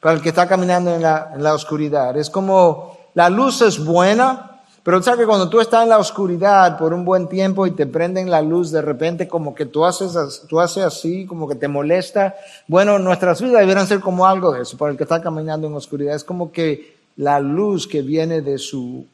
para 0.00 0.14
el 0.14 0.22
que 0.22 0.28
está 0.28 0.46
caminando 0.46 0.94
en 0.94 1.02
la, 1.02 1.32
en 1.34 1.42
la 1.42 1.54
oscuridad. 1.54 2.16
Es 2.16 2.30
como 2.30 2.96
la 3.14 3.28
luz 3.28 3.62
es 3.62 3.84
buena, 3.84 4.57
pero 4.88 5.02
sabes 5.02 5.20
que 5.20 5.26
cuando 5.26 5.50
tú 5.50 5.60
estás 5.60 5.82
en 5.82 5.90
la 5.90 5.98
oscuridad 5.98 6.78
por 6.78 6.94
un 6.94 7.04
buen 7.04 7.28
tiempo 7.28 7.66
y 7.66 7.72
te 7.72 7.86
prenden 7.86 8.30
la 8.30 8.40
luz, 8.40 8.70
de 8.70 8.80
repente 8.80 9.28
como 9.28 9.54
que 9.54 9.66
tú 9.66 9.84
haces, 9.84 10.46
tú 10.48 10.60
haces 10.60 10.82
así, 10.82 11.26
como 11.26 11.46
que 11.46 11.56
te 11.56 11.68
molesta. 11.68 12.34
Bueno, 12.66 12.98
nuestras 12.98 13.42
vidas 13.42 13.60
debieran 13.60 13.86
ser 13.86 14.00
como 14.00 14.26
algo 14.26 14.50
de 14.50 14.62
eso, 14.62 14.78
para 14.78 14.90
el 14.92 14.96
que 14.96 15.02
está 15.02 15.20
caminando 15.20 15.66
en 15.66 15.74
oscuridad. 15.74 16.16
Es 16.16 16.24
como 16.24 16.50
que 16.50 16.96
la 17.16 17.38
luz 17.38 17.86
que 17.86 18.00
viene 18.00 18.40
de 18.40 18.56
su 18.56 19.04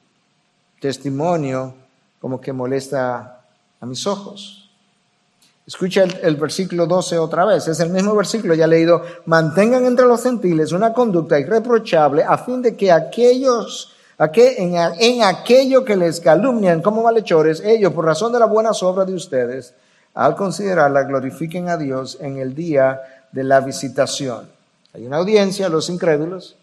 testimonio, 0.80 1.74
como 2.20 2.40
que 2.40 2.52
molesta 2.52 3.40
a 3.80 3.84
mis 3.84 4.06
ojos. 4.06 4.70
Escucha 5.66 6.04
el, 6.04 6.16
el, 6.22 6.36
versículo 6.36 6.86
12 6.86 7.18
otra 7.18 7.44
vez, 7.46 7.66
es 7.66 7.80
el 7.80 7.90
mismo 7.90 8.14
versículo, 8.14 8.54
ya 8.54 8.68
leído, 8.68 9.02
mantengan 9.26 9.86
entre 9.86 10.06
los 10.06 10.22
gentiles 10.22 10.70
una 10.70 10.92
conducta 10.92 11.36
irreprochable 11.36 12.22
a 12.22 12.38
fin 12.38 12.62
de 12.62 12.76
que 12.76 12.92
aquellos 12.92 13.90
en, 14.18 14.74
en 14.76 15.22
aquello 15.22 15.84
que 15.84 15.96
les 15.96 16.20
calumnian 16.20 16.82
como 16.82 17.02
malhechores, 17.02 17.60
ellos, 17.60 17.92
por 17.92 18.04
razón 18.04 18.32
de 18.32 18.38
las 18.38 18.50
buenas 18.50 18.82
obras 18.82 19.06
de 19.06 19.14
ustedes, 19.14 19.74
al 20.14 20.36
considerarla, 20.36 21.02
glorifiquen 21.02 21.68
a 21.68 21.76
Dios 21.76 22.18
en 22.20 22.38
el 22.38 22.54
día 22.54 23.00
de 23.32 23.44
la 23.44 23.60
visitación. 23.60 24.48
Hay 24.92 25.06
una 25.06 25.16
audiencia, 25.16 25.68
los 25.68 25.90
incrédulos, 25.90 26.56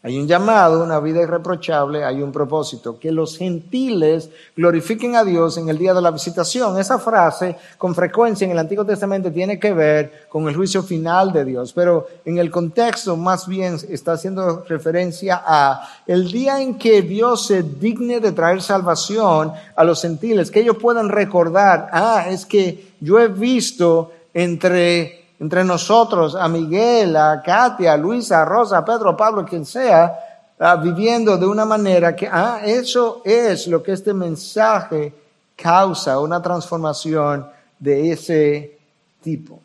hay 0.00 0.16
un 0.16 0.28
llamado, 0.28 0.84
una 0.84 1.00
vida 1.00 1.20
irreprochable, 1.20 2.04
hay 2.04 2.22
un 2.22 2.30
propósito, 2.30 3.00
que 3.00 3.10
los 3.10 3.36
gentiles 3.36 4.30
glorifiquen 4.56 5.16
a 5.16 5.24
Dios 5.24 5.58
en 5.58 5.68
el 5.68 5.76
día 5.76 5.92
de 5.92 6.00
la 6.00 6.12
visitación. 6.12 6.78
Esa 6.78 7.00
frase 7.00 7.56
con 7.76 7.96
frecuencia 7.96 8.44
en 8.44 8.52
el 8.52 8.60
Antiguo 8.60 8.84
Testamento 8.84 9.32
tiene 9.32 9.58
que 9.58 9.72
ver 9.72 10.28
con 10.28 10.48
el 10.48 10.54
juicio 10.54 10.84
final 10.84 11.32
de 11.32 11.44
Dios, 11.44 11.72
pero 11.72 12.06
en 12.24 12.38
el 12.38 12.48
contexto 12.48 13.16
más 13.16 13.48
bien 13.48 13.76
está 13.88 14.12
haciendo 14.12 14.62
referencia 14.68 15.42
a 15.44 15.88
el 16.06 16.30
día 16.30 16.62
en 16.62 16.78
que 16.78 17.02
Dios 17.02 17.48
se 17.48 17.64
digne 17.64 18.20
de 18.20 18.30
traer 18.30 18.62
salvación 18.62 19.52
a 19.74 19.82
los 19.82 20.00
gentiles, 20.00 20.52
que 20.52 20.60
ellos 20.60 20.76
puedan 20.76 21.08
recordar, 21.08 21.88
ah, 21.90 22.26
es 22.28 22.46
que 22.46 22.92
yo 23.00 23.18
he 23.18 23.26
visto 23.26 24.12
entre 24.32 25.17
entre 25.40 25.64
nosotros, 25.64 26.34
a 26.34 26.48
Miguel, 26.48 27.16
a 27.16 27.40
Katia, 27.42 27.92
a 27.92 27.96
Luisa, 27.96 28.42
a 28.42 28.44
Rosa, 28.44 28.78
a 28.78 28.84
Pedro, 28.84 29.10
a 29.10 29.16
Pablo, 29.16 29.44
quien 29.44 29.64
sea, 29.64 30.18
ah, 30.58 30.76
viviendo 30.76 31.36
de 31.36 31.46
una 31.46 31.64
manera 31.64 32.16
que, 32.16 32.28
ah, 32.30 32.60
eso 32.64 33.22
es 33.24 33.66
lo 33.68 33.82
que 33.82 33.92
este 33.92 34.12
mensaje 34.12 35.14
causa, 35.54 36.18
una 36.18 36.42
transformación 36.42 37.46
de 37.78 38.12
ese 38.12 38.78
tipo. 39.22 39.60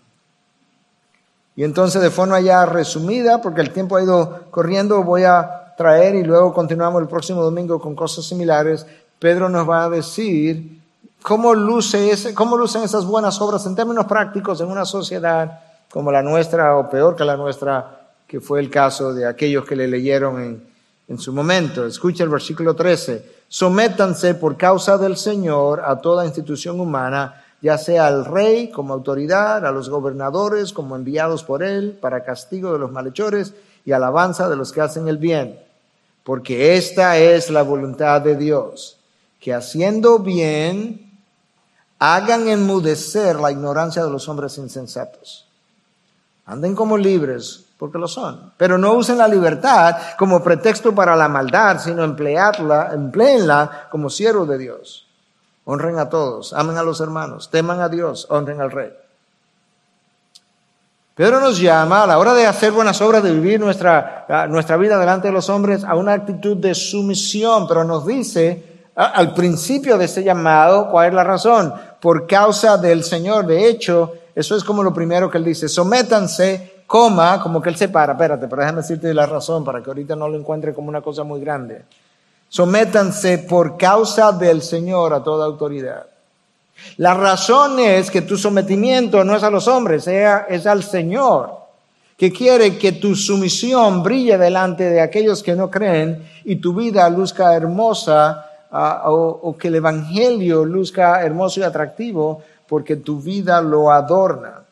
Y 1.55 1.63
entonces, 1.63 2.01
de 2.01 2.09
forma 2.09 2.39
ya 2.39 2.65
resumida, 2.65 3.41
porque 3.41 3.61
el 3.61 3.71
tiempo 3.71 3.95
ha 3.95 4.03
ido 4.03 4.45
corriendo, 4.49 5.03
voy 5.03 5.24
a 5.24 5.74
traer 5.78 6.15
y 6.15 6.24
luego 6.24 6.53
continuamos 6.53 7.01
el 7.01 7.07
próximo 7.07 7.41
domingo 7.41 7.80
con 7.80 7.95
cosas 7.95 8.26
similares, 8.26 8.86
Pedro 9.19 9.49
nos 9.49 9.67
va 9.69 9.86
a 9.86 9.89
decir 9.89 10.82
cómo, 11.21 11.53
luce 11.53 12.11
ese, 12.11 12.34
cómo 12.34 12.57
lucen 12.57 12.84
esas 12.84 13.05
buenas 13.05 13.39
obras 13.41 13.65
en 13.65 13.76
términos 13.76 14.05
prácticos 14.05 14.59
en 14.61 14.69
una 14.69 14.86
sociedad 14.86 15.61
como 15.93 16.11
la 16.11 16.23
nuestra 16.23 16.75
o 16.75 16.89
peor 16.89 17.15
que 17.15 17.23
la 17.23 17.37
nuestra, 17.37 18.07
que 18.27 18.41
fue 18.41 18.59
el 18.59 18.71
caso 18.71 19.13
de 19.13 19.27
aquellos 19.27 19.63
que 19.63 19.75
le 19.75 19.87
leyeron 19.87 20.41
en, 20.41 20.67
en 21.07 21.19
su 21.19 21.31
momento. 21.31 21.85
Escucha 21.85 22.23
el 22.23 22.31
versículo 22.31 22.75
13. 22.75 23.43
Sométanse 23.47 24.33
por 24.33 24.57
causa 24.57 24.97
del 24.97 25.17
Señor 25.17 25.83
a 25.85 26.01
toda 26.01 26.25
institución 26.25 26.79
humana, 26.79 27.45
ya 27.61 27.77
sea 27.77 28.07
al 28.07 28.25
rey 28.25 28.71
como 28.71 28.91
autoridad, 28.91 29.63
a 29.63 29.71
los 29.71 29.87
gobernadores 29.87 30.73
como 30.73 30.95
enviados 30.95 31.43
por 31.43 31.61
él 31.61 31.95
para 32.01 32.23
castigo 32.23 32.73
de 32.73 32.79
los 32.79 32.91
malhechores 32.91 33.53
y 33.85 33.91
alabanza 33.91 34.49
de 34.49 34.55
los 34.55 34.71
que 34.71 34.81
hacen 34.81 35.07
el 35.07 35.19
bien. 35.19 35.59
Porque 36.23 36.75
esta 36.75 37.19
es 37.19 37.51
la 37.51 37.61
voluntad 37.61 38.19
de 38.21 38.35
Dios, 38.35 38.97
que 39.39 39.53
haciendo 39.53 40.17
bien 40.17 41.11
hagan 41.99 42.47
enmudecer 42.47 43.35
la 43.35 43.51
ignorancia 43.51 44.03
de 44.03 44.09
los 44.09 44.27
hombres 44.27 44.57
insensatos. 44.57 45.42
Anden 46.45 46.75
como 46.75 46.97
libres, 46.97 47.65
porque 47.77 47.97
lo 47.97 48.07
son. 48.07 48.53
Pero 48.57 48.77
no 48.77 48.93
usen 48.93 49.17
la 49.17 49.27
libertad 49.27 49.95
como 50.17 50.43
pretexto 50.43 50.93
para 50.93 51.15
la 51.15 51.27
maldad, 51.27 51.79
sino 51.79 52.03
emplearla, 52.03 52.91
empleenla 52.93 53.87
como 53.89 54.09
siervo 54.09 54.45
de 54.45 54.57
Dios. 54.57 55.07
Honren 55.65 55.97
a 55.97 56.09
todos, 56.09 56.53
amen 56.53 56.77
a 56.77 56.83
los 56.83 56.99
hermanos, 56.99 57.49
teman 57.49 57.79
a 57.79 57.87
Dios, 57.87 58.27
honren 58.29 58.59
al 58.59 58.71
Rey. 58.71 58.91
Pedro 61.15 61.39
nos 61.39 61.59
llama 61.59 62.03
a 62.03 62.07
la 62.07 62.17
hora 62.17 62.33
de 62.33 62.47
hacer 62.47 62.71
buenas 62.71 62.99
obras, 62.99 63.21
de 63.21 63.31
vivir 63.31 63.59
nuestra, 63.59 64.47
nuestra 64.49 64.77
vida 64.77 64.97
delante 64.97 65.27
de 65.27 65.33
los 65.33 65.47
hombres, 65.47 65.83
a 65.83 65.95
una 65.95 66.13
actitud 66.13 66.57
de 66.57 66.73
sumisión, 66.73 67.67
pero 67.67 67.83
nos 67.83 68.05
dice 68.05 68.81
al 68.95 69.33
principio 69.33 69.97
de 69.97 70.05
este 70.05 70.23
llamado 70.23 70.89
cuál 70.89 71.09
es 71.09 71.13
la 71.13 71.23
razón. 71.23 71.73
Por 71.99 72.27
causa 72.27 72.77
del 72.77 73.03
Señor. 73.03 73.45
De 73.45 73.67
hecho, 73.67 74.13
eso 74.36 74.55
es 74.55 74.63
como 74.63 74.81
lo 74.81 74.93
primero 74.93 75.29
que 75.29 75.38
él 75.38 75.45
dice. 75.45 75.67
Sométanse, 75.67 76.84
coma, 76.88 77.41
como 77.41 77.61
que 77.61 77.69
él 77.69 77.75
se 77.75 77.89
para. 77.89 78.13
Espérate, 78.13 78.47
pero 78.47 78.61
déjame 78.61 78.81
decirte 78.81 79.13
la 79.13 79.25
razón 79.25 79.63
para 79.63 79.81
que 79.81 79.89
ahorita 79.89 80.15
no 80.15 80.27
lo 80.27 80.38
encuentre 80.38 80.73
como 80.73 80.89
una 80.89 81.01
cosa 81.01 81.23
muy 81.23 81.39
grande. 81.39 81.84
Sométanse 82.49 83.39
por 83.39 83.77
causa 83.77 84.31
del 84.31 84.61
Señor 84.61 85.13
a 85.13 85.23
toda 85.23 85.45
autoridad. 85.45 86.05
La 86.97 87.13
razón 87.13 87.79
es 87.79 88.09
que 88.09 88.21
tu 88.21 88.38
sometimiento 88.38 89.23
no 89.23 89.36
es 89.36 89.43
a 89.43 89.49
los 89.49 89.67
hombres, 89.67 90.07
es 90.07 90.65
al 90.65 90.84
Señor, 90.84 91.51
que 92.17 92.31
quiere 92.31 92.77
que 92.77 92.93
tu 92.93 93.15
sumisión 93.15 94.03
brille 94.03 94.38
delante 94.38 94.89
de 94.89 95.01
aquellos 95.01 95.43
que 95.43 95.55
no 95.55 95.69
creen 95.69 96.27
y 96.43 96.57
tu 96.57 96.73
vida 96.73 97.07
luzca 97.09 97.55
hermosa 97.55 98.45
o, 98.71 99.39
o 99.43 99.57
que 99.57 99.67
el 99.67 99.75
Evangelio 99.75 100.65
luzca 100.65 101.21
hermoso 101.21 101.59
y 101.59 101.63
atractivo 101.63 102.41
porque 102.74 102.95
tu 102.95 103.21
vida 103.21 103.61
lo 103.61 103.91
adorna. 103.91 104.63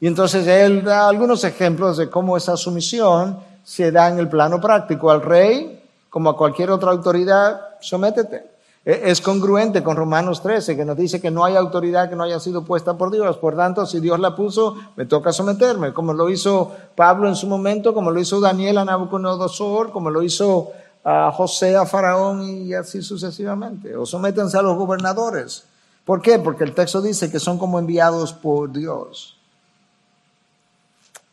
Y 0.00 0.08
entonces 0.08 0.44
él 0.48 0.82
da 0.82 1.06
algunos 1.06 1.44
ejemplos 1.44 1.98
de 1.98 2.10
cómo 2.10 2.36
esa 2.36 2.56
sumisión 2.56 3.38
se 3.62 3.92
da 3.92 4.08
en 4.08 4.18
el 4.18 4.28
plano 4.28 4.60
práctico 4.60 5.08
al 5.08 5.22
rey, 5.22 5.84
como 6.08 6.30
a 6.30 6.36
cualquier 6.36 6.68
otra 6.72 6.90
autoridad, 6.90 7.60
sométete. 7.80 8.42
E, 8.84 9.02
es 9.04 9.20
congruente 9.20 9.84
con 9.84 9.96
Romanos 9.96 10.42
13, 10.42 10.76
que 10.76 10.84
nos 10.84 10.96
dice 10.96 11.20
que 11.20 11.30
no 11.30 11.44
hay 11.44 11.54
autoridad 11.54 12.10
que 12.10 12.16
no 12.16 12.24
haya 12.24 12.40
sido 12.40 12.64
puesta 12.64 12.94
por 12.94 13.12
Dios. 13.12 13.36
Por 13.36 13.54
tanto, 13.54 13.86
si 13.86 14.00
Dios 14.00 14.18
la 14.18 14.34
puso, 14.34 14.74
me 14.96 15.06
toca 15.06 15.32
someterme, 15.32 15.92
como 15.92 16.12
lo 16.12 16.28
hizo 16.28 16.72
Pablo 16.96 17.28
en 17.28 17.36
su 17.36 17.46
momento, 17.46 17.94
como 17.94 18.10
lo 18.10 18.18
hizo 18.18 18.40
Daniel 18.40 18.78
a 18.78 18.84
Nabucodonosor, 18.84 19.92
como 19.92 20.10
lo 20.10 20.24
hizo 20.24 20.72
a 21.04 21.30
José 21.30 21.76
a 21.76 21.86
Faraón 21.86 22.42
y 22.42 22.74
así 22.74 23.00
sucesivamente. 23.00 23.94
O 23.94 24.04
sométense 24.04 24.58
a 24.58 24.62
los 24.62 24.76
gobernadores. 24.76 25.69
¿Por 26.04 26.22
qué? 26.22 26.38
Porque 26.38 26.64
el 26.64 26.74
texto 26.74 27.00
dice 27.02 27.30
que 27.30 27.38
son 27.38 27.58
como 27.58 27.78
enviados 27.78 28.32
por 28.32 28.72
Dios. 28.72 29.36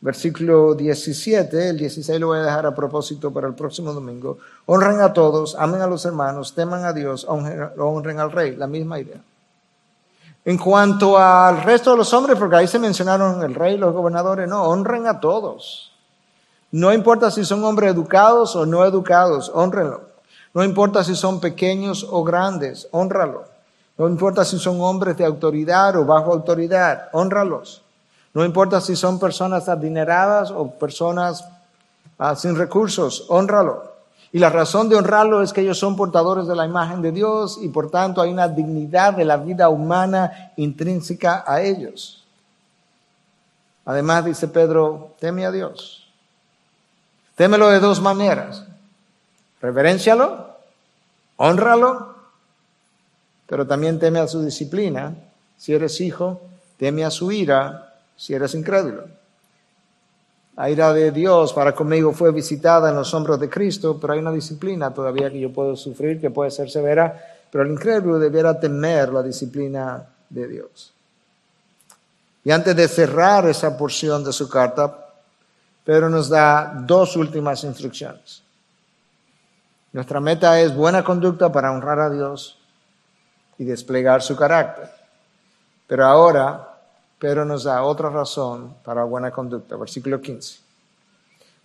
Versículo 0.00 0.74
17, 0.74 1.70
el 1.70 1.76
16 1.76 2.20
lo 2.20 2.28
voy 2.28 2.38
a 2.38 2.42
dejar 2.42 2.66
a 2.66 2.74
propósito 2.74 3.32
para 3.32 3.48
el 3.48 3.54
próximo 3.54 3.92
domingo. 3.92 4.38
Honren 4.66 5.00
a 5.00 5.12
todos, 5.12 5.56
amen 5.56 5.80
a 5.80 5.88
los 5.88 6.04
hermanos, 6.04 6.54
teman 6.54 6.84
a 6.84 6.92
Dios, 6.92 7.26
honren, 7.28 8.20
al 8.20 8.30
rey, 8.30 8.54
la 8.54 8.68
misma 8.68 9.00
idea. 9.00 9.20
En 10.44 10.56
cuanto 10.56 11.18
al 11.18 11.62
resto 11.64 11.90
de 11.90 11.96
los 11.96 12.14
hombres, 12.14 12.38
porque 12.38 12.56
ahí 12.56 12.68
se 12.68 12.78
mencionaron 12.78 13.42
el 13.42 13.56
rey, 13.56 13.76
los 13.76 13.92
gobernadores, 13.92 14.48
no, 14.48 14.62
honren 14.62 15.08
a 15.08 15.18
todos. 15.18 15.92
No 16.70 16.92
importa 16.92 17.32
si 17.32 17.44
son 17.44 17.64
hombres 17.64 17.90
educados 17.90 18.54
o 18.54 18.66
no 18.66 18.84
educados, 18.84 19.50
honrenlo. 19.52 20.02
No 20.54 20.62
importa 20.62 21.02
si 21.02 21.16
son 21.16 21.40
pequeños 21.40 22.06
o 22.08 22.22
grandes, 22.22 22.86
honralo. 22.92 23.47
No 23.98 24.08
importa 24.08 24.44
si 24.44 24.58
son 24.58 24.80
hombres 24.80 25.16
de 25.16 25.24
autoridad 25.24 25.96
o 25.96 26.04
bajo 26.04 26.32
autoridad, 26.32 27.08
honralos. 27.12 27.82
No 28.32 28.44
importa 28.44 28.80
si 28.80 28.94
son 28.94 29.18
personas 29.18 29.68
adineradas 29.68 30.52
o 30.52 30.70
personas 30.70 31.44
ah, 32.18 32.36
sin 32.36 32.56
recursos, 32.56 33.26
honralo. 33.28 33.88
Y 34.30 34.38
la 34.38 34.50
razón 34.50 34.88
de 34.88 34.96
honrarlo 34.96 35.42
es 35.42 35.52
que 35.52 35.62
ellos 35.62 35.78
son 35.78 35.96
portadores 35.96 36.46
de 36.46 36.54
la 36.54 36.66
imagen 36.66 37.02
de 37.02 37.10
Dios 37.10 37.58
y 37.60 37.68
por 37.70 37.90
tanto 37.90 38.22
hay 38.22 38.30
una 38.30 38.46
dignidad 38.46 39.14
de 39.14 39.24
la 39.24 39.36
vida 39.36 39.68
humana 39.68 40.52
intrínseca 40.56 41.42
a 41.46 41.60
ellos. 41.62 42.24
Además, 43.84 44.26
dice 44.26 44.46
Pedro, 44.46 45.14
teme 45.18 45.46
a 45.46 45.50
Dios. 45.50 46.06
Témelo 47.34 47.68
de 47.70 47.80
dos 47.80 48.00
maneras. 48.02 48.64
Reverencialo, 49.62 50.50
honralo, 51.36 52.17
pero 53.48 53.66
también 53.66 53.98
teme 53.98 54.20
a 54.20 54.28
su 54.28 54.44
disciplina. 54.44 55.14
Si 55.56 55.72
eres 55.72 56.00
hijo, 56.00 56.42
teme 56.76 57.04
a 57.04 57.10
su 57.10 57.32
ira 57.32 57.94
si 58.14 58.34
eres 58.34 58.54
incrédulo. 58.54 59.04
La 60.56 60.68
ira 60.68 60.92
de 60.92 61.10
Dios 61.12 61.52
para 61.52 61.74
conmigo 61.74 62.12
fue 62.12 62.30
visitada 62.30 62.90
en 62.90 62.96
los 62.96 63.14
hombros 63.14 63.40
de 63.40 63.48
Cristo, 63.48 63.98
pero 63.98 64.12
hay 64.12 64.18
una 64.18 64.32
disciplina 64.32 64.92
todavía 64.92 65.30
que 65.30 65.40
yo 65.40 65.52
puedo 65.52 65.76
sufrir, 65.76 66.20
que 66.20 66.30
puede 66.30 66.50
ser 66.50 66.68
severa, 66.68 67.18
pero 67.50 67.64
el 67.64 67.70
incrédulo 67.70 68.18
debiera 68.18 68.58
temer 68.58 69.12
la 69.12 69.22
disciplina 69.22 70.04
de 70.28 70.48
Dios. 70.48 70.92
Y 72.44 72.50
antes 72.50 72.76
de 72.76 72.88
cerrar 72.88 73.48
esa 73.48 73.78
porción 73.78 74.24
de 74.24 74.32
su 74.32 74.48
carta, 74.48 75.06
Pedro 75.84 76.10
nos 76.10 76.28
da 76.28 76.82
dos 76.84 77.16
últimas 77.16 77.64
instrucciones. 77.64 78.42
Nuestra 79.92 80.20
meta 80.20 80.60
es 80.60 80.74
buena 80.74 81.02
conducta 81.02 81.50
para 81.50 81.72
honrar 81.72 82.00
a 82.00 82.10
Dios 82.10 82.57
y 83.58 83.64
desplegar 83.64 84.22
su 84.22 84.36
carácter. 84.36 84.88
Pero 85.86 86.06
ahora 86.06 86.68
pero 87.18 87.44
nos 87.44 87.64
da 87.64 87.82
otra 87.82 88.10
razón 88.10 88.76
para 88.84 89.04
buena 89.04 89.30
conducta. 89.30 89.76
Versículo 89.76 90.20
15. 90.20 90.60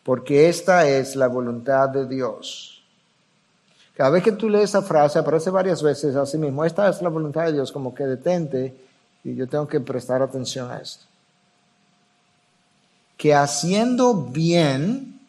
Porque 0.04 0.50
esta 0.50 0.88
es 0.88 1.16
la 1.16 1.28
voluntad 1.28 1.90
de 1.90 2.08
Dios. 2.08 2.84
Cada 3.96 4.10
vez 4.10 4.24
que 4.24 4.32
tú 4.32 4.50
lees 4.50 4.72
esa 4.72 4.82
frase, 4.82 5.20
aparece 5.20 5.52
varias 5.52 5.84
veces 5.84 6.16
así 6.16 6.38
mismo. 6.38 6.66
Esta 6.66 6.90
es 6.90 7.02
la 7.02 7.10
voluntad 7.10 7.46
de 7.46 7.54
Dios, 7.54 7.72
como 7.72 7.94
que 7.94 8.06
detente 8.06 8.76
y 9.24 9.36
yo 9.36 9.48
tengo 9.48 9.68
que 9.68 9.80
prestar 9.80 10.22
atención 10.22 10.72
a 10.72 10.80
esto. 10.80 11.06
Que 13.16 13.36
haciendo 13.36 14.16
bien, 14.16 15.22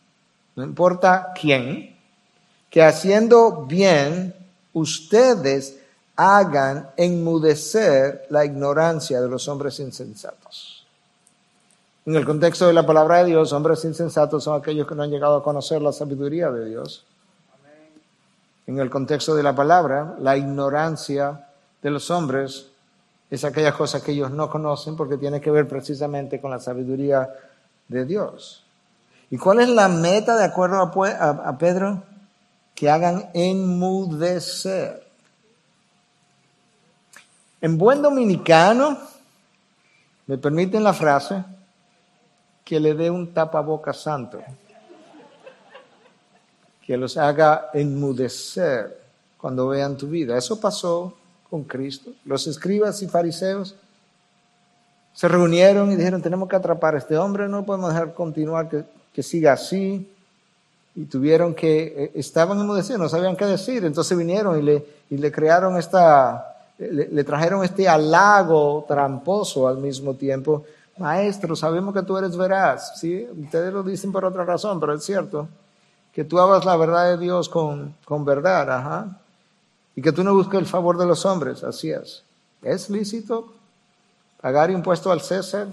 no 0.56 0.64
importa 0.64 1.32
quién, 1.38 1.94
que 2.70 2.82
haciendo 2.82 3.66
bien, 3.66 4.34
ustedes 4.72 5.78
hagan 6.16 6.90
enmudecer 6.96 8.26
la 8.30 8.44
ignorancia 8.44 9.20
de 9.20 9.28
los 9.28 9.48
hombres 9.48 9.80
insensatos. 9.80 10.86
En 12.06 12.16
el 12.16 12.24
contexto 12.24 12.66
de 12.66 12.74
la 12.74 12.86
palabra 12.86 13.18
de 13.18 13.30
Dios, 13.30 13.52
hombres 13.52 13.84
insensatos 13.84 14.44
son 14.44 14.60
aquellos 14.60 14.86
que 14.86 14.94
no 14.94 15.02
han 15.02 15.10
llegado 15.10 15.36
a 15.36 15.42
conocer 15.42 15.80
la 15.80 15.92
sabiduría 15.92 16.50
de 16.50 16.66
Dios. 16.66 17.06
En 18.66 18.78
el 18.78 18.90
contexto 18.90 19.34
de 19.34 19.42
la 19.42 19.54
palabra, 19.54 20.14
la 20.20 20.36
ignorancia 20.36 21.48
de 21.82 21.90
los 21.90 22.10
hombres 22.10 22.70
es 23.30 23.44
aquella 23.44 23.72
cosa 23.72 24.02
que 24.02 24.12
ellos 24.12 24.30
no 24.30 24.50
conocen 24.50 24.96
porque 24.96 25.16
tiene 25.16 25.40
que 25.40 25.50
ver 25.50 25.66
precisamente 25.66 26.40
con 26.40 26.50
la 26.50 26.60
sabiduría 26.60 27.28
de 27.88 28.04
Dios. 28.04 28.64
¿Y 29.30 29.38
cuál 29.38 29.60
es 29.60 29.68
la 29.68 29.88
meta 29.88 30.36
de 30.36 30.44
acuerdo 30.44 30.80
a, 30.80 31.58
Pedro? 31.58 32.02
Que 32.74 32.90
hagan 32.90 33.30
enmudecer. 33.34 35.03
En 37.64 37.78
buen 37.78 38.02
dominicano, 38.02 38.98
me 40.26 40.36
permiten 40.36 40.84
la 40.84 40.92
frase, 40.92 41.42
que 42.62 42.78
le 42.78 42.92
dé 42.92 43.10
un 43.10 43.32
tapaboca 43.32 43.94
santo, 43.94 44.42
que 46.86 46.94
los 46.98 47.16
haga 47.16 47.70
enmudecer 47.72 49.00
cuando 49.38 49.68
vean 49.68 49.96
tu 49.96 50.08
vida. 50.08 50.36
Eso 50.36 50.60
pasó 50.60 51.16
con 51.48 51.64
Cristo. 51.64 52.10
Los 52.26 52.46
escribas 52.46 53.00
y 53.00 53.08
fariseos 53.08 53.74
se 55.14 55.26
reunieron 55.26 55.90
y 55.90 55.96
dijeron, 55.96 56.20
tenemos 56.20 56.50
que 56.50 56.56
atrapar 56.56 56.96
a 56.96 56.98
este 56.98 57.16
hombre, 57.16 57.48
no 57.48 57.64
podemos 57.64 57.94
dejar 57.94 58.12
continuar 58.12 58.68
que, 58.68 58.84
que 59.10 59.22
siga 59.22 59.54
así. 59.54 60.06
y 60.94 61.06
tuvieron 61.06 61.54
que, 61.54 61.94
eh, 61.96 62.12
estaban 62.14 62.60
enmudecidos, 62.60 63.00
no 63.00 63.08
sabían 63.08 63.36
qué 63.36 63.46
decir, 63.46 63.86
entonces 63.86 64.18
vinieron 64.18 64.58
y 64.58 64.62
le, 64.62 64.86
y 65.08 65.16
le 65.16 65.32
crearon 65.32 65.78
esta, 65.78 66.53
le, 66.78 67.24
trajeron 67.24 67.64
este 67.64 67.88
halago 67.88 68.84
tramposo 68.86 69.68
al 69.68 69.78
mismo 69.78 70.14
tiempo. 70.14 70.64
Maestro, 70.98 71.56
sabemos 71.56 71.94
que 71.94 72.02
tú 72.02 72.16
eres 72.16 72.36
veraz, 72.36 72.98
¿sí? 72.98 73.26
Ustedes 73.36 73.72
lo 73.72 73.82
dicen 73.82 74.12
por 74.12 74.24
otra 74.24 74.44
razón, 74.44 74.78
pero 74.80 74.94
es 74.94 75.04
cierto, 75.04 75.48
que 76.12 76.24
tú 76.24 76.38
hablas 76.38 76.64
la 76.64 76.76
verdad 76.76 77.10
de 77.10 77.18
Dios 77.18 77.48
con, 77.48 77.94
con 78.04 78.24
verdad, 78.24 78.70
ajá, 78.70 79.18
y 79.96 80.02
que 80.02 80.12
tú 80.12 80.22
no 80.22 80.34
busques 80.34 80.58
el 80.58 80.66
favor 80.66 80.98
de 80.98 81.06
los 81.06 81.24
hombres, 81.24 81.64
así 81.64 81.90
es. 81.90 82.22
¿Es 82.62 82.90
lícito 82.90 83.52
pagar 84.40 84.70
impuesto 84.70 85.10
al 85.10 85.20
César? 85.20 85.68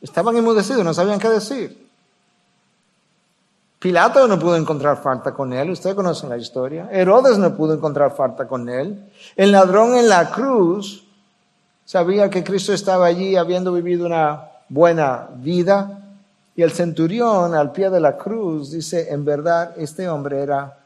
Estaban 0.00 0.36
enmudecidos, 0.36 0.84
no 0.84 0.94
sabían 0.94 1.18
qué 1.18 1.28
decir. 1.28 1.83
Pilato 3.84 4.26
no 4.26 4.38
pudo 4.38 4.56
encontrar 4.56 4.96
falta 5.02 5.34
con 5.34 5.52
él, 5.52 5.68
ustedes 5.68 5.94
conocen 5.94 6.30
la 6.30 6.38
historia. 6.38 6.88
Herodes 6.90 7.36
no 7.36 7.54
pudo 7.54 7.74
encontrar 7.74 8.16
falta 8.16 8.48
con 8.48 8.66
él. 8.70 9.12
El 9.36 9.52
ladrón 9.52 9.98
en 9.98 10.08
la 10.08 10.30
cruz 10.30 11.04
sabía 11.84 12.30
que 12.30 12.42
Cristo 12.42 12.72
estaba 12.72 13.04
allí 13.04 13.36
habiendo 13.36 13.74
vivido 13.74 14.06
una 14.06 14.42
buena 14.70 15.28
vida. 15.36 16.00
Y 16.56 16.62
el 16.62 16.72
centurión 16.72 17.54
al 17.54 17.72
pie 17.72 17.90
de 17.90 18.00
la 18.00 18.16
cruz 18.16 18.70
dice, 18.70 19.12
en 19.12 19.22
verdad, 19.22 19.74
este 19.76 20.08
hombre 20.08 20.40
era 20.40 20.78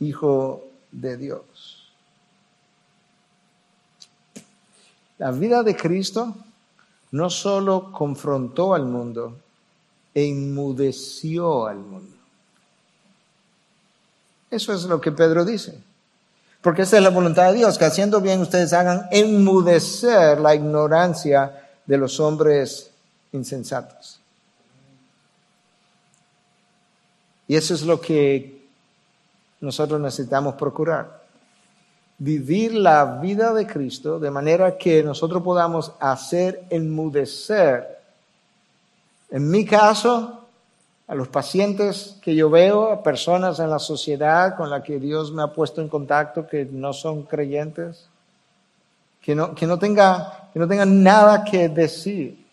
hijo 0.00 0.64
de 0.90 1.16
Dios. 1.16 1.92
La 5.18 5.30
vida 5.30 5.62
de 5.62 5.76
Cristo 5.76 6.34
no 7.12 7.30
solo 7.30 7.92
confrontó 7.92 8.74
al 8.74 8.86
mundo, 8.86 9.36
enmudeció 10.12 11.68
al 11.68 11.78
mundo. 11.78 12.09
Eso 14.50 14.72
es 14.72 14.84
lo 14.84 15.00
que 15.00 15.12
Pedro 15.12 15.44
dice. 15.44 15.78
Porque 16.60 16.82
esa 16.82 16.98
es 16.98 17.02
la 17.02 17.10
voluntad 17.10 17.48
de 17.48 17.58
Dios, 17.58 17.78
que 17.78 17.84
haciendo 17.84 18.20
bien 18.20 18.40
ustedes 18.40 18.72
hagan 18.72 19.06
enmudecer 19.10 20.40
la 20.40 20.54
ignorancia 20.54 21.68
de 21.86 21.96
los 21.96 22.20
hombres 22.20 22.90
insensatos. 23.32 24.20
Y 27.48 27.56
eso 27.56 27.74
es 27.74 27.82
lo 27.82 28.00
que 28.00 28.60
nosotros 29.60 30.00
necesitamos 30.00 30.54
procurar. 30.54 31.20
Vivir 32.18 32.74
la 32.74 33.04
vida 33.04 33.54
de 33.54 33.66
Cristo 33.66 34.20
de 34.20 34.30
manera 34.30 34.76
que 34.76 35.02
nosotros 35.02 35.42
podamos 35.42 35.92
hacer 35.98 36.64
enmudecer, 36.68 37.98
en 39.30 39.50
mi 39.50 39.64
caso, 39.64 40.46
a 41.10 41.14
los 41.16 41.26
pacientes 41.26 42.14
que 42.22 42.36
yo 42.36 42.48
veo, 42.48 42.92
a 42.92 43.02
personas 43.02 43.58
en 43.58 43.68
la 43.68 43.80
sociedad 43.80 44.56
con 44.56 44.70
las 44.70 44.84
que 44.84 45.00
Dios 45.00 45.32
me 45.32 45.42
ha 45.42 45.48
puesto 45.48 45.80
en 45.80 45.88
contacto 45.88 46.46
que 46.46 46.64
no 46.64 46.92
son 46.92 47.24
creyentes, 47.24 48.06
que 49.20 49.34
no, 49.34 49.52
que 49.52 49.66
no, 49.66 49.76
tenga, 49.76 50.48
no 50.54 50.68
tengan 50.68 51.02
nada 51.02 51.42
que 51.42 51.68
decir. 51.68 52.46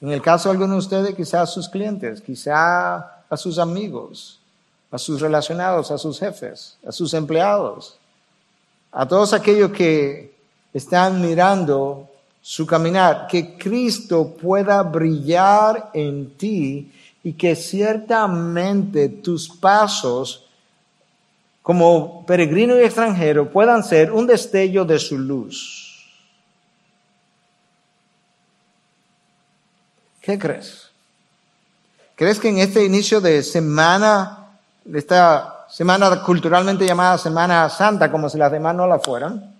En 0.00 0.10
el 0.10 0.20
caso 0.20 0.48
de 0.48 0.54
algunos 0.54 0.74
de 0.74 0.96
ustedes, 0.96 1.14
quizás 1.14 1.42
a 1.42 1.46
sus 1.46 1.68
clientes, 1.68 2.20
quizá 2.20 3.22
a 3.30 3.36
sus 3.36 3.60
amigos, 3.60 4.40
a 4.90 4.98
sus 4.98 5.20
relacionados, 5.20 5.92
a 5.92 5.98
sus 5.98 6.18
jefes, 6.18 6.76
a 6.84 6.90
sus 6.90 7.14
empleados, 7.14 7.96
a 8.90 9.06
todos 9.06 9.32
aquellos 9.32 9.70
que 9.70 10.34
están 10.72 11.20
mirando 11.20 12.08
su 12.42 12.66
caminar, 12.66 13.28
que 13.28 13.56
Cristo 13.56 14.34
pueda 14.36 14.82
brillar 14.82 15.90
en 15.94 16.36
ti 16.36 16.90
y 17.24 17.32
que 17.32 17.56
ciertamente 17.56 19.08
tus 19.08 19.48
pasos 19.48 20.46
como 21.62 22.24
peregrino 22.26 22.78
y 22.78 22.84
extranjero 22.84 23.50
puedan 23.50 23.82
ser 23.82 24.12
un 24.12 24.26
destello 24.26 24.84
de 24.84 24.98
su 24.98 25.18
luz. 25.18 26.06
¿Qué 30.20 30.38
crees? 30.38 30.90
¿Crees 32.14 32.38
que 32.38 32.50
en 32.50 32.58
este 32.58 32.84
inicio 32.84 33.20
de 33.20 33.42
semana, 33.42 34.50
de 34.84 34.98
esta 34.98 35.66
semana 35.70 36.22
culturalmente 36.22 36.86
llamada 36.86 37.16
Semana 37.16 37.68
Santa, 37.70 38.10
como 38.10 38.28
si 38.28 38.36
las 38.36 38.52
demás 38.52 38.74
no 38.74 38.86
la 38.86 38.98
fueran, 38.98 39.54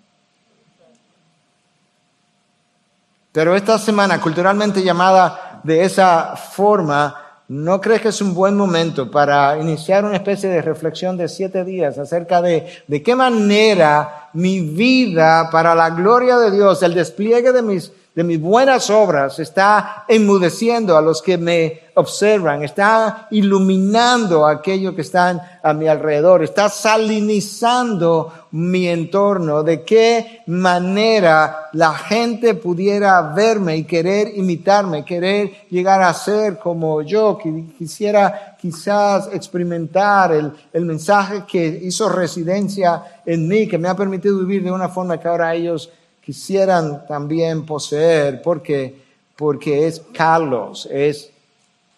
pero 3.31 3.55
esta 3.55 3.77
semana 3.77 4.21
culturalmente 4.21 4.81
llamada 4.81 5.59
de 5.63 5.83
esa 5.83 6.37
forma, 6.37 7.24
¿No 7.47 7.79
crees 7.79 8.01
que 8.01 8.07
es 8.07 8.21
un 8.21 8.33
buen 8.33 8.57
momento 8.57 9.11
para 9.11 9.59
iniciar 9.59 10.03
una 10.03 10.15
especie 10.15 10.49
de 10.49 10.63
reflexión 10.63 11.15
de 11.15 11.27
siete 11.27 11.63
días 11.63 11.99
acerca 11.99 12.41
de 12.41 12.65
de 12.87 13.03
qué 13.03 13.15
manera 13.15 14.29
mi 14.33 14.61
vida 14.61 15.49
para 15.51 15.75
la 15.75 15.91
gloria 15.91 16.37
de 16.37 16.49
Dios, 16.49 16.81
el 16.81 16.95
despliegue 16.95 17.51
de 17.51 17.61
mis 17.61 17.91
de 18.15 18.23
mis 18.23 18.39
buenas 18.39 18.89
obras 18.89 19.39
está 19.39 20.05
enmudeciendo 20.07 20.97
a 20.97 21.01
los 21.01 21.21
que 21.21 21.37
me 21.37 21.81
observan, 21.95 22.63
está 22.63 23.27
iluminando 23.31 24.45
a 24.45 24.51
aquellos 24.51 24.95
que 24.95 25.01
están 25.01 25.41
a 25.61 25.73
mi 25.73 25.87
alrededor, 25.87 26.41
está 26.41 26.69
salinizando 26.69 28.31
mi 28.51 28.87
entorno, 28.87 29.63
de 29.63 29.83
qué 29.83 30.43
manera 30.47 31.67
la 31.73 31.93
gente 31.93 32.53
pudiera 32.53 33.21
verme 33.33 33.75
y 33.75 33.83
querer 33.83 34.31
imitarme, 34.35 35.03
querer 35.03 35.67
llegar 35.69 36.01
a 36.01 36.13
ser 36.13 36.57
como 36.57 37.01
yo, 37.01 37.37
que 37.37 37.65
quisiera 37.77 38.55
quizás 38.57 39.29
experimentar 39.33 40.31
el, 40.31 40.53
el 40.71 40.85
mensaje 40.85 41.43
que 41.45 41.65
hizo 41.83 42.07
residencia 42.07 43.21
en 43.25 43.45
mí, 43.45 43.67
que 43.67 43.77
me 43.77 43.89
ha 43.89 43.95
permitido 43.95 44.39
vivir 44.39 44.63
de 44.63 44.71
una 44.71 44.87
forma 44.87 45.19
que 45.19 45.27
ahora 45.27 45.53
ellos 45.53 45.91
quisieran 46.25 47.05
también 47.05 47.67
poseer, 47.67 48.41
porque, 48.41 48.99
porque 49.35 49.85
es 49.85 50.01
Carlos, 50.11 50.87
es 50.91 51.29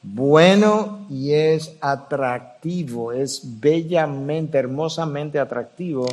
bueno 0.01 1.05
y 1.09 1.32
es 1.32 1.73
atractivo, 1.80 3.13
es 3.13 3.41
bellamente, 3.43 4.57
hermosamente 4.57 5.39
atractivo 5.39 6.05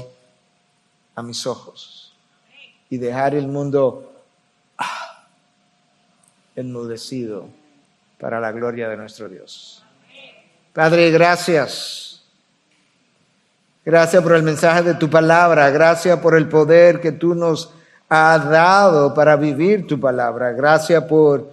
a 1.16 1.22
mis 1.22 1.44
ojos. 1.44 2.14
Y 2.88 2.98
dejar 2.98 3.34
el 3.34 3.48
mundo 3.48 4.12
ah, 4.78 5.26
enmudecido 6.54 7.48
para 8.20 8.38
la 8.38 8.52
gloria 8.52 8.88
de 8.88 8.96
nuestro 8.96 9.28
Dios. 9.28 9.82
Padre, 10.72 11.10
gracias. 11.10 12.22
Gracias 13.84 14.22
por 14.22 14.34
el 14.36 14.44
mensaje 14.44 14.82
de 14.82 14.94
tu 14.94 15.10
palabra. 15.10 15.68
Gracias 15.70 16.16
por 16.20 16.36
el 16.36 16.48
poder 16.48 17.00
que 17.00 17.10
tú 17.10 17.34
nos 17.34 17.74
ha 18.14 18.38
dado 18.38 19.12
para 19.12 19.34
vivir 19.36 19.86
tu 19.86 19.98
palabra. 19.98 20.52
Gracias 20.52 21.02
por 21.04 21.50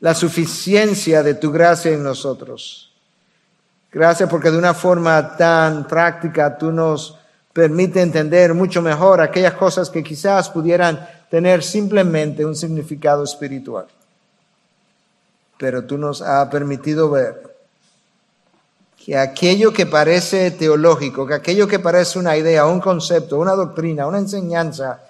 la 0.00 0.14
suficiencia 0.14 1.22
de 1.22 1.34
tu 1.34 1.50
gracia 1.50 1.92
en 1.92 2.02
nosotros. 2.02 2.92
Gracias 3.90 4.28
porque 4.28 4.50
de 4.50 4.58
una 4.58 4.74
forma 4.74 5.36
tan 5.36 5.86
práctica 5.86 6.58
tú 6.58 6.72
nos 6.72 7.16
permite 7.52 8.00
entender 8.02 8.54
mucho 8.54 8.82
mejor 8.82 9.20
aquellas 9.20 9.54
cosas 9.54 9.90
que 9.90 10.02
quizás 10.02 10.48
pudieran 10.50 11.08
tener 11.30 11.62
simplemente 11.62 12.44
un 12.44 12.54
significado 12.54 13.24
espiritual. 13.24 13.86
Pero 15.58 15.84
tú 15.84 15.96
nos 15.96 16.20
has 16.20 16.48
permitido 16.48 17.10
ver 17.10 17.52
que 19.04 19.16
aquello 19.16 19.72
que 19.72 19.86
parece 19.86 20.50
teológico, 20.50 21.26
que 21.26 21.34
aquello 21.34 21.66
que 21.66 21.78
parece 21.78 22.18
una 22.18 22.36
idea, 22.36 22.66
un 22.66 22.80
concepto, 22.80 23.38
una 23.38 23.52
doctrina, 23.52 24.06
una 24.06 24.18
enseñanza, 24.18 25.00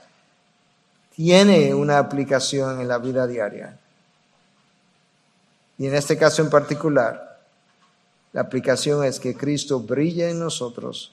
tiene 1.15 1.75
una 1.75 1.99
aplicación 1.99 2.81
en 2.81 2.89
la 2.89 2.99
vida 2.99 3.27
diaria. 3.27 3.79
Y 5.79 5.87
en 5.87 5.95
este 5.95 6.17
caso 6.17 6.43
en 6.43 6.51
particular, 6.51 7.41
la 8.33 8.41
aplicación 8.41 9.05
es 9.05 9.21
que 9.21 9.37
Cristo 9.37 9.81
brille 9.81 10.31
en 10.31 10.39
nosotros 10.39 11.13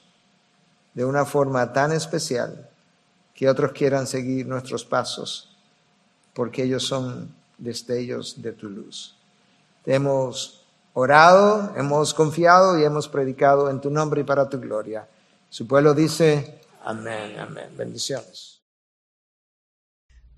de 0.94 1.04
una 1.04 1.24
forma 1.24 1.72
tan 1.72 1.92
especial 1.92 2.68
que 3.34 3.48
otros 3.48 3.72
quieran 3.72 4.06
seguir 4.06 4.46
nuestros 4.46 4.84
pasos, 4.84 5.56
porque 6.34 6.62
ellos 6.62 6.84
son 6.84 7.34
destellos 7.58 8.40
de 8.42 8.52
tu 8.52 8.68
luz. 8.68 9.16
Te 9.84 9.94
hemos 9.94 10.62
orado, 10.94 11.72
hemos 11.76 12.12
confiado 12.14 12.78
y 12.78 12.84
hemos 12.84 13.08
predicado 13.08 13.70
en 13.70 13.80
tu 13.80 13.90
nombre 13.90 14.22
y 14.22 14.24
para 14.24 14.48
tu 14.48 14.58
gloria. 14.60 15.06
Su 15.48 15.66
pueblo 15.66 15.94
dice, 15.94 16.60
amén, 16.84 17.38
amén. 17.38 17.70
Bendiciones. 17.76 18.59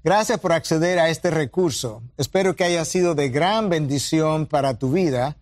Gracias 0.05 0.41
por 0.41 0.53
acceder 0.53 0.99
a 0.99 1.11
este 1.11 1.31
recurso. 1.31 2.03
Espero 2.17 2.57
que 2.57 2.65
haya 2.65 2.85
sido 2.85 3.15
de 3.15 3.29
gran 3.29 3.69
bendición 3.69 4.47
para 4.47 4.77
tu 4.77 4.91
vida. 4.91 5.37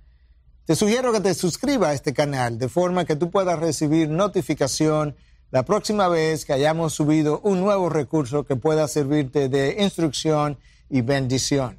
Te 0.66 0.76
sugiero 0.76 1.14
que 1.14 1.20
te 1.20 1.32
suscribas 1.32 1.88
a 1.88 1.94
este 1.94 2.12
canal 2.12 2.58
de 2.58 2.68
forma 2.68 3.06
que 3.06 3.16
tú 3.16 3.30
puedas 3.30 3.58
recibir 3.58 4.10
notificación 4.10 5.16
la 5.50 5.62
próxima 5.62 6.08
vez 6.08 6.44
que 6.44 6.52
hayamos 6.52 6.92
subido 6.92 7.40
un 7.42 7.60
nuevo 7.60 7.88
recurso 7.88 8.44
que 8.44 8.54
pueda 8.54 8.86
servirte 8.86 9.48
de 9.48 9.76
instrucción 9.80 10.58
y 10.90 11.00
bendición. 11.00 11.78